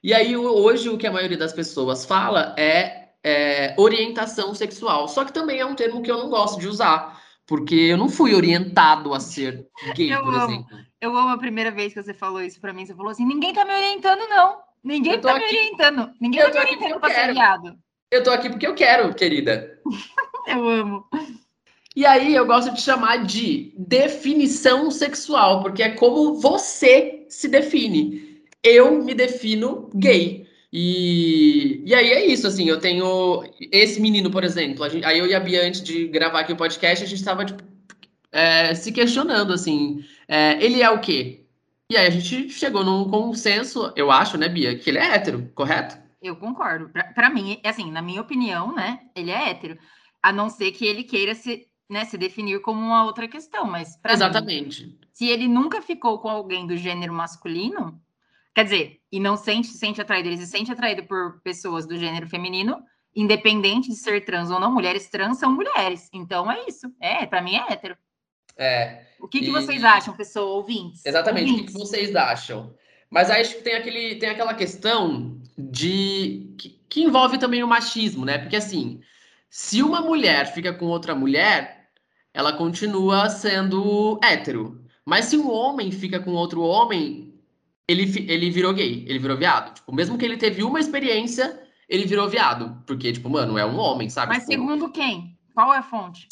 E 0.03 0.13
aí 0.15 0.37
hoje 0.37 0.89
o 0.89 0.99
que 0.99 1.07
a 1.07 1.13
maioria 1.13 1.37
das 1.37 1.53
pessoas 1.53 2.05
fala 2.05 2.55
é, 2.59 3.09
é 3.23 3.75
orientação 3.79 4.55
sexual. 4.55 5.09
Só 5.09 5.25
que 5.25 5.33
também 5.33 5.59
é 5.59 5.67
um 5.67 5.75
termo 5.75 6.03
que 6.03 6.11
eu 6.11 6.19
não 6.19 6.31
gosto 6.31 6.59
de 6.59 6.69
usar, 6.69 7.23
porque 7.47 7.75
eu 7.75 7.97
não 7.97 8.09
fui 8.09 8.35
orientado 8.35 9.13
a 9.13 9.21
ser 9.21 9.67
gay, 9.95 10.13
eu 10.13 10.23
por 10.23 10.35
amo. 10.35 10.45
exemplo. 10.45 10.79
Eu 11.01 11.17
amo 11.17 11.31
a 11.31 11.39
primeira 11.39 11.71
vez 11.71 11.93
que 11.93 12.03
você 12.03 12.15
falou 12.15 12.41
isso 12.41 12.61
para 12.61 12.73
mim. 12.73 12.87
Você 12.87 12.95
falou 12.95 13.13
assim: 13.13 13.27
ninguém 13.27 13.53
tá 13.53 13.65
me 13.65 13.75
orientando, 13.75 14.27
não. 14.29 14.59
Ninguém 14.83 15.21
tá 15.21 15.37
aqui... 15.37 15.41
me 15.41 15.59
orientando. 15.59 16.11
Ninguém 16.21 16.41
eu 16.41 16.51
tá 16.51 16.61
me 16.61 16.67
orientando 16.67 17.01
pra 17.01 17.11
ser 17.11 17.33
viado. 17.33 17.79
Eu 18.11 18.23
tô 18.23 18.31
aqui 18.31 18.49
porque 18.49 18.67
eu 18.67 18.75
quero, 18.75 19.15
querida. 19.15 19.81
eu 20.47 20.69
amo. 20.69 21.07
E 21.97 22.05
aí 22.05 22.35
eu 22.35 22.45
gosto 22.45 22.73
de 22.73 22.81
chamar 22.81 23.25
de 23.25 23.73
definição 23.79 24.91
sexual, 24.91 25.63
porque 25.63 25.83
é 25.83 25.91
como 25.91 26.35
você 26.35 27.25
se 27.29 27.49
define. 27.49 28.43
Eu 28.63 29.03
me 29.03 29.15
defino 29.15 29.91
gay. 29.95 30.45
E, 30.73 31.83
e 31.87 31.95
aí 31.95 32.11
é 32.11 32.27
isso, 32.27 32.49
assim, 32.49 32.69
eu 32.69 32.81
tenho 32.81 33.45
esse 33.71 34.01
menino, 34.01 34.29
por 34.29 34.43
exemplo. 34.43 34.89
Gente, 34.89 35.05
aí 35.05 35.21
eu 35.21 35.27
e 35.27 35.35
a 35.35 35.39
Bia, 35.39 35.65
antes 35.65 35.81
de 35.81 36.09
gravar 36.09 36.41
aqui 36.41 36.53
o 36.53 36.57
podcast, 36.57 37.05
a 37.05 37.07
gente 37.07 37.21
estava 37.21 37.45
tipo, 37.45 37.63
é, 38.33 38.75
se 38.75 38.91
questionando 38.91 39.53
assim, 39.53 40.05
é, 40.27 40.61
ele 40.61 40.83
é 40.83 40.91
o 40.91 41.01
quê? 41.01 41.47
E 41.89 41.97
aí 41.97 42.09
a 42.09 42.11
gente 42.11 42.51
chegou 42.51 42.83
num 42.83 43.09
consenso, 43.09 43.93
eu 43.95 44.11
acho, 44.11 44.37
né, 44.37 44.49
Bia, 44.49 44.77
que 44.77 44.91
ele 44.91 44.99
é 44.99 45.15
hétero, 45.15 45.49
correto? 45.55 45.97
Eu 46.21 46.35
concordo. 46.35 46.91
Para 47.15 47.31
mim, 47.31 47.61
assim, 47.63 47.93
na 47.93 48.03
minha 48.03 48.21
opinião, 48.21 48.75
né, 48.75 48.99
ele 49.15 49.31
é 49.31 49.51
hétero. 49.51 49.79
A 50.25 50.33
não 50.33 50.49
ser 50.49 50.73
que 50.73 50.87
ele 50.87 51.05
queira 51.05 51.35
se, 51.35 51.67
né, 51.91 52.07
se 52.07 52.17
definir 52.17 52.61
como 52.63 52.81
uma 52.81 53.05
outra 53.05 53.29
questão, 53.29 53.67
mas 53.67 53.99
Exatamente. 54.09 54.87
Mim, 54.87 54.99
se 55.13 55.29
ele 55.29 55.47
nunca 55.47 55.83
ficou 55.83 56.19
com 56.19 56.31
alguém 56.31 56.67
do 56.67 56.79
gênero 56.79 57.13
masculino, 57.13 58.01
quer 58.55 58.65
dizer, 58.65 59.01
e 59.13 59.21
não 59.21 59.37
sente, 59.37 59.69
sente 59.69 60.01
atraído, 60.01 60.29
ele 60.29 60.39
se 60.39 60.47
sente 60.47 60.73
atraído 60.73 61.05
por 61.05 61.43
pessoas 61.43 61.87
do 61.87 61.99
gênero 61.99 62.27
feminino, 62.27 62.83
independente 63.15 63.91
de 63.91 63.97
ser 63.97 64.25
trans 64.25 64.51
ou 64.51 64.59
não, 64.59 64.73
mulheres 64.73 65.11
trans 65.11 65.39
são 65.39 65.53
mulheres. 65.53 66.09
Então 66.11 66.51
é 66.51 66.65
isso. 66.67 66.91
É, 66.99 67.27
para 67.27 67.43
mim 67.43 67.57
é 67.57 67.73
hétero. 67.73 67.97
É. 68.57 69.05
O 69.21 69.29
que, 69.29 69.41
que 69.41 69.51
vocês 69.51 69.85
acham, 69.85 70.17
pessoal, 70.17 70.49
ouvintes? 70.49 71.05
Exatamente, 71.05 71.51
ouvintes. 71.51 71.75
o 71.75 71.79
que, 71.79 71.83
que 71.83 71.87
vocês 71.87 72.17
acham? 72.17 72.75
Mas 73.11 73.31
acho 73.31 73.57
que 73.57 73.63
tem, 73.63 73.75
aquele, 73.75 74.17
tem 74.17 74.31
aquela 74.31 74.55
questão 74.55 75.39
de 75.57 76.55
que, 76.59 76.81
que, 76.89 77.03
envolve 77.03 77.39
também 77.39 77.63
o 77.63 77.69
machismo, 77.69 78.25
né? 78.25 78.39
Porque 78.39 78.57
assim, 78.57 79.01
se 79.57 79.85
uma 79.85 80.01
mulher 80.01 80.53
fica 80.53 80.73
com 80.73 80.87
outra 80.87 81.15
mulher, 81.15 81.89
ela 82.35 82.55
continua 82.55 83.31
sendo 83.31 84.19
hétero. 84.21 84.85
Mas 85.07 85.27
se 85.27 85.37
um 85.37 85.49
homem 85.49 85.93
fica 85.93 86.19
com 86.19 86.33
outro 86.33 86.61
homem, 86.61 87.33
ele, 87.87 88.03
ele 88.29 88.51
virou 88.51 88.75
gay, 88.75 89.05
ele 89.07 89.21
virou 89.21 89.37
viado. 89.37 89.73
Tipo, 89.75 89.95
mesmo 89.95 90.19
que 90.19 90.25
ele 90.25 90.37
teve 90.37 90.65
uma 90.65 90.81
experiência, 90.81 91.63
ele 91.89 92.05
virou 92.05 92.29
viado. 92.29 92.83
Porque, 92.85 93.13
tipo, 93.13 93.31
mano, 93.31 93.57
é 93.57 93.65
um 93.65 93.79
homem, 93.79 94.11
sabe? 94.11 94.31
Mas 94.31 94.39
tipo, 94.39 94.55
segundo 94.55 94.91
quem? 94.91 95.39
Qual 95.55 95.73
é 95.73 95.79
a 95.79 95.85
fonte? 95.85 96.27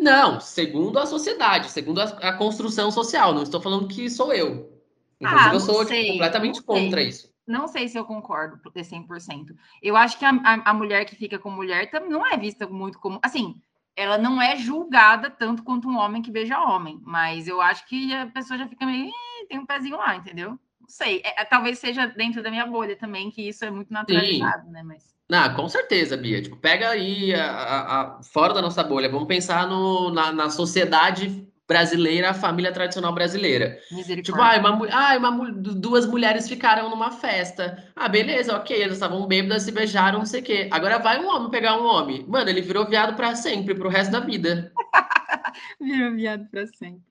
Não, 0.00 0.40
segundo 0.40 0.98
a 0.98 1.04
sociedade, 1.04 1.70
segundo 1.70 2.00
a, 2.00 2.04
a 2.04 2.32
construção 2.38 2.90
social. 2.90 3.34
Não 3.34 3.42
estou 3.42 3.60
falando 3.60 3.86
que 3.86 4.08
sou 4.08 4.32
eu. 4.32 4.82
Inclusive, 5.20 5.50
ah, 5.50 5.52
eu 5.52 5.60
sou 5.60 5.80
tipo, 5.80 5.88
sei, 5.88 6.12
completamente 6.12 6.62
contra 6.62 7.02
isso. 7.02 7.30
Não 7.46 7.68
sei 7.68 7.86
se 7.88 7.96
eu 7.96 8.04
concordo 8.04 8.58
por 8.58 8.72
100%. 8.72 9.56
Eu 9.80 9.96
acho 9.96 10.18
que 10.18 10.24
a, 10.24 10.30
a, 10.30 10.70
a, 10.70 10.74
mulher 10.74 11.04
que 11.04 11.14
fica 11.14 11.38
com 11.38 11.48
mulher 11.48 11.88
também 11.90 12.10
não 12.10 12.26
é 12.26 12.36
vista 12.36 12.66
muito 12.66 12.98
como. 12.98 13.20
Assim, 13.22 13.60
ela 13.94 14.18
não 14.18 14.42
é 14.42 14.56
julgada 14.56 15.30
tanto 15.30 15.62
quanto 15.62 15.88
um 15.88 15.96
homem 15.96 16.20
que 16.20 16.30
beija 16.30 16.58
homem. 16.58 17.00
Mas 17.04 17.46
eu 17.46 17.60
acho 17.60 17.86
que 17.86 18.12
a 18.12 18.26
pessoa 18.26 18.58
já 18.58 18.66
fica 18.66 18.84
meio. 18.84 19.12
tem 19.48 19.60
um 19.60 19.66
pezinho 19.66 19.96
lá, 19.96 20.16
entendeu? 20.16 20.58
Não 20.80 20.88
sei. 20.88 21.22
É, 21.24 21.44
talvez 21.44 21.78
seja 21.78 22.06
dentro 22.06 22.42
da 22.42 22.50
minha 22.50 22.66
bolha 22.66 22.96
também, 22.96 23.30
que 23.30 23.48
isso 23.48 23.64
é 23.64 23.70
muito 23.70 23.92
naturalizado, 23.92 24.66
Sim. 24.66 24.72
né? 24.72 24.82
Mas. 24.82 25.14
Não, 25.28 25.54
com 25.54 25.68
certeza, 25.68 26.16
Bia. 26.16 26.42
Tipo, 26.42 26.56
pega 26.56 26.90
aí 26.90 27.32
a, 27.32 27.46
a, 27.46 28.00
a, 28.18 28.22
fora 28.22 28.54
da 28.54 28.62
nossa 28.62 28.82
bolha. 28.82 29.08
Vamos 29.08 29.28
pensar 29.28 29.68
no, 29.68 30.10
na, 30.10 30.32
na 30.32 30.50
sociedade 30.50 31.46
brasileira, 31.68 32.30
a 32.30 32.34
família 32.34 32.72
tradicional 32.72 33.12
brasileira. 33.12 33.78
Tipo, 34.22 34.40
ah, 34.40 34.56
uma, 34.58 34.88
ah 34.90 35.16
uma, 35.16 35.50
duas 35.52 36.06
mulheres 36.06 36.48
ficaram 36.48 36.88
numa 36.88 37.10
festa. 37.10 37.84
Ah, 37.94 38.08
beleza, 38.08 38.56
ok, 38.56 38.80
elas 38.80 38.94
estavam 38.94 39.26
bêbadas, 39.26 39.64
se 39.64 39.72
beijaram, 39.72 40.20
não 40.20 40.26
sei 40.26 40.40
o 40.40 40.44
quê. 40.44 40.68
Agora 40.70 40.98
vai 40.98 41.18
um 41.18 41.28
homem 41.28 41.50
pegar 41.50 41.76
um 41.80 41.86
homem. 41.86 42.24
Mano, 42.28 42.48
ele 42.48 42.60
virou 42.60 42.86
viado 42.86 43.16
para 43.16 43.34
sempre, 43.34 43.74
pro 43.74 43.88
resto 43.88 44.12
da 44.12 44.20
vida. 44.20 44.72
virou 45.80 46.14
viado 46.14 46.46
para 46.50 46.66
sempre. 46.68 47.02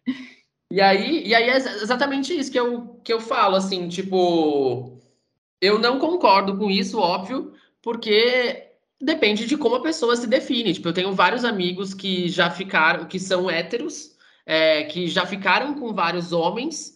E 0.72 0.82
aí, 0.82 1.28
e 1.28 1.36
aí 1.36 1.50
é 1.50 1.58
exatamente 1.58 2.38
isso 2.38 2.52
que 2.52 2.60
eu, 2.60 3.00
que 3.04 3.14
eu 3.14 3.20
falo, 3.20 3.56
assim, 3.56 3.88
tipo, 3.88 5.00
eu 5.62 5.78
não 5.78 6.00
concordo 6.00 6.58
com 6.58 6.72
isso, 6.72 7.00
óbvio, 7.00 7.54
porque 7.82 8.72
depende 9.00 9.46
de 9.46 9.58
como 9.58 9.76
a 9.76 9.82
pessoa 9.82 10.16
se 10.16 10.28
define. 10.28 10.74
Tipo, 10.74 10.90
eu 10.90 10.94
tenho 10.94 11.14
vários 11.14 11.46
amigos 11.46 11.94
que 11.94 12.30
já 12.30 12.50
ficaram, 12.50 13.06
que 13.06 13.20
são 13.20 13.50
héteros, 13.50 14.15
é, 14.46 14.84
que 14.84 15.08
já 15.08 15.26
ficaram 15.26 15.74
com 15.76 15.94
vários 15.94 16.32
homens 16.32 16.96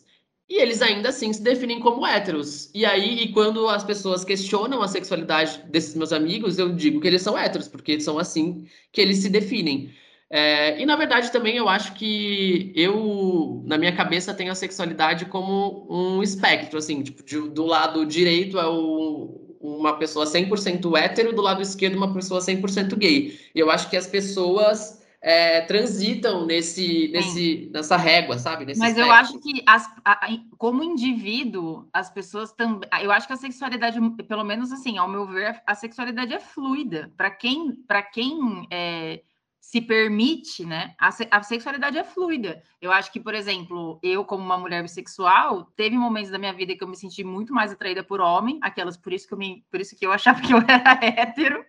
e 0.50 0.60
eles 0.60 0.82
ainda 0.82 1.10
assim 1.10 1.32
se 1.32 1.44
definem 1.44 1.80
como 1.80 2.06
héteros. 2.06 2.72
E 2.74 2.84
aí, 2.84 3.24
e 3.24 3.32
quando 3.34 3.68
as 3.68 3.84
pessoas 3.84 4.26
questionam 4.26 4.82
a 4.82 4.88
sexualidade 4.88 5.62
desses 5.70 5.96
meus 5.96 6.12
amigos, 6.12 6.58
eu 6.58 6.74
digo 6.74 7.00
que 7.00 7.08
eles 7.08 7.22
são 7.22 7.38
héteros, 7.38 7.68
porque 7.68 8.00
são 8.00 8.18
assim 8.18 8.68
que 8.92 9.00
eles 9.00 9.20
se 9.20 9.30
definem. 9.30 9.94
É, 10.32 10.80
e 10.80 10.86
na 10.86 10.96
verdade 10.96 11.32
também 11.32 11.58
eu 11.58 11.68
acho 11.68 11.94
que 11.96 12.72
eu, 12.76 13.64
na 13.66 13.78
minha 13.78 13.96
cabeça, 13.96 14.34
tenho 14.34 14.52
a 14.52 14.56
sexualidade 14.56 15.26
como 15.26 15.88
um 15.90 16.22
espectro, 16.22 16.78
assim, 16.78 17.02
tipo, 17.04 17.24
de, 17.24 17.50
do 17.50 17.66
lado 17.66 18.06
direito 18.06 18.60
é 18.60 18.68
o, 18.68 19.58
uma 19.60 19.98
pessoa 19.98 20.26
100% 20.26 20.96
hétero, 20.98 21.34
do 21.34 21.42
lado 21.42 21.62
esquerdo 21.62 21.96
uma 21.96 22.14
pessoa 22.14 22.40
100% 22.42 22.96
gay. 22.98 23.40
E 23.54 23.60
eu 23.60 23.70
acho 23.70 23.90
que 23.90 23.98
as 23.98 24.08
pessoas 24.08 24.99
é, 25.22 25.62
transitam 25.62 26.46
nesse, 26.46 27.10
nesse, 27.10 27.70
nessa 27.74 27.98
régua, 27.98 28.38
sabe? 28.38 28.66
Nesse 28.66 28.80
Mas 28.80 28.98
eu 28.98 29.12
acho 29.12 29.38
que, 29.40 29.62
as, 29.68 29.86
a, 30.06 30.30
como 30.58 30.84
indivíduo, 30.84 31.88
as 31.92 32.10
pessoas 32.10 32.54
também. 32.54 32.88
Eu 33.02 33.12
acho 33.12 33.28
que 33.28 33.34
a 33.34 33.38
sexualidade, 33.38 34.00
pelo 34.28 34.44
menos 34.44 34.72
assim, 34.72 34.98
ao 34.98 35.10
meu 35.10 35.28
ver, 35.28 35.62
a 35.66 35.76
sexualidade 35.76 36.34
é 36.34 36.40
fluida. 36.40 37.12
Para 37.18 37.30
quem, 37.32 37.74
para 37.88 38.02
quem 38.02 38.68
é, 38.72 39.22
se 39.60 39.82
permite, 39.82 40.66
né? 40.66 40.96
A, 40.98 41.10
a, 41.32 41.44
sexualidade 41.44 41.98
é 41.98 42.04
fluida. 42.04 42.64
Eu 42.82 42.92
acho 42.92 43.12
que, 43.12 43.20
por 43.20 43.36
exemplo, 43.36 44.00
eu, 44.02 44.24
como 44.24 44.44
uma 44.44 44.58
mulher 44.58 44.82
bissexual, 44.82 45.66
teve 45.76 45.98
momentos 45.98 46.32
da 46.32 46.40
minha 46.40 46.54
vida 46.54 46.76
que 46.76 46.84
eu 46.84 46.88
me 46.88 46.96
senti 46.96 47.24
muito 47.24 47.54
mais 47.54 47.72
atraída 47.72 48.04
por 48.04 48.22
homem, 48.22 48.58
aquelas 48.62 48.96
por 48.98 49.12
isso 49.12 49.28
que 49.28 49.34
eu 49.34 49.38
me, 49.38 49.64
por 49.70 49.80
isso 49.80 49.96
que 49.96 50.06
eu 50.06 50.12
achava 50.12 50.42
que 50.42 50.54
eu 50.54 50.58
era 50.68 51.00
hétero, 51.06 51.64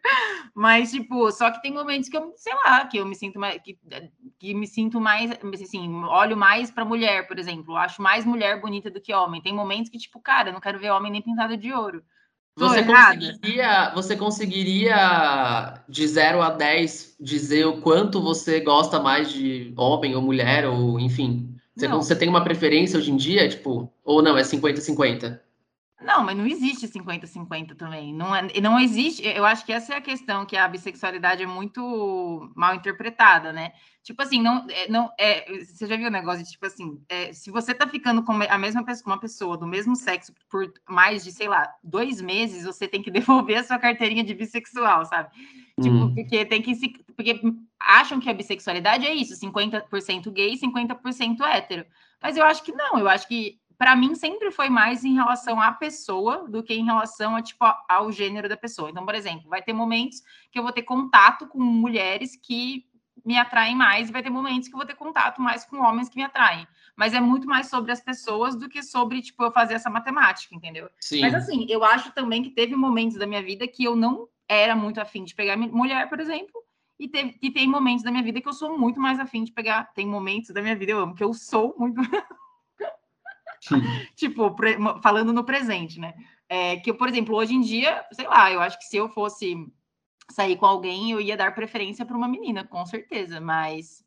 mas 0.54 0.92
tipo, 0.92 1.30
só 1.32 1.50
que 1.50 1.60
tem 1.60 1.72
momentos 1.72 2.08
que 2.08 2.16
eu, 2.16 2.32
sei 2.36 2.54
lá, 2.54 2.86
que 2.86 2.96
eu 2.96 3.04
me 3.04 3.14
sinto 3.14 3.38
mais 3.38 3.60
que, 3.60 3.78
que 4.38 4.54
me 4.54 4.66
sinto 4.66 5.00
mais 5.00 5.32
assim, 5.62 5.92
olho 6.04 6.36
mais 6.36 6.70
para 6.70 6.84
mulher, 6.84 7.26
por 7.26 7.38
exemplo, 7.38 7.76
acho 7.76 8.00
mais 8.00 8.24
mulher 8.24 8.60
bonita 8.60 8.90
do 8.90 9.00
que 9.00 9.12
homem. 9.12 9.42
Tem 9.42 9.52
momentos 9.52 9.90
que 9.90 9.98
tipo, 9.98 10.20
cara, 10.20 10.50
eu 10.50 10.52
não 10.52 10.60
quero 10.60 10.78
ver 10.78 10.90
homem 10.90 11.10
nem 11.10 11.22
pintado 11.22 11.56
de 11.56 11.72
ouro. 11.72 12.02
Você 12.60 12.84
conseguiria, 12.84 13.90
você 13.94 14.16
conseguiria, 14.16 15.82
de 15.88 16.06
0 16.06 16.42
a 16.42 16.50
10, 16.50 17.16
dizer 17.18 17.66
o 17.66 17.80
quanto 17.80 18.20
você 18.20 18.60
gosta 18.60 19.00
mais 19.00 19.32
de 19.32 19.72
homem 19.76 20.14
ou 20.14 20.20
mulher, 20.20 20.66
ou 20.66 21.00
enfim? 21.00 21.54
Você, 21.74 21.88
você 21.88 22.14
tem 22.14 22.28
uma 22.28 22.44
preferência 22.44 22.98
hoje 22.98 23.10
em 23.10 23.16
dia, 23.16 23.48
tipo, 23.48 23.90
ou 24.04 24.22
não, 24.22 24.36
é 24.36 24.42
50-50? 24.42 25.40
Não, 26.02 26.24
mas 26.24 26.36
não 26.36 26.46
existe 26.46 26.88
50-50 26.88 27.76
também. 27.76 28.14
Não, 28.14 28.34
é, 28.34 28.60
não 28.60 28.80
existe. 28.80 29.26
Eu 29.26 29.44
acho 29.44 29.64
que 29.66 29.72
essa 29.72 29.94
é 29.94 29.96
a 29.98 30.00
questão, 30.00 30.46
que 30.46 30.56
a 30.56 30.66
bissexualidade 30.66 31.42
é 31.42 31.46
muito 31.46 32.50
mal 32.56 32.74
interpretada, 32.74 33.52
né? 33.52 33.72
Tipo 34.02 34.22
assim, 34.22 34.40
não, 34.40 34.66
é, 34.70 34.88
não 34.88 35.10
é, 35.18 35.44
você 35.62 35.86
já 35.86 35.96
viu 35.96 36.08
o 36.08 36.10
negócio 36.10 36.42
de 36.42 36.50
tipo 36.50 36.64
assim, 36.64 37.02
é, 37.06 37.34
se 37.34 37.50
você 37.50 37.74
tá 37.74 37.86
ficando 37.86 38.22
com 38.22 38.32
a 38.32 38.58
mesma 38.58 38.82
pessoa, 38.82 39.14
uma 39.14 39.20
pessoa 39.20 39.58
do 39.58 39.66
mesmo 39.66 39.94
sexo 39.94 40.32
por 40.48 40.72
mais 40.88 41.22
de, 41.22 41.32
sei 41.32 41.48
lá, 41.48 41.70
dois 41.84 42.18
meses, 42.22 42.64
você 42.64 42.88
tem 42.88 43.02
que 43.02 43.10
devolver 43.12 43.58
a 43.58 43.64
sua 43.64 43.78
carteirinha 43.78 44.24
de 44.24 44.32
bissexual, 44.32 45.04
sabe? 45.04 45.28
Tipo, 45.80 45.96
hum. 45.96 46.14
porque 46.14 46.46
tem 46.46 46.62
que 46.62 46.74
se. 46.74 46.88
Porque 47.14 47.40
acham 47.78 48.18
que 48.18 48.30
a 48.30 48.34
bissexualidade 48.34 49.06
é 49.06 49.14
isso, 49.14 49.38
50% 49.38 50.30
gay, 50.32 50.56
50% 50.56 51.40
hétero. 51.42 51.84
Mas 52.22 52.36
eu 52.36 52.44
acho 52.44 52.62
que 52.62 52.72
não, 52.72 52.98
eu 52.98 53.08
acho 53.08 53.28
que 53.28 53.59
para 53.80 53.96
mim 53.96 54.14
sempre 54.14 54.50
foi 54.50 54.68
mais 54.68 55.06
em 55.06 55.14
relação 55.14 55.58
à 55.58 55.72
pessoa 55.72 56.46
do 56.46 56.62
que 56.62 56.74
em 56.74 56.84
relação 56.84 57.34
a, 57.34 57.40
tipo, 57.40 57.64
ao 57.88 58.12
gênero 58.12 58.46
da 58.46 58.54
pessoa. 58.54 58.90
Então, 58.90 59.06
por 59.06 59.14
exemplo, 59.14 59.48
vai 59.48 59.62
ter 59.62 59.72
momentos 59.72 60.20
que 60.52 60.58
eu 60.58 60.62
vou 60.62 60.70
ter 60.70 60.82
contato 60.82 61.48
com 61.48 61.58
mulheres 61.58 62.36
que 62.36 62.84
me 63.24 63.38
atraem 63.38 63.74
mais, 63.74 64.10
e 64.10 64.12
vai 64.12 64.22
ter 64.22 64.28
momentos 64.28 64.68
que 64.68 64.74
eu 64.74 64.78
vou 64.78 64.86
ter 64.86 64.94
contato 64.94 65.40
mais 65.40 65.64
com 65.64 65.78
homens 65.78 66.10
que 66.10 66.16
me 66.16 66.22
atraem. 66.22 66.68
Mas 66.94 67.14
é 67.14 67.22
muito 67.22 67.46
mais 67.46 67.70
sobre 67.70 67.90
as 67.90 68.02
pessoas 68.02 68.54
do 68.54 68.68
que 68.68 68.82
sobre, 68.82 69.22
tipo, 69.22 69.42
eu 69.42 69.50
fazer 69.50 69.72
essa 69.72 69.88
matemática, 69.88 70.54
entendeu? 70.54 70.90
Sim. 71.00 71.22
Mas 71.22 71.34
assim, 71.34 71.64
eu 71.70 71.82
acho 71.82 72.12
também 72.12 72.42
que 72.42 72.50
teve 72.50 72.76
momentos 72.76 73.16
da 73.16 73.26
minha 73.26 73.42
vida 73.42 73.66
que 73.66 73.84
eu 73.84 73.96
não 73.96 74.28
era 74.46 74.76
muito 74.76 75.00
afim 75.00 75.24
de 75.24 75.34
pegar 75.34 75.56
mulher, 75.56 76.06
por 76.06 76.20
exemplo, 76.20 76.62
e, 76.98 77.08
teve, 77.08 77.38
e 77.40 77.50
tem 77.50 77.66
momentos 77.66 78.04
da 78.04 78.10
minha 78.10 78.22
vida 78.22 78.42
que 78.42 78.48
eu 78.48 78.52
sou 78.52 78.76
muito 78.76 79.00
mais 79.00 79.18
afim 79.18 79.42
de 79.42 79.52
pegar. 79.52 79.90
Tem 79.94 80.06
momentos 80.06 80.50
da 80.50 80.60
minha 80.60 80.76
vida, 80.76 80.92
eu 80.92 81.00
amo, 81.00 81.14
que 81.14 81.24
eu 81.24 81.32
sou 81.32 81.74
muito. 81.78 81.98
tipo, 84.16 84.54
falando 85.02 85.32
no 85.32 85.44
presente, 85.44 85.98
né? 85.98 86.14
É, 86.48 86.76
que, 86.76 86.92
por 86.92 87.08
exemplo, 87.08 87.36
hoje 87.36 87.54
em 87.54 87.60
dia, 87.60 88.04
sei 88.12 88.26
lá, 88.26 88.50
eu 88.50 88.60
acho 88.60 88.78
que 88.78 88.84
se 88.84 88.96
eu 88.96 89.08
fosse 89.08 89.54
sair 90.30 90.56
com 90.56 90.66
alguém, 90.66 91.10
eu 91.10 91.20
ia 91.20 91.36
dar 91.36 91.54
preferência 91.54 92.04
para 92.04 92.16
uma 92.16 92.28
menina, 92.28 92.64
com 92.64 92.84
certeza, 92.86 93.40
mas. 93.40 94.04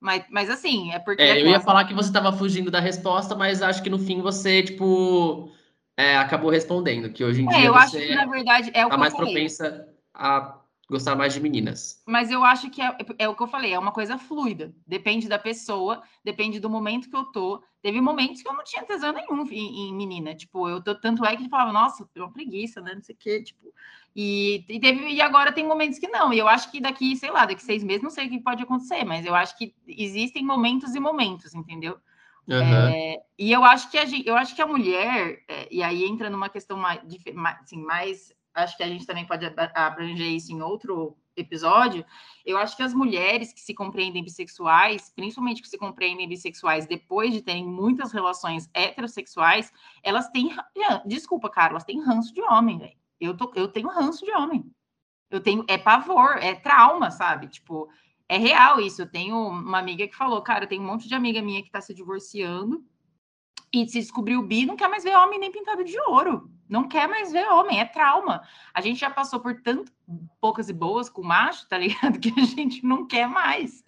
Mas, 0.00 0.24
mas 0.30 0.50
assim, 0.50 0.92
é 0.92 0.98
porque. 0.98 1.22
É, 1.22 1.40
eu 1.40 1.46
ia 1.46 1.60
falar 1.60 1.84
que 1.84 1.94
você 1.94 2.08
estava 2.08 2.32
fugindo 2.32 2.70
da 2.70 2.80
resposta, 2.80 3.34
mas 3.34 3.62
acho 3.62 3.82
que 3.82 3.90
no 3.90 3.98
fim 3.98 4.20
você, 4.20 4.62
tipo, 4.62 5.50
é, 5.96 6.16
acabou 6.16 6.50
respondendo, 6.50 7.10
que 7.10 7.24
hoje 7.24 7.42
em 7.42 7.46
é, 7.46 7.56
dia 7.56 7.66
eu 7.66 7.72
você 7.72 7.78
acho 7.78 8.08
que, 8.08 8.14
na 8.14 8.26
verdade, 8.26 8.70
é 8.74 8.84
o 8.84 8.88
tá 8.88 8.96
mais 8.96 9.14
propensa 9.14 9.88
a 10.12 10.58
gostar 10.88 11.16
mais 11.16 11.32
de 11.32 11.40
meninas. 11.40 12.02
Mas 12.06 12.30
eu 12.30 12.44
acho 12.44 12.70
que 12.70 12.82
é, 12.82 12.96
é, 13.18 13.28
o 13.28 13.34
que 13.34 13.42
eu 13.42 13.46
falei, 13.46 13.72
é 13.72 13.78
uma 13.78 13.92
coisa 13.92 14.18
fluida. 14.18 14.74
Depende 14.86 15.28
da 15.28 15.38
pessoa, 15.38 16.02
depende 16.24 16.60
do 16.60 16.68
momento 16.68 17.08
que 17.08 17.16
eu 17.16 17.24
tô. 17.24 17.62
Teve 17.80 18.00
momentos 18.00 18.42
que 18.42 18.48
eu 18.48 18.52
não 18.52 18.62
tinha 18.62 18.84
tesão 18.84 19.12
nenhum 19.12 19.46
em, 19.50 19.88
em 19.88 19.94
menina. 19.94 20.34
Tipo, 20.34 20.68
eu 20.68 20.82
tô, 20.82 20.94
tanto 20.94 21.24
é 21.24 21.36
que 21.36 21.48
falava, 21.48 21.72
nossa, 21.72 22.08
uma 22.16 22.32
preguiça, 22.32 22.80
né? 22.80 22.94
Não 22.94 23.02
sei 23.02 23.14
o 23.14 23.18
quê, 23.18 23.42
tipo. 23.42 23.72
E, 24.14 24.64
e, 24.68 24.78
teve, 24.78 25.08
e 25.08 25.20
agora 25.20 25.52
tem 25.52 25.66
momentos 25.66 25.98
que 25.98 26.08
não. 26.08 26.32
E 26.32 26.38
eu 26.38 26.46
acho 26.46 26.70
que 26.70 26.80
daqui, 26.80 27.16
sei 27.16 27.30
lá, 27.30 27.46
daqui 27.46 27.62
seis 27.62 27.82
meses, 27.82 28.02
não 28.02 28.10
sei 28.10 28.26
o 28.26 28.30
que 28.30 28.40
pode 28.40 28.62
acontecer, 28.62 29.04
mas 29.04 29.24
eu 29.24 29.34
acho 29.34 29.56
que 29.56 29.74
existem 29.86 30.44
momentos 30.44 30.94
e 30.94 31.00
momentos, 31.00 31.54
entendeu? 31.54 31.98
Uhum. 32.46 32.60
É, 32.60 33.22
e 33.38 33.52
eu 33.52 33.64
acho 33.64 33.90
que 33.90 33.96
a 33.96 34.04
gente, 34.04 34.28
eu 34.28 34.36
acho 34.36 34.54
que 34.54 34.60
a 34.60 34.66
mulher, 34.66 35.42
é, 35.48 35.68
e 35.70 35.82
aí 35.82 36.04
entra 36.04 36.28
numa 36.28 36.48
questão 36.48 36.76
mais, 36.76 37.00
assim, 37.62 37.82
mais 37.82 38.32
acho 38.54 38.76
que 38.76 38.82
a 38.82 38.88
gente 38.88 39.06
também 39.06 39.26
pode 39.26 39.44
abranger 39.74 40.28
isso 40.28 40.52
em 40.52 40.60
outro 40.62 41.16
episódio. 41.36 42.04
Eu 42.44 42.58
acho 42.58 42.76
que 42.76 42.82
as 42.82 42.92
mulheres 42.92 43.52
que 43.52 43.60
se 43.60 43.74
compreendem 43.74 44.22
bissexuais, 44.22 45.10
principalmente 45.14 45.62
que 45.62 45.68
se 45.68 45.78
compreendem 45.78 46.28
bissexuais 46.28 46.86
depois 46.86 47.32
de 47.32 47.40
terem 47.40 47.66
muitas 47.66 48.12
relações 48.12 48.68
heterossexuais, 48.74 49.72
elas 50.02 50.28
têm. 50.28 50.54
Desculpa, 51.06 51.48
cara, 51.48 51.72
elas 51.72 51.84
têm 51.84 52.02
ranço 52.02 52.32
de 52.34 52.42
homem, 52.42 52.78
velho. 52.78 52.96
Eu, 53.20 53.36
eu 53.54 53.68
tenho 53.68 53.88
ranço 53.88 54.24
de 54.24 54.32
homem. 54.32 54.64
Eu 55.30 55.40
tenho. 55.40 55.64
É 55.68 55.78
pavor, 55.78 56.36
é 56.38 56.54
trauma, 56.54 57.10
sabe? 57.10 57.48
Tipo, 57.48 57.88
é 58.28 58.36
real 58.36 58.80
isso. 58.80 59.02
Eu 59.02 59.10
tenho 59.10 59.36
uma 59.36 59.78
amiga 59.78 60.06
que 60.06 60.16
falou, 60.16 60.42
cara, 60.42 60.66
tem 60.66 60.80
um 60.80 60.84
monte 60.84 61.08
de 61.08 61.14
amiga 61.14 61.40
minha 61.40 61.62
que 61.62 61.70
tá 61.70 61.80
se 61.80 61.94
divorciando 61.94 62.84
e 63.72 63.88
se 63.88 64.00
descobriu 64.00 64.42
bi, 64.42 64.66
não 64.66 64.76
quer 64.76 64.88
mais 64.88 65.02
ver 65.02 65.16
homem 65.16 65.38
nem 65.38 65.50
pintado 65.50 65.82
de 65.82 65.98
ouro. 66.00 66.50
Não 66.68 66.88
quer 66.88 67.06
mais 67.06 67.32
ver 67.32 67.46
homem, 67.48 67.80
é 67.80 67.84
trauma. 67.84 68.42
A 68.72 68.80
gente 68.80 68.98
já 68.98 69.10
passou 69.10 69.40
por 69.40 69.60
tanto 69.60 69.92
poucas 70.40 70.68
e 70.68 70.72
boas 70.72 71.08
com 71.08 71.22
macho, 71.22 71.68
tá 71.68 71.76
ligado? 71.78 72.18
Que 72.18 72.32
a 72.38 72.44
gente 72.44 72.84
não 72.84 73.06
quer 73.06 73.28
mais. 73.28 73.84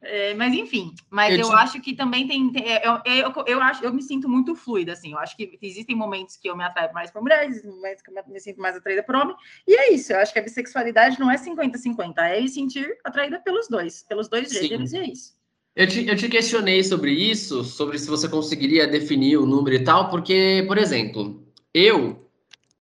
É, 0.00 0.32
mas 0.34 0.54
enfim, 0.54 0.94
mas 1.10 1.34
eu, 1.34 1.40
eu 1.40 1.48
te... 1.48 1.54
acho 1.56 1.80
que 1.80 1.94
também 1.94 2.26
tem. 2.26 2.52
É, 2.56 2.86
eu, 2.86 3.00
eu, 3.04 3.44
eu, 3.46 3.60
acho, 3.60 3.84
eu 3.84 3.92
me 3.92 4.02
sinto 4.02 4.28
muito 4.28 4.54
fluida, 4.54 4.92
assim. 4.92 5.12
Eu 5.12 5.18
acho 5.18 5.36
que 5.36 5.58
existem 5.60 5.96
momentos 5.96 6.36
que 6.36 6.48
eu 6.48 6.56
me 6.56 6.62
atraio 6.62 6.92
mais 6.94 7.10
por 7.10 7.20
mulheres, 7.20 7.64
momentos 7.64 8.02
que 8.02 8.10
eu 8.10 8.24
me 8.28 8.40
sinto 8.40 8.60
mais 8.60 8.76
atraída 8.76 9.02
por 9.02 9.16
homem. 9.16 9.36
E 9.66 9.74
é 9.74 9.92
isso, 9.92 10.12
eu 10.12 10.20
acho 10.20 10.32
que 10.32 10.38
a 10.38 10.42
bissexualidade 10.42 11.18
não 11.18 11.30
é 11.30 11.36
50-50, 11.36 12.14
é 12.18 12.40
me 12.40 12.48
sentir 12.48 12.96
atraída 13.04 13.40
pelos 13.40 13.68
dois, 13.68 14.04
pelos 14.04 14.28
dois 14.28 14.50
gêneros, 14.50 14.92
e 14.92 14.98
é 14.98 15.04
isso. 15.04 15.37
Eu 15.78 15.86
te, 15.86 16.08
eu 16.08 16.16
te 16.16 16.28
questionei 16.28 16.82
sobre 16.82 17.12
isso, 17.12 17.62
sobre 17.62 17.96
se 18.00 18.08
você 18.08 18.28
conseguiria 18.28 18.84
definir 18.84 19.36
o 19.36 19.46
número 19.46 19.76
e 19.76 19.84
tal, 19.84 20.10
porque, 20.10 20.64
por 20.66 20.76
exemplo, 20.76 21.40
eu, 21.72 22.28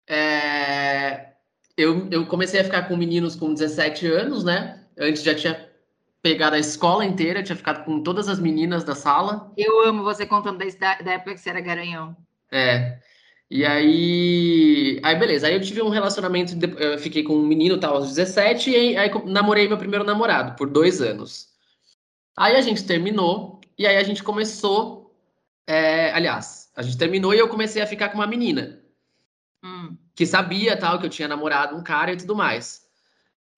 é, 0.08 1.32
eu, 1.76 2.08
eu 2.10 2.24
comecei 2.24 2.58
a 2.58 2.64
ficar 2.64 2.88
com 2.88 2.96
meninos 2.96 3.36
com 3.36 3.52
17 3.52 4.06
anos, 4.06 4.44
né? 4.44 4.82
Antes 4.98 5.22
já 5.22 5.34
tinha 5.34 5.68
pegado 6.22 6.56
a 6.56 6.58
escola 6.58 7.04
inteira, 7.04 7.42
tinha 7.42 7.54
ficado 7.54 7.84
com 7.84 8.02
todas 8.02 8.30
as 8.30 8.38
meninas 8.38 8.82
da 8.82 8.94
sala. 8.94 9.52
Eu 9.58 9.86
amo 9.86 10.02
você 10.02 10.24
contando 10.24 10.56
da, 10.56 10.94
da 10.94 11.12
época 11.12 11.34
que 11.34 11.40
você 11.40 11.50
era 11.50 11.60
garanhão. 11.60 12.16
É. 12.50 12.98
E 13.50 13.66
aí, 13.66 14.98
aí 15.02 15.16
beleza, 15.16 15.48
aí 15.48 15.52
eu 15.52 15.60
tive 15.60 15.82
um 15.82 15.90
relacionamento, 15.90 16.54
eu 16.78 16.98
fiquei 16.98 17.22
com 17.22 17.34
um 17.34 17.46
menino 17.46 17.78
tal 17.78 17.96
aos 17.96 18.14
17 18.14 18.70
e 18.70 18.74
aí, 18.74 18.96
aí 18.96 19.10
namorei 19.26 19.68
meu 19.68 19.76
primeiro 19.76 20.02
namorado 20.02 20.56
por 20.56 20.70
dois 20.70 21.02
anos. 21.02 21.54
Aí 22.36 22.54
a 22.54 22.60
gente 22.60 22.84
terminou, 22.84 23.60
e 23.78 23.86
aí 23.86 23.96
a 23.96 24.02
gente 24.02 24.22
começou. 24.22 25.14
É, 25.66 26.12
aliás, 26.12 26.70
a 26.76 26.82
gente 26.82 26.98
terminou 26.98 27.34
e 27.34 27.38
eu 27.38 27.48
comecei 27.48 27.82
a 27.82 27.86
ficar 27.86 28.10
com 28.10 28.16
uma 28.18 28.26
menina. 28.26 28.80
Hum. 29.64 29.96
Que 30.14 30.26
sabia 30.26 30.76
tal, 30.76 30.98
que 30.98 31.06
eu 31.06 31.10
tinha 31.10 31.28
namorado 31.28 31.76
um 31.76 31.82
cara 31.82 32.12
e 32.12 32.16
tudo 32.16 32.36
mais. 32.36 32.86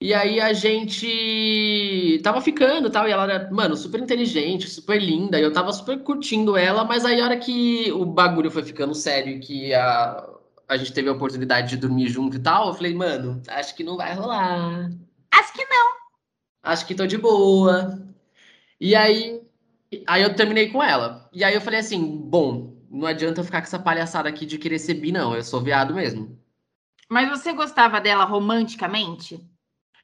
E 0.00 0.14
aí 0.14 0.40
a 0.40 0.52
gente 0.52 2.20
tava 2.22 2.40
ficando 2.40 2.88
tal, 2.88 3.08
e 3.08 3.10
ela 3.10 3.24
era, 3.24 3.50
mano, 3.50 3.76
super 3.76 4.00
inteligente, 4.00 4.70
super 4.70 5.02
linda, 5.02 5.40
e 5.40 5.42
eu 5.42 5.52
tava 5.52 5.72
super 5.72 5.98
curtindo 6.04 6.56
ela, 6.56 6.84
mas 6.84 7.04
aí 7.04 7.20
a 7.20 7.24
hora 7.24 7.36
que 7.36 7.90
o 7.90 8.04
bagulho 8.06 8.48
foi 8.48 8.62
ficando 8.62 8.94
sério 8.94 9.32
e 9.32 9.40
que 9.40 9.74
a, 9.74 10.24
a 10.68 10.76
gente 10.76 10.92
teve 10.92 11.08
a 11.08 11.12
oportunidade 11.12 11.70
de 11.70 11.76
dormir 11.78 12.08
junto 12.08 12.36
e 12.36 12.40
tal, 12.40 12.68
eu 12.68 12.74
falei, 12.74 12.94
mano, 12.94 13.42
acho 13.48 13.74
que 13.74 13.82
não 13.82 13.96
vai 13.96 14.14
rolar. 14.14 14.88
Acho 15.32 15.52
que 15.52 15.64
não. 15.64 15.88
Acho 16.62 16.86
que 16.86 16.94
tô 16.94 17.04
de 17.04 17.18
boa. 17.18 18.00
E 18.80 18.94
aí, 18.94 19.40
aí 20.06 20.22
eu 20.22 20.34
terminei 20.34 20.70
com 20.70 20.82
ela. 20.82 21.28
E 21.32 21.42
aí 21.44 21.54
eu 21.54 21.60
falei 21.60 21.80
assim, 21.80 22.18
bom, 22.18 22.76
não 22.90 23.06
adianta 23.06 23.40
eu 23.40 23.44
ficar 23.44 23.60
com 23.60 23.66
essa 23.66 23.78
palhaçada 23.78 24.28
aqui 24.28 24.46
de 24.46 24.58
querer 24.58 24.78
ser 24.78 24.94
bi, 24.94 25.12
não. 25.12 25.34
Eu 25.34 25.42
sou 25.42 25.60
viado 25.60 25.94
mesmo. 25.94 26.38
Mas 27.08 27.28
você 27.28 27.52
gostava 27.52 28.00
dela 28.00 28.24
romanticamente? 28.24 29.40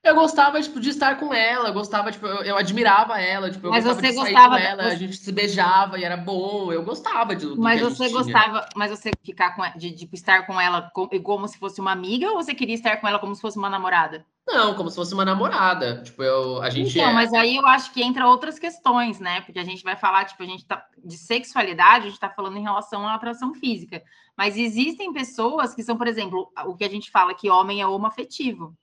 Eu 0.04 0.14
gostava, 0.14 0.60
tipo, 0.60 0.78
de 0.78 0.90
estar 0.90 1.18
com 1.18 1.32
ela, 1.32 1.70
gostava, 1.70 2.12
tipo, 2.12 2.26
eu, 2.26 2.42
eu 2.42 2.56
admirava 2.58 3.18
ela, 3.18 3.50
tipo, 3.50 3.66
eu 3.66 3.70
mas 3.70 3.84
gostava 3.84 4.06
você 4.06 4.12
de 4.12 4.18
gostava, 4.18 4.56
com 4.56 4.62
ela, 4.62 4.82
a 4.84 4.94
gente 4.94 5.16
se 5.16 5.32
beijava 5.32 5.98
e 5.98 6.04
era 6.04 6.16
bom, 6.16 6.70
eu 6.70 6.84
gostava 6.84 7.34
de 7.34 7.46
Mas 7.56 7.80
você 7.80 8.10
gostava, 8.10 8.60
tinha. 8.60 8.68
mas 8.76 8.90
você 8.90 9.10
ficar 9.24 9.56
com 9.56 9.62
de, 9.78 9.90
de 9.90 10.08
estar 10.12 10.46
com 10.46 10.60
ela 10.60 10.90
como, 10.92 11.08
como 11.22 11.48
se 11.48 11.58
fosse 11.58 11.80
uma 11.80 11.92
amiga 11.92 12.30
ou 12.30 12.36
você 12.36 12.54
queria 12.54 12.74
estar 12.74 12.98
com 12.98 13.08
ela 13.08 13.18
como 13.18 13.34
se 13.34 13.40
fosse 13.40 13.56
uma 13.56 13.70
namorada? 13.70 14.26
Não, 14.46 14.74
como 14.74 14.90
se 14.90 14.96
fosse 14.96 15.14
uma 15.14 15.24
namorada. 15.24 16.02
Tipo, 16.02 16.22
eu, 16.22 16.60
a 16.60 16.68
gente. 16.68 16.98
Então, 16.98 17.10
é... 17.10 17.14
mas 17.14 17.32
aí 17.32 17.56
eu 17.56 17.66
acho 17.66 17.90
que 17.92 18.02
entra 18.02 18.28
outras 18.28 18.58
questões, 18.58 19.18
né? 19.18 19.40
Porque 19.40 19.58
a 19.58 19.64
gente 19.64 19.82
vai 19.82 19.96
falar, 19.96 20.26
tipo, 20.26 20.42
a 20.42 20.46
gente 20.46 20.66
tá 20.66 20.84
de 21.02 21.16
sexualidade, 21.16 22.06
a 22.06 22.10
gente 22.10 22.20
tá 22.20 22.28
falando 22.28 22.58
em 22.58 22.62
relação 22.62 23.08
à 23.08 23.14
atração 23.14 23.54
física. 23.54 24.02
Mas 24.36 24.58
existem 24.58 25.14
pessoas 25.14 25.74
que 25.74 25.82
são, 25.82 25.96
por 25.96 26.06
exemplo, 26.06 26.52
o 26.66 26.76
que 26.76 26.84
a 26.84 26.90
gente 26.90 27.10
fala 27.10 27.34
que 27.34 27.48
homem 27.48 27.80
é 27.80 27.86
homoafetivo. 27.86 28.76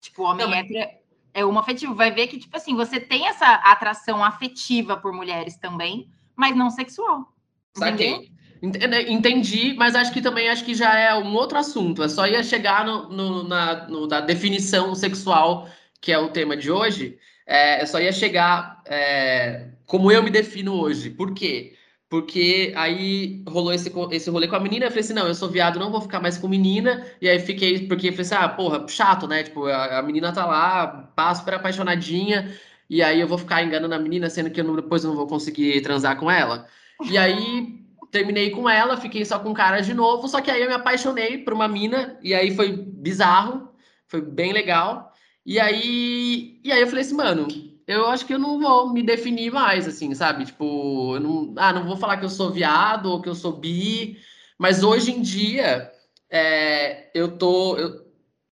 Tipo, 0.00 0.24
homem 0.24 0.46
Não, 0.46 0.54
hétero 0.54 0.78
é, 0.78 0.98
é 1.34 1.44
homoafetivo. 1.44 1.94
Vai 1.94 2.10
ver 2.10 2.26
que, 2.26 2.38
tipo 2.38 2.56
assim, 2.56 2.74
você 2.74 3.00
tem 3.00 3.26
essa 3.26 3.46
atração 3.46 4.24
afetiva 4.24 4.96
por 4.96 5.12
mulheres 5.12 5.56
também, 5.56 6.08
mas 6.36 6.56
não 6.56 6.70
sexual. 6.70 7.32
Saquei. 7.76 8.30
Né, 8.60 9.02
entendi, 9.08 9.74
mas 9.74 9.94
acho 9.94 10.12
que 10.12 10.20
também 10.20 10.48
acho 10.48 10.64
que 10.64 10.74
já 10.74 10.98
é 10.98 11.14
um 11.14 11.32
outro 11.34 11.58
assunto. 11.58 12.02
É 12.02 12.08
só 12.08 12.26
ia 12.26 12.42
chegar 12.42 12.84
no, 12.84 13.08
no, 13.08 13.44
na, 13.44 13.86
no, 13.86 14.06
na 14.06 14.20
definição 14.20 14.94
sexual, 14.94 15.68
que 16.00 16.10
é 16.10 16.18
o 16.18 16.30
tema 16.30 16.56
de 16.56 16.70
hoje. 16.70 17.18
É, 17.46 17.86
só 17.86 18.00
ia 18.00 18.12
chegar 18.12 18.82
é, 18.84 19.68
como 19.86 20.10
eu 20.10 20.22
me 20.22 20.30
defino 20.30 20.74
hoje. 20.74 21.08
Por 21.08 21.32
quê? 21.32 21.77
Porque 22.08 22.72
aí 22.74 23.42
rolou 23.46 23.72
esse, 23.72 23.92
esse 24.12 24.30
rolê 24.30 24.48
com 24.48 24.56
a 24.56 24.60
menina, 24.60 24.86
eu 24.86 24.90
falei 24.90 25.04
assim, 25.04 25.12
não, 25.12 25.26
eu 25.26 25.34
sou 25.34 25.48
viado, 25.50 25.78
não 25.78 25.90
vou 25.90 26.00
ficar 26.00 26.20
mais 26.20 26.38
com 26.38 26.48
menina, 26.48 27.06
e 27.20 27.28
aí 27.28 27.38
fiquei, 27.38 27.86
porque 27.86 28.08
eu 28.08 28.12
falei 28.12 28.26
assim, 28.26 28.34
ah, 28.34 28.48
porra, 28.48 28.88
chato, 28.88 29.28
né, 29.28 29.42
tipo, 29.42 29.66
a, 29.66 29.98
a 29.98 30.02
menina 30.02 30.32
tá 30.32 30.46
lá, 30.46 30.86
pá, 31.14 31.34
super 31.34 31.54
apaixonadinha, 31.54 32.50
e 32.88 33.02
aí 33.02 33.20
eu 33.20 33.28
vou 33.28 33.36
ficar 33.36 33.62
enganando 33.62 33.94
a 33.94 33.98
menina, 33.98 34.30
sendo 34.30 34.50
que 34.50 34.58
eu 34.58 34.64
não, 34.64 34.74
depois 34.74 35.04
eu 35.04 35.10
não 35.10 35.16
vou 35.16 35.26
conseguir 35.26 35.82
transar 35.82 36.18
com 36.18 36.30
ela. 36.30 36.66
E 37.10 37.18
aí 37.18 37.78
terminei 38.10 38.50
com 38.50 38.68
ela, 38.68 38.96
fiquei 38.96 39.24
só 39.24 39.38
com 39.38 39.52
cara 39.52 39.80
de 39.80 39.92
novo, 39.92 40.26
só 40.28 40.40
que 40.40 40.50
aí 40.50 40.62
eu 40.62 40.68
me 40.68 40.74
apaixonei 40.74 41.38
por 41.38 41.52
uma 41.52 41.68
mina, 41.68 42.18
e 42.22 42.34
aí 42.34 42.54
foi 42.56 42.72
bizarro, 42.72 43.68
foi 44.06 44.22
bem 44.22 44.52
legal. 44.54 45.12
E 45.44 45.60
aí, 45.60 46.60
e 46.64 46.72
aí 46.72 46.80
eu 46.80 46.86
falei 46.86 47.02
assim, 47.02 47.14
mano, 47.14 47.48
eu 47.88 48.06
acho 48.06 48.26
que 48.26 48.34
eu 48.34 48.38
não 48.38 48.60
vou 48.60 48.92
me 48.92 49.02
definir 49.02 49.50
mais, 49.50 49.88
assim, 49.88 50.14
sabe? 50.14 50.44
Tipo, 50.44 51.16
eu 51.16 51.20
não, 51.20 51.54
ah, 51.56 51.72
não 51.72 51.86
vou 51.86 51.96
falar 51.96 52.18
que 52.18 52.24
eu 52.26 52.28
sou 52.28 52.52
viado 52.52 53.06
ou 53.06 53.22
que 53.22 53.30
eu 53.30 53.34
sou 53.34 53.52
bi, 53.52 54.18
mas 54.58 54.82
hoje 54.82 55.10
em 55.10 55.22
dia, 55.22 55.90
é, 56.28 57.10
eu 57.14 57.38
tô, 57.38 57.78
eu, 57.78 58.04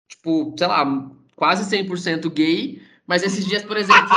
tipo, 0.08 0.54
sei 0.56 0.68
lá, 0.68 0.86
quase 1.36 1.76
100% 1.76 2.30
gay, 2.30 2.80
mas 3.08 3.24
esses 3.24 3.44
dias, 3.44 3.64
por 3.64 3.76
exemplo... 3.76 4.08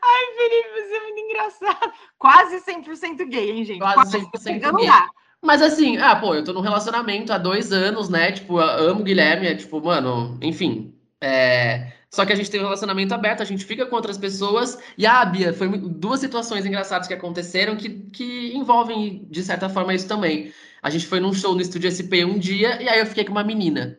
Ai, 0.00 0.24
Felipe, 0.36 0.68
você 0.70 0.94
é 0.94 1.00
muito 1.02 1.20
engraçado. 1.20 1.92
Quase 2.18 2.60
100% 2.62 3.28
gay, 3.28 3.50
hein, 3.50 3.64
gente? 3.64 3.80
Quase 3.80 4.18
100% 4.18 4.76
gay. 4.76 4.88
Mas 5.42 5.60
assim, 5.60 5.98
ah, 5.98 6.16
pô, 6.16 6.34
eu 6.34 6.42
tô 6.42 6.54
num 6.54 6.62
relacionamento 6.62 7.30
há 7.30 7.36
dois 7.36 7.72
anos, 7.72 8.08
né? 8.08 8.32
Tipo, 8.32 8.58
amo 8.58 9.02
o 9.02 9.04
Guilherme, 9.04 9.46
é 9.46 9.54
tipo, 9.54 9.80
mano, 9.82 10.38
enfim. 10.40 10.97
É... 11.20 11.92
Só 12.10 12.24
que 12.24 12.32
a 12.32 12.36
gente 12.36 12.50
tem 12.50 12.60
um 12.60 12.64
relacionamento 12.64 13.14
aberto, 13.14 13.42
a 13.42 13.44
gente 13.44 13.64
fica 13.64 13.84
com 13.84 13.94
outras 13.94 14.16
pessoas. 14.16 14.78
E 14.96 15.06
a 15.06 15.20
ah, 15.20 15.24
Bia, 15.26 15.52
foi 15.52 15.68
duas 15.78 16.20
situações 16.20 16.64
engraçadas 16.64 17.06
que 17.06 17.14
aconteceram 17.14 17.76
que, 17.76 17.90
que 17.90 18.56
envolvem, 18.56 19.26
de 19.30 19.42
certa 19.42 19.68
forma, 19.68 19.92
isso 19.94 20.08
também. 20.08 20.52
A 20.82 20.90
gente 20.90 21.06
foi 21.06 21.20
num 21.20 21.34
show 21.34 21.54
no 21.54 21.60
Estúdio 21.60 21.90
SP 21.92 22.24
um 22.24 22.38
dia, 22.38 22.80
e 22.82 22.88
aí 22.88 22.98
eu 22.98 23.06
fiquei 23.06 23.24
com 23.24 23.32
uma 23.32 23.44
menina. 23.44 23.98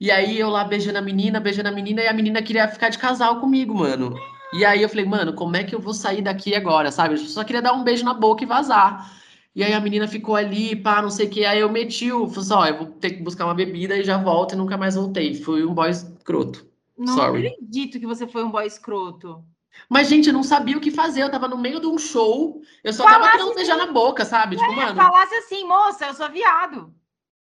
E 0.00 0.10
aí 0.10 0.38
eu 0.38 0.48
lá 0.48 0.64
beijando 0.64 0.98
a 0.98 1.02
menina, 1.02 1.40
beijando 1.40 1.68
a 1.68 1.72
menina, 1.72 2.02
e 2.02 2.08
a 2.08 2.12
menina 2.12 2.42
queria 2.42 2.66
ficar 2.68 2.88
de 2.88 2.98
casal 2.98 3.38
comigo, 3.38 3.74
mano. 3.74 4.14
E 4.52 4.64
aí 4.64 4.82
eu 4.82 4.88
falei, 4.88 5.04
mano, 5.04 5.32
como 5.32 5.56
é 5.56 5.64
que 5.64 5.74
eu 5.74 5.80
vou 5.80 5.94
sair 5.94 6.22
daqui 6.22 6.54
agora, 6.54 6.90
sabe? 6.90 7.14
Eu 7.14 7.18
só 7.18 7.44
queria 7.44 7.62
dar 7.62 7.72
um 7.72 7.84
beijo 7.84 8.04
na 8.04 8.14
boca 8.14 8.42
e 8.42 8.46
vazar. 8.46 9.21
E 9.54 9.62
aí 9.62 9.72
a 9.74 9.80
menina 9.80 10.08
ficou 10.08 10.34
ali, 10.34 10.74
pá, 10.74 11.02
não 11.02 11.10
sei 11.10 11.26
o 11.26 11.30
que. 11.30 11.44
Aí 11.44 11.60
eu 11.60 11.70
meti 11.70 12.10
o. 12.12 12.26
Falei 12.28 12.40
assim, 12.42 12.54
ó, 12.54 12.66
eu 12.66 12.78
vou 12.78 12.86
ter 12.86 13.10
que 13.10 13.22
buscar 13.22 13.44
uma 13.44 13.54
bebida 13.54 13.96
e 13.96 14.04
já 14.04 14.16
volto 14.16 14.52
e 14.54 14.56
nunca 14.56 14.76
mais 14.78 14.94
voltei. 14.94 15.34
Fui 15.34 15.64
um 15.64 15.74
boy 15.74 15.90
escroto. 15.90 16.66
Não 16.96 17.14
Sorry. 17.14 17.48
acredito 17.48 18.00
que 18.00 18.06
você 18.06 18.26
foi 18.26 18.44
um 18.44 18.50
boy 18.50 18.66
escroto. 18.66 19.44
Mas, 19.88 20.08
gente, 20.08 20.28
eu 20.28 20.32
não 20.32 20.42
sabia 20.42 20.76
o 20.76 20.80
que 20.80 20.90
fazer. 20.90 21.22
Eu 21.22 21.30
tava 21.30 21.48
no 21.48 21.58
meio 21.58 21.80
de 21.80 21.86
um 21.86 21.98
show. 21.98 22.62
Eu 22.82 22.92
só 22.92 23.04
falasse 23.04 23.20
tava 23.22 23.32
querendo 23.38 23.54
beijar 23.54 23.76
assim, 23.76 23.86
na 23.86 23.92
boca, 23.92 24.24
sabe? 24.24 24.56
Tipo, 24.56 24.72
é, 24.72 24.76
mano. 24.76 24.96
Falasse 24.96 25.34
assim, 25.34 25.64
moça, 25.66 26.06
eu 26.06 26.14
sou 26.14 26.30
viado. 26.30 26.94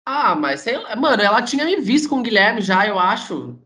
Ah, 0.05 0.35
mas 0.35 0.61
sei 0.61 0.79
lá. 0.79 0.97
Mano, 0.97 1.23
ela 1.23 1.43
tinha 1.43 1.65
me 1.65 1.77
visto 1.77 2.09
com 2.09 2.21
o 2.21 2.23
Guilherme 2.23 2.61
já, 2.63 2.87
eu 2.87 2.99
acho. 2.99 3.59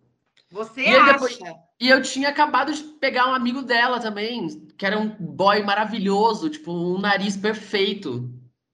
Você 0.51 0.82
E, 0.82 0.95
acha? 0.95 1.12
depois, 1.12 1.38
e 1.80 1.88
eu 1.88 2.03
tinha 2.03 2.28
acabado 2.28 2.72
de 2.72 2.82
pegar 2.82 3.28
um 3.28 3.34
amigo 3.34 3.62
dela 3.62 4.01
também, 4.01 4.49
que 4.76 4.86
era 4.86 4.99
um 4.99 5.09
boy 5.09 5.62
maravilhoso, 5.62 6.51
tipo, 6.51 6.72
um 6.72 6.99
nariz 7.01 7.36
perfeito. 7.36 8.32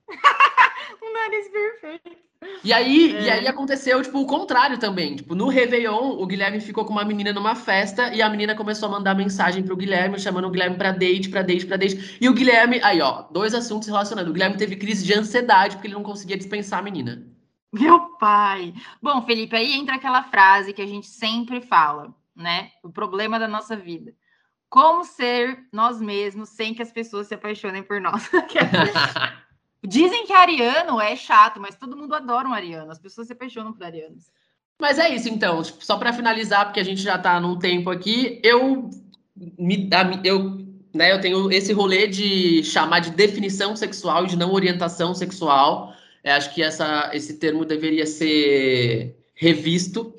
um 1.03 1.13
nariz 1.13 1.49
perfeito. 1.49 2.29
E 2.63 2.73
aí, 2.73 3.17
É. 3.17 3.23
e 3.23 3.31
aí 3.31 3.47
aconteceu, 3.49 4.01
tipo, 4.03 4.21
o 4.21 4.27
contrário 4.27 4.79
também. 4.79 5.17
Tipo, 5.17 5.35
no 5.35 5.49
Réveillon, 5.49 6.11
o 6.21 6.27
Guilherme 6.27 6.61
ficou 6.61 6.85
com 6.85 6.93
uma 6.93 7.05
menina 7.05 7.33
numa 7.33 7.55
festa 7.57 8.15
e 8.15 8.23
a 8.23 8.29
menina 8.31 8.55
começou 8.55 8.89
a 8.89 8.93
mandar 8.93 9.15
mensagem 9.15 9.63
pro 9.63 9.77
Guilherme, 9.77 10.19
chamando 10.21 10.47
o 10.47 10.51
Guilherme 10.51 10.77
pra 10.77 10.93
date, 10.93 11.29
pra 11.29 11.43
date, 11.43 11.67
pra 11.67 11.77
date. 11.77 12.17
E 12.21 12.29
o 12.29 12.33
Guilherme, 12.35 12.81
aí, 12.83 13.01
ó, 13.01 13.23
dois 13.31 13.55
assuntos 13.55 13.89
relacionando. 13.89 14.31
O 14.31 14.33
Guilherme 14.33 14.57
teve 14.57 14.77
crise 14.77 15.05
de 15.05 15.15
ansiedade 15.15 15.77
porque 15.77 15.89
ele 15.89 15.95
não 15.95 16.03
conseguia 16.05 16.37
dispensar 16.37 16.79
a 16.79 16.83
menina. 16.83 17.27
Meu 17.73 18.17
pai. 18.19 18.73
Bom, 19.03 19.21
Felipe, 19.23 19.57
aí 19.57 19.73
entra 19.75 19.97
aquela 19.97 20.23
frase 20.23 20.73
que 20.73 20.81
a 20.81 20.87
gente 20.87 21.07
sempre 21.09 21.61
fala, 21.61 22.15
né? 22.37 22.71
O 22.85 22.89
problema 22.91 23.39
da 23.39 23.49
nossa 23.49 23.77
vida. 23.77 24.13
Como 24.71 25.05
ser 25.05 25.59
nós 25.73 26.01
mesmos 26.01 26.51
sem 26.51 26.73
que 26.73 26.83
as 26.83 26.93
pessoas 26.93 27.27
se 27.27 27.35
apaixonem 27.35 27.83
por 27.83 28.01
nós? 28.01 28.31
Dizem 29.87 30.27
que 30.27 30.33
ariano 30.33 31.01
é 31.01 31.15
chato, 31.15 31.61
mas 31.61 31.77
todo 31.77 31.97
mundo 31.97 32.15
adora 32.15 32.49
um 32.49 32.53
ariano. 32.53 32.91
As 32.91 32.99
pessoas 32.99 33.27
se 33.27 33.33
apaixonam 33.33 33.73
por 33.73 33.85
arianos. 33.85 34.25
Mas 34.81 34.99
é 34.99 35.09
isso, 35.15 35.29
então. 35.29 35.63
Tipo, 35.63 35.85
só 35.85 35.97
pra 35.97 36.13
finalizar, 36.13 36.67
porque 36.67 36.81
a 36.81 36.85
gente 36.85 37.01
já 37.01 37.19
tá 37.19 37.41
num 37.41 37.59
tempo 37.59 37.91
aqui, 37.91 38.41
eu 38.43 38.91
me 39.59 39.89
eu, 40.25 40.67
né, 40.95 41.13
eu 41.13 41.21
tenho 41.21 41.51
esse 41.53 41.73
rolê 41.73 42.07
de 42.07 42.63
chamar 42.65 43.01
de 43.01 43.11
definição 43.11 43.77
sexual 43.77 44.25
e 44.25 44.29
de 44.29 44.37
não 44.37 44.53
orientação 44.53 45.15
sexual. 45.15 45.95
Eu 46.25 46.33
acho 46.33 46.55
que 46.55 46.63
essa, 46.63 47.11
esse 47.13 47.39
termo 47.39 47.65
deveria 47.65 48.07
ser 48.07 49.17
revisto. 49.35 50.15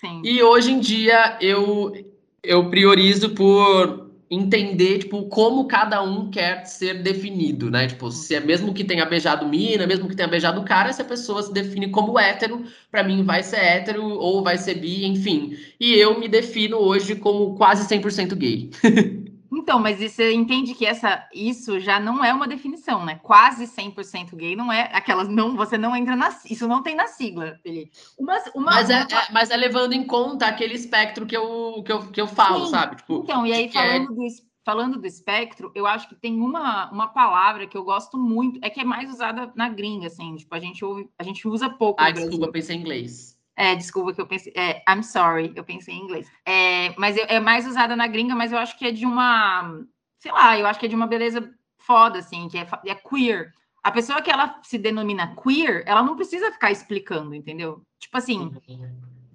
Sim. 0.00 0.22
E 0.24 0.42
hoje 0.42 0.72
em 0.72 0.80
dia 0.80 1.38
eu, 1.40 2.12
eu 2.42 2.68
priorizo 2.68 3.30
por 3.30 4.03
entender, 4.30 4.98
tipo, 5.00 5.28
como 5.28 5.66
cada 5.66 6.02
um 6.02 6.30
quer 6.30 6.64
ser 6.66 7.02
definido, 7.02 7.70
né? 7.70 7.86
Tipo, 7.86 8.10
se 8.10 8.34
é 8.34 8.40
mesmo 8.40 8.74
que 8.74 8.84
tenha 8.84 9.04
beijado 9.04 9.46
mina, 9.48 9.86
mesmo 9.86 10.08
que 10.08 10.16
tenha 10.16 10.28
beijado 10.28 10.62
cara, 10.64 10.92
se 10.92 11.02
a 11.02 11.04
pessoa 11.04 11.42
se 11.42 11.52
define 11.52 11.90
como 11.90 12.18
hétero, 12.18 12.64
pra 12.90 13.02
mim 13.04 13.22
vai 13.24 13.42
ser 13.42 13.58
hétero 13.58 14.02
ou 14.04 14.42
vai 14.42 14.58
ser 14.58 14.74
bi, 14.76 15.04
enfim. 15.06 15.56
E 15.78 15.94
eu 15.94 16.18
me 16.18 16.28
defino 16.28 16.78
hoje 16.78 17.16
como 17.16 17.54
quase 17.56 17.86
100% 17.86 18.34
gay. 18.36 18.70
Então, 19.64 19.78
mas 19.80 19.98
você 19.98 20.30
entende 20.34 20.74
que 20.74 20.84
essa, 20.84 21.26
isso 21.32 21.80
já 21.80 21.98
não 21.98 22.22
é 22.22 22.34
uma 22.34 22.46
definição, 22.46 23.02
né? 23.02 23.18
Quase 23.22 23.66
100% 23.66 24.36
gay 24.36 24.54
não 24.54 24.70
é 24.70 24.90
aquelas 24.92 25.26
não, 25.26 25.56
você 25.56 25.78
não 25.78 25.96
entra 25.96 26.14
na, 26.14 26.28
isso 26.50 26.68
não 26.68 26.82
tem 26.82 26.94
na 26.94 27.06
sigla, 27.06 27.58
Felipe. 27.62 27.90
Uma, 28.18 28.36
uma, 28.54 28.72
Mas 28.72 28.90
é, 28.90 28.98
uma- 28.98 29.22
é- 29.22 29.32
mas 29.32 29.50
é 29.50 29.56
levando 29.56 29.94
em 29.94 30.06
conta 30.06 30.46
aquele 30.46 30.74
espectro 30.74 31.24
que 31.24 31.34
eu, 31.34 31.82
que 31.82 31.90
eu, 31.90 32.06
que 32.10 32.20
eu 32.20 32.26
falo, 32.26 32.66
Sim. 32.66 32.72
sabe? 32.72 32.96
Tipo, 32.96 33.22
Então, 33.24 33.46
e 33.46 33.54
aí 33.54 33.64
é- 33.64 33.68
falando, 33.70 34.14
do, 34.14 34.22
es- 34.22 34.42
falando 34.62 35.00
do 35.00 35.06
espectro, 35.06 35.72
eu 35.74 35.86
acho 35.86 36.10
que 36.10 36.14
tem 36.14 36.38
uma, 36.42 36.90
uma 36.92 37.08
palavra 37.08 37.66
que 37.66 37.76
eu 37.76 37.84
gosto 37.84 38.18
muito, 38.18 38.60
é 38.62 38.68
que 38.68 38.80
é 38.80 38.84
mais 38.84 39.08
usada 39.08 39.50
na 39.56 39.70
gringa, 39.70 40.08
assim, 40.08 40.36
tipo, 40.36 40.54
a 40.54 40.60
gente 40.60 40.84
ouve, 40.84 41.08
a 41.18 41.22
gente 41.22 41.48
usa 41.48 41.70
pouco 41.70 42.02
Brasil. 42.02 42.28
desculpa, 42.28 42.52
pensei 42.52 42.76
em 42.76 42.80
inglês. 42.80 43.33
É, 43.56 43.74
desculpa 43.74 44.12
que 44.12 44.20
eu 44.20 44.26
pensei. 44.26 44.52
É, 44.56 44.82
I'm 44.88 45.02
sorry, 45.02 45.52
eu 45.54 45.62
pensei 45.64 45.94
em 45.94 46.00
inglês. 46.02 46.30
É, 46.44 46.94
mas 46.98 47.16
eu- 47.16 47.26
é 47.28 47.38
mais 47.38 47.66
usada 47.66 47.94
na 47.94 48.06
gringa, 48.06 48.34
mas 48.34 48.50
eu 48.52 48.58
acho 48.58 48.76
que 48.78 48.86
é 48.86 48.90
de 48.90 49.06
uma. 49.06 49.80
Sei 50.18 50.32
lá, 50.32 50.58
eu 50.58 50.66
acho 50.66 50.80
que 50.80 50.86
é 50.86 50.88
de 50.88 50.94
uma 50.96 51.06
beleza 51.06 51.52
foda, 51.78 52.18
assim, 52.18 52.48
que 52.48 52.58
é, 52.58 52.66
é 52.86 52.94
queer. 52.94 53.52
A 53.82 53.92
pessoa 53.92 54.22
que 54.22 54.30
ela 54.30 54.58
se 54.62 54.78
denomina 54.78 55.36
queer, 55.36 55.84
ela 55.86 56.02
não 56.02 56.16
precisa 56.16 56.50
ficar 56.50 56.70
explicando, 56.72 57.34
entendeu? 57.34 57.82
Tipo 57.98 58.16
assim, 58.16 58.50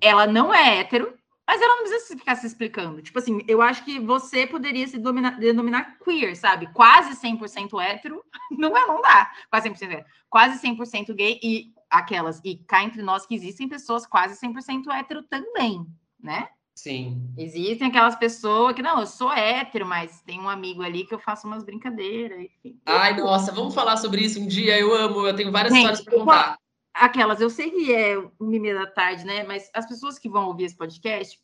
ela 0.02 0.26
não 0.26 0.54
é 0.54 0.80
hétero, 0.80 1.14
mas 1.48 1.62
ela 1.62 1.76
não 1.76 1.84
precisa 1.84 2.18
ficar 2.18 2.36
se 2.36 2.48
explicando. 2.48 3.02
Tipo 3.02 3.20
assim, 3.20 3.42
eu 3.48 3.62
acho 3.62 3.86
que 3.86 4.00
você 4.00 4.48
poderia 4.48 4.88
se 4.88 4.98
domina- 4.98 5.32
denominar 5.32 5.98
queer, 6.04 6.36
sabe? 6.36 6.68
Quase 6.74 7.16
100% 7.16 7.80
hétero, 7.80 8.24
não 8.52 8.76
é, 8.76 8.86
não 8.88 9.02
dá. 9.02 9.32
Quase 9.52 9.70
100% 9.70 9.92
hétero. 9.92 10.06
Quase 10.30 10.60
100% 10.60 11.14
gay 11.14 11.40
e 11.44 11.72
aquelas, 11.90 12.42
e 12.44 12.58
cá 12.58 12.84
entre 12.84 13.02
nós 13.02 13.26
que 13.26 13.36
existem 13.36 13.68
pessoas 13.68 14.06
quase 14.06 14.40
100% 14.40 14.88
hétero 14.92 15.24
também, 15.24 15.86
né? 16.20 16.50
Sim. 16.76 17.34
Existem 17.38 17.90
aquelas 17.90 18.16
pessoas 18.16 18.74
que, 18.74 18.82
não, 18.82 19.02
eu 19.02 19.06
sou 19.06 19.34
hétero, 19.34 19.86
mas 19.86 20.22
tem 20.22 20.40
um 20.40 20.48
amigo 20.48 20.82
ali 20.82 21.06
que 21.06 21.14
eu 21.14 21.20
faço 21.20 21.46
umas 21.46 21.62
brincadeiras, 21.62 22.40
enfim. 22.40 22.80
Ai, 22.86 23.18
nossa, 23.18 23.52
vamos 23.52 23.76
falar 23.76 23.98
sobre 23.98 24.22
isso 24.22 24.40
um 24.40 24.48
dia. 24.48 24.80
Eu 24.80 24.96
amo, 24.96 25.28
eu 25.28 25.36
tenho 25.36 25.52
várias 25.52 25.74
Gente, 25.74 25.84
histórias 25.84 26.06
para 26.06 26.18
contar. 26.18 26.58
aquelas, 26.94 27.42
eu 27.42 27.50
sei 27.50 27.70
que 27.70 27.94
é 27.94 28.18
uma 28.40 28.56
e 28.56 28.60
meia 28.62 28.76
da 28.76 28.88
tarde, 28.88 29.26
né? 29.26 29.44
Mas 29.44 29.70
as 29.74 29.86
pessoas 29.88 30.18
que 30.18 30.30
vão 30.30 30.48
ouvir 30.48 30.66
esse 30.66 30.78
podcast, 30.78 31.38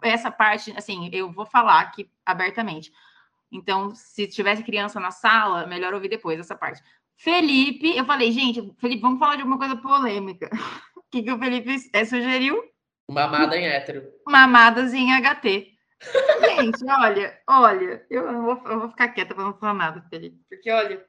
essa 0.00 0.30
parte, 0.30 0.72
assim, 0.76 1.10
eu 1.12 1.32
vou 1.32 1.44
falar 1.44 1.80
aqui 1.80 2.08
abertamente. 2.24 2.92
Então, 3.50 3.92
se 3.96 4.28
tivesse 4.28 4.62
criança 4.62 5.00
na 5.00 5.10
sala, 5.10 5.66
melhor 5.66 5.92
ouvir 5.92 6.08
depois 6.08 6.38
essa 6.38 6.54
parte. 6.54 6.80
Felipe, 7.18 7.96
eu 7.96 8.04
falei, 8.04 8.30
gente, 8.30 8.72
Felipe, 8.80 9.02
vamos 9.02 9.18
falar 9.18 9.34
de 9.36 9.42
alguma 9.42 9.58
coisa 9.58 9.76
polêmica. 9.76 10.48
O 10.94 11.10
que, 11.10 11.22
que 11.22 11.32
o 11.32 11.38
Felipe 11.38 11.74
eh, 11.94 12.04
sugeriu? 12.04 12.62
Mamada 13.10 13.56
em 13.56 13.66
hétero. 13.66 14.02
Mamadas 14.26 14.92
em 14.92 15.08
HT. 15.10 15.68
Gente, 16.42 16.84
olha, 16.84 17.38
olha, 17.48 18.04
eu, 18.10 18.26
eu 18.30 18.42
vou, 18.42 18.62
eu 18.66 18.80
vou 18.80 18.90
ficar 18.90 19.08
quieta 19.08 19.34
para 19.34 19.44
não 19.44 19.54
falar 19.54 19.72
nada, 19.72 20.04
Felipe, 20.10 20.38
porque 20.50 20.70
olha. 20.70 20.96
E 20.96 21.02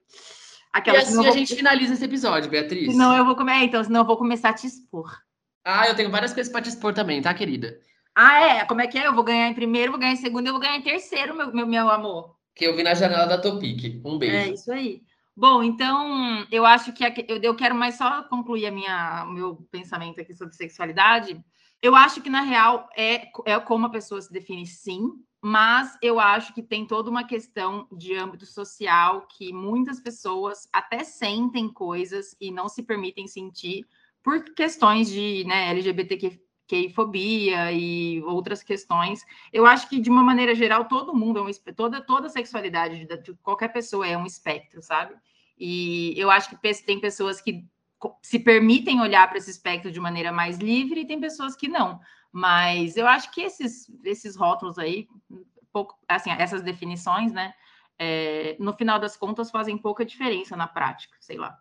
Aquela 0.71 0.99
assim 0.99 1.27
a 1.27 1.31
gente 1.31 1.53
finaliza 1.53 1.95
esse 1.95 2.05
episódio, 2.05 2.49
Beatriz. 2.49 2.93
Senão 2.93 3.13
eu 3.17 3.25
vou 3.25 3.35
comer, 3.35 3.63
então, 3.63 3.83
senão 3.83 3.99
eu 4.01 4.05
vou 4.05 4.15
começar 4.15 4.51
a 4.51 4.53
te 4.53 4.67
expor. 4.67 5.11
Ah, 5.65 5.89
eu 5.89 5.95
tenho 5.97 6.09
várias 6.09 6.33
coisas 6.33 6.49
para 6.49 6.61
te 6.61 6.69
expor 6.69 6.93
também, 6.93 7.21
tá, 7.21 7.33
querida? 7.33 7.77
Ah, 8.15 8.39
é? 8.39 8.65
Como 8.65 8.79
é 8.79 8.87
que 8.87 8.97
é? 8.97 9.05
Eu 9.05 9.13
vou 9.13 9.25
ganhar 9.25 9.49
em 9.49 9.53
primeiro, 9.53 9.91
vou 9.91 9.99
ganhar 9.99 10.13
em 10.13 10.15
segundo, 10.15 10.47
eu 10.47 10.53
vou 10.53 10.61
ganhar 10.61 10.77
em 10.77 10.81
terceiro, 10.81 11.35
meu, 11.35 11.53
meu, 11.53 11.67
meu 11.67 11.89
amor. 11.89 12.35
Que 12.55 12.65
eu 12.65 12.75
vi 12.75 12.83
na 12.83 12.93
janela 12.93 13.25
da 13.25 13.37
Topic. 13.37 14.01
Um 14.05 14.15
É 14.15 14.19
beijo. 14.19 14.53
isso 14.53 14.71
aí. 14.71 15.01
Bom, 15.39 15.63
então 15.63 16.45
eu 16.51 16.65
acho 16.65 16.91
que 16.91 17.01
eu, 17.41 17.55
quero 17.55 17.73
mais 17.73 17.95
só 17.95 18.23
concluir 18.23 18.65
a 18.65 18.71
minha, 18.71 19.25
meu 19.25 19.55
pensamento 19.71 20.19
aqui 20.19 20.35
sobre 20.35 20.53
sexualidade. 20.53 21.41
Eu 21.81 21.95
acho 21.95 22.21
que, 22.21 22.29
na 22.29 22.41
real, 22.41 22.89
é, 22.93 23.29
é 23.45 23.57
como 23.57 23.85
a 23.85 23.89
pessoa 23.89 24.21
se 24.21 24.29
define, 24.33 24.67
sim, 24.67 25.13
mas 25.41 25.97
eu 26.01 26.19
acho 26.19 26.53
que 26.53 26.61
tem 26.61 26.85
toda 26.85 27.09
uma 27.09 27.23
questão 27.23 27.87
de 27.89 28.15
âmbito 28.15 28.45
social 28.45 29.27
que 29.29 29.53
muitas 29.53 30.01
pessoas 30.01 30.67
até 30.73 31.05
sentem 31.05 31.71
coisas 31.71 32.35
e 32.41 32.51
não 32.51 32.67
se 32.67 32.83
permitem 32.83 33.25
sentir 33.25 33.87
por 34.21 34.43
questões 34.53 35.09
de 35.09 35.45
né, 35.45 35.69
LGBTQI-fobia 36.69 37.71
e 37.71 38.21
outras 38.23 38.63
questões. 38.63 39.25
Eu 39.51 39.65
acho 39.65 39.89
que, 39.89 39.99
de 39.99 40.09
uma 40.09 40.23
maneira 40.23 40.53
geral, 40.53 40.85
todo 40.85 41.15
mundo 41.15 41.39
é 41.39 41.41
um 41.41 41.73
toda 41.75 42.01
toda 42.01 42.27
a 42.27 42.29
sexualidade 42.29 43.05
de, 43.05 43.33
qualquer 43.41 43.69
pessoa 43.69 44.07
é 44.07 44.17
um 44.17 44.25
espectro, 44.25 44.81
sabe? 44.81 45.15
E 45.57 46.13
eu 46.17 46.31
acho 46.31 46.49
que 46.49 46.83
tem 46.85 46.99
pessoas 46.99 47.41
que 47.41 47.65
se 48.21 48.39
permitem 48.39 49.01
olhar 49.01 49.27
para 49.27 49.37
esse 49.37 49.51
espectro 49.51 49.91
de 49.91 49.99
maneira 49.99 50.31
mais 50.31 50.57
livre 50.57 51.01
e 51.01 51.07
tem 51.07 51.19
pessoas 51.19 51.55
que 51.55 51.67
não. 51.67 51.99
Mas 52.31 52.95
eu 52.95 53.07
acho 53.07 53.31
que 53.31 53.41
esses, 53.41 53.91
esses 54.03 54.35
rótulos 54.35 54.77
aí, 54.77 55.07
pouco, 55.73 55.97
assim, 56.07 56.31
essas 56.31 56.61
definições, 56.61 57.33
né? 57.33 57.53
é, 57.99 58.55
no 58.57 58.73
final 58.73 58.97
das 58.97 59.17
contas, 59.17 59.51
fazem 59.51 59.77
pouca 59.77 60.05
diferença 60.05 60.55
na 60.55 60.65
prática, 60.65 61.17
sei 61.19 61.37
lá. 61.37 61.59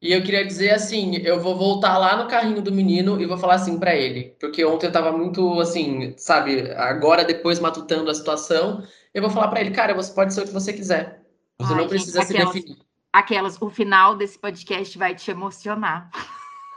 E 0.00 0.12
eu 0.12 0.22
queria 0.22 0.44
dizer 0.44 0.70
assim, 0.72 1.16
eu 1.16 1.40
vou 1.40 1.56
voltar 1.56 1.96
lá 1.96 2.22
no 2.22 2.28
carrinho 2.28 2.60
do 2.60 2.70
menino 2.70 3.20
e 3.20 3.26
vou 3.26 3.38
falar 3.38 3.54
assim 3.54 3.78
pra 3.78 3.94
ele, 3.94 4.36
porque 4.38 4.64
ontem 4.64 4.86
eu 4.86 4.92
tava 4.92 5.10
muito 5.10 5.58
assim, 5.58 6.14
sabe, 6.18 6.70
agora 6.72 7.24
depois 7.24 7.58
matutando 7.58 8.10
a 8.10 8.14
situação, 8.14 8.86
eu 9.14 9.22
vou 9.22 9.30
falar 9.30 9.48
pra 9.48 9.60
ele, 9.60 9.70
cara, 9.70 9.94
você 9.94 10.12
pode 10.12 10.34
ser 10.34 10.42
o 10.42 10.44
que 10.44 10.52
você 10.52 10.72
quiser. 10.72 11.22
Você 11.58 11.72
Ai, 11.72 11.76
não 11.76 11.80
gente, 11.84 11.88
precisa 11.88 12.22
se 12.22 12.32
aquelas- 12.34 12.54
definir. 12.54 12.78
Aquelas, 13.12 13.62
o 13.62 13.70
final 13.70 14.14
desse 14.14 14.38
podcast 14.38 14.98
vai 14.98 15.14
te 15.14 15.30
emocionar. 15.30 16.10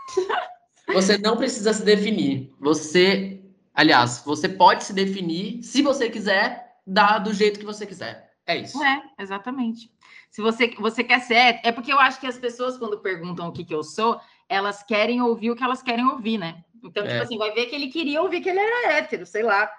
Você 0.94 1.18
não 1.20 1.38
precisa 1.38 1.72
se 1.74 1.84
definir. 1.84 2.52
Você, 2.60 3.42
aliás, 3.76 4.24
você 4.26 4.50
pode 4.50 4.84
se 4.84 4.92
definir 4.92 5.62
se 5.62 5.84
você 5.84 6.10
quiser, 6.10 6.78
dar 6.88 7.20
do 7.20 7.32
jeito 7.32 7.60
que 7.60 7.66
você 7.66 7.86
quiser. 7.86 8.32
É 8.48 8.58
isso. 8.58 8.82
É, 8.84 9.00
exatamente. 9.20 9.92
Se 10.30 10.42
você, 10.42 10.68
você 10.78 11.04
quer 11.04 11.20
ser, 11.22 11.60
é 11.64 11.72
porque 11.72 11.92
eu 11.92 12.00
acho 12.00 12.20
que 12.20 12.28
as 12.28 12.38
pessoas, 12.38 12.78
quando 12.78 13.00
perguntam 13.00 13.48
o 13.48 13.52
que, 13.52 13.66
que 13.66 13.74
eu 13.74 13.84
sou, 13.84 14.20
elas 14.48 14.84
querem 14.84 15.22
ouvir 15.22 15.52
o 15.52 15.56
que 15.56 15.64
elas 15.64 15.82
querem 15.82 16.06
ouvir, 16.06 16.38
né? 16.38 16.64
Então, 16.84 17.04
É. 17.04 17.10
tipo 17.10 17.24
assim, 17.24 17.38
vai 17.38 17.52
ver 17.52 17.66
que 17.66 17.76
ele 17.76 17.88
queria 17.88 18.22
ouvir 18.22 18.42
que 18.42 18.50
ele 18.50 18.60
era 18.60 18.94
hétero, 18.94 19.26
sei 19.26 19.44
lá. 19.44 19.70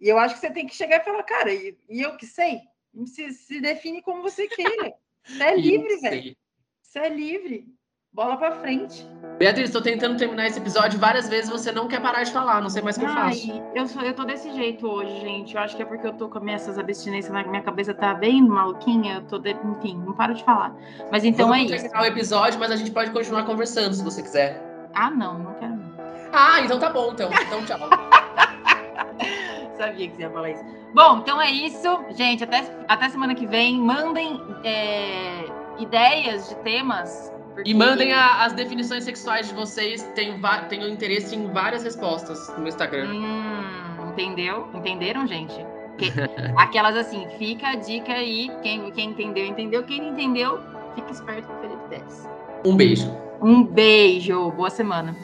E 0.00 0.08
eu 0.08 0.18
acho 0.18 0.34
que 0.34 0.40
você 0.40 0.50
tem 0.50 0.66
que 0.66 0.74
chegar 0.74 1.00
e 1.00 1.04
falar, 1.04 1.22
cara, 1.24 1.52
e, 1.52 1.76
e 1.88 2.02
eu 2.02 2.16
que 2.16 2.26
sei? 2.26 2.60
Se, 3.06 3.30
se 3.32 3.60
define 3.60 4.00
como 4.00 4.22
você 4.22 4.46
queira. 4.46 4.94
Você 5.24 5.42
é 5.42 5.56
livre, 5.56 5.96
velho. 5.96 6.36
Você 6.82 6.98
é 7.00 7.08
livre. 7.08 7.66
Bola 8.16 8.36
pra 8.38 8.50
frente. 8.52 9.06
Beatriz, 9.38 9.70
tô 9.70 9.82
tentando 9.82 10.16
terminar 10.16 10.46
esse 10.46 10.58
episódio 10.58 10.98
várias 10.98 11.28
vezes, 11.28 11.50
você 11.50 11.70
não 11.70 11.86
quer 11.86 12.00
parar 12.00 12.22
de 12.22 12.32
falar, 12.32 12.62
não 12.62 12.70
sei 12.70 12.80
mais 12.80 12.96
o 12.96 13.00
que 13.00 13.04
eu 13.04 13.10
faço. 13.10 13.62
Eu, 13.74 13.86
sou, 13.86 14.00
eu 14.00 14.14
tô 14.14 14.24
desse 14.24 14.50
jeito 14.54 14.88
hoje, 14.88 15.20
gente. 15.20 15.54
Eu 15.54 15.60
acho 15.60 15.76
que 15.76 15.82
é 15.82 15.84
porque 15.84 16.06
eu 16.06 16.14
tô 16.14 16.26
com 16.30 16.48
essas 16.48 16.78
abstinências 16.78 17.30
na 17.30 17.44
minha 17.44 17.60
cabeça, 17.62 17.92
tá 17.92 18.14
bem 18.14 18.40
maluquinha. 18.42 19.16
Eu 19.16 19.22
tô, 19.26 19.38
de- 19.38 19.54
enfim, 19.62 19.98
não 19.98 20.14
paro 20.14 20.32
de 20.32 20.42
falar. 20.42 20.74
Mas 21.12 21.24
então 21.24 21.48
Vamos 21.48 21.64
é 21.70 21.74
isso. 21.74 21.82
terminar 21.82 22.02
o 22.02 22.06
episódio, 22.06 22.58
mas 22.58 22.70
a 22.70 22.76
gente 22.76 22.90
pode 22.90 23.10
continuar 23.10 23.44
conversando 23.44 23.92
se 23.92 24.02
você 24.02 24.22
quiser. 24.22 24.62
Ah, 24.94 25.10
não, 25.10 25.38
não 25.38 25.52
quero. 25.52 25.78
Ah, 26.32 26.62
então 26.62 26.78
tá 26.78 26.88
bom, 26.88 27.10
então. 27.12 27.28
Então 27.30 27.62
tchau. 27.66 27.78
Sabia 29.76 30.08
que 30.08 30.16
você 30.16 30.22
ia 30.22 30.30
falar 30.30 30.50
isso. 30.52 30.64
Bom, 30.94 31.18
então 31.18 31.38
é 31.38 31.50
isso. 31.50 32.00
Gente, 32.16 32.42
até, 32.42 32.64
até 32.88 33.10
semana 33.10 33.34
que 33.34 33.46
vem. 33.46 33.78
Mandem 33.78 34.40
é, 34.64 35.44
ideias 35.78 36.48
de 36.48 36.54
temas. 36.56 37.30
Porque... 37.56 37.70
E 37.70 37.72
mandem 37.72 38.12
a, 38.12 38.44
as 38.44 38.52
definições 38.52 39.04
sexuais 39.04 39.48
de 39.48 39.54
vocês. 39.54 40.02
Tenho, 40.14 40.38
tenho 40.68 40.86
interesse 40.86 41.34
em 41.34 41.50
várias 41.50 41.82
respostas 41.82 42.54
no 42.58 42.68
Instagram. 42.68 43.08
Hum, 43.08 44.10
entendeu? 44.10 44.68
Entenderam, 44.74 45.26
gente? 45.26 45.54
aquelas 46.58 46.94
assim, 46.94 47.26
fica 47.38 47.68
a 47.68 47.74
dica 47.74 48.12
aí. 48.12 48.50
Quem, 48.62 48.90
quem 48.90 49.08
entendeu, 49.08 49.46
entendeu. 49.46 49.82
Quem 49.84 50.02
não 50.02 50.10
entendeu, 50.10 50.60
fica 50.94 51.10
esperto 51.10 51.48
com 51.48 51.54
o 51.54 51.60
Felipe 51.62 51.88
10. 51.88 52.28
Um 52.66 52.76
beijo. 52.76 53.10
Um 53.40 53.64
beijo. 53.64 54.50
Boa 54.50 54.68
semana. 54.68 55.16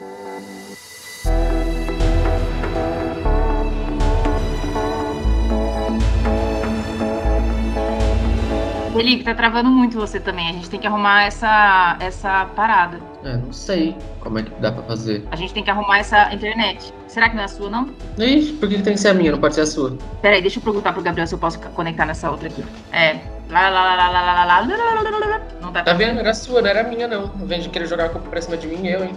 Felipe, 8.93 9.23
tá 9.23 9.33
travando 9.33 9.69
muito 9.69 9.99
você 9.99 10.19
também. 10.19 10.49
A 10.49 10.53
gente 10.53 10.69
tem 10.69 10.79
que 10.79 10.85
arrumar 10.85 11.23
essa, 11.23 11.97
essa 11.99 12.45
parada. 12.55 12.99
É, 13.23 13.35
não 13.35 13.51
sei 13.51 13.95
como 14.19 14.37
é 14.39 14.43
que 14.43 14.51
dá 14.61 14.71
pra 14.71 14.83
fazer. 14.83 15.25
A 15.31 15.35
gente 15.35 15.53
tem 15.53 15.63
que 15.63 15.71
arrumar 15.71 15.97
essa 15.97 16.31
internet. 16.33 16.93
Será 17.07 17.27
que 17.29 17.35
não 17.35 17.41
é 17.41 17.45
a 17.45 17.49
sua, 17.49 17.69
não? 17.69 17.89
Ixi, 18.17 18.53
por 18.53 18.69
que 18.69 18.81
tem 18.81 18.93
que 18.93 18.99
ser 18.99 19.09
a 19.09 19.13
minha? 19.13 19.31
Não 19.31 19.39
pode 19.39 19.55
ser 19.55 19.61
a 19.61 19.65
sua. 19.65 19.97
Peraí, 20.21 20.41
deixa 20.41 20.59
eu 20.59 20.63
perguntar 20.63 20.93
pro 20.93 21.01
Gabriel 21.01 21.27
se 21.27 21.33
eu 21.33 21.39
posso 21.39 21.59
conectar 21.59 22.05
nessa 22.05 22.29
outra 22.29 22.47
aqui. 22.47 22.63
É. 22.91 23.19
Lá, 23.49 23.69
lá, 23.69 23.95
lá, 23.95 23.95
lá, 23.95 24.09
lá, 24.09 24.21
lá, 24.21 24.43
lá, 24.43 24.45
lá, 24.45 25.41
Não 25.61 25.71
tá, 25.71 25.83
tá 25.83 25.93
vendo? 25.93 26.19
Era 26.19 26.31
a 26.31 26.33
sua, 26.33 26.61
não 26.61 26.69
era 26.69 26.81
a 26.81 26.83
minha, 26.83 27.07
não. 27.07 27.31
Invés 27.41 27.63
de 27.63 27.69
querer 27.69 27.87
jogar 27.87 28.05
a 28.05 28.09
culpa 28.09 28.29
pra 28.29 28.41
cima 28.41 28.57
de 28.57 28.67
mim, 28.67 28.87
eu, 28.87 29.03
hein? 29.03 29.15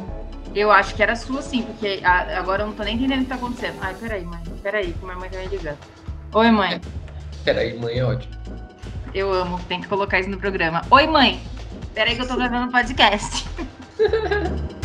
Eu 0.55 0.71
acho 0.71 0.95
que 0.95 1.03
era 1.03 1.13
a 1.13 1.17
sua, 1.17 1.43
sim, 1.43 1.63
porque 1.63 2.01
agora 2.03 2.63
eu 2.63 2.69
não 2.69 2.75
tô 2.75 2.83
nem 2.83 2.97
entendendo 2.97 3.21
o 3.21 3.23
que 3.25 3.29
tá 3.29 3.35
acontecendo. 3.35 3.77
Ai, 3.81 3.95
peraí, 3.95 4.25
mãe. 4.25 4.41
Peraí, 4.63 4.93
que 4.93 5.05
minha 5.05 5.17
mãe 5.17 5.29
tá 5.29 5.39
me 5.39 5.47
ligando. 5.47 5.79
Oi, 6.33 6.51
mãe. 6.51 6.81
Peraí, 7.45 7.79
mãe 7.79 7.99
é 7.99 8.05
ótimo. 8.05 8.35
Eu 9.15 9.33
amo, 9.33 9.59
tem 9.69 9.81
que 9.81 9.89
colocar 9.89 10.21
isso 10.21 10.31
no 10.31 10.39
programa. 10.39 10.83
Oi, 10.91 11.07
mãe. 11.07 11.41
Peraí 11.95 12.15
que 12.15 12.23
eu 12.23 12.29
tô 12.29 12.37
gravando 12.37 12.71
podcast. 12.71 13.47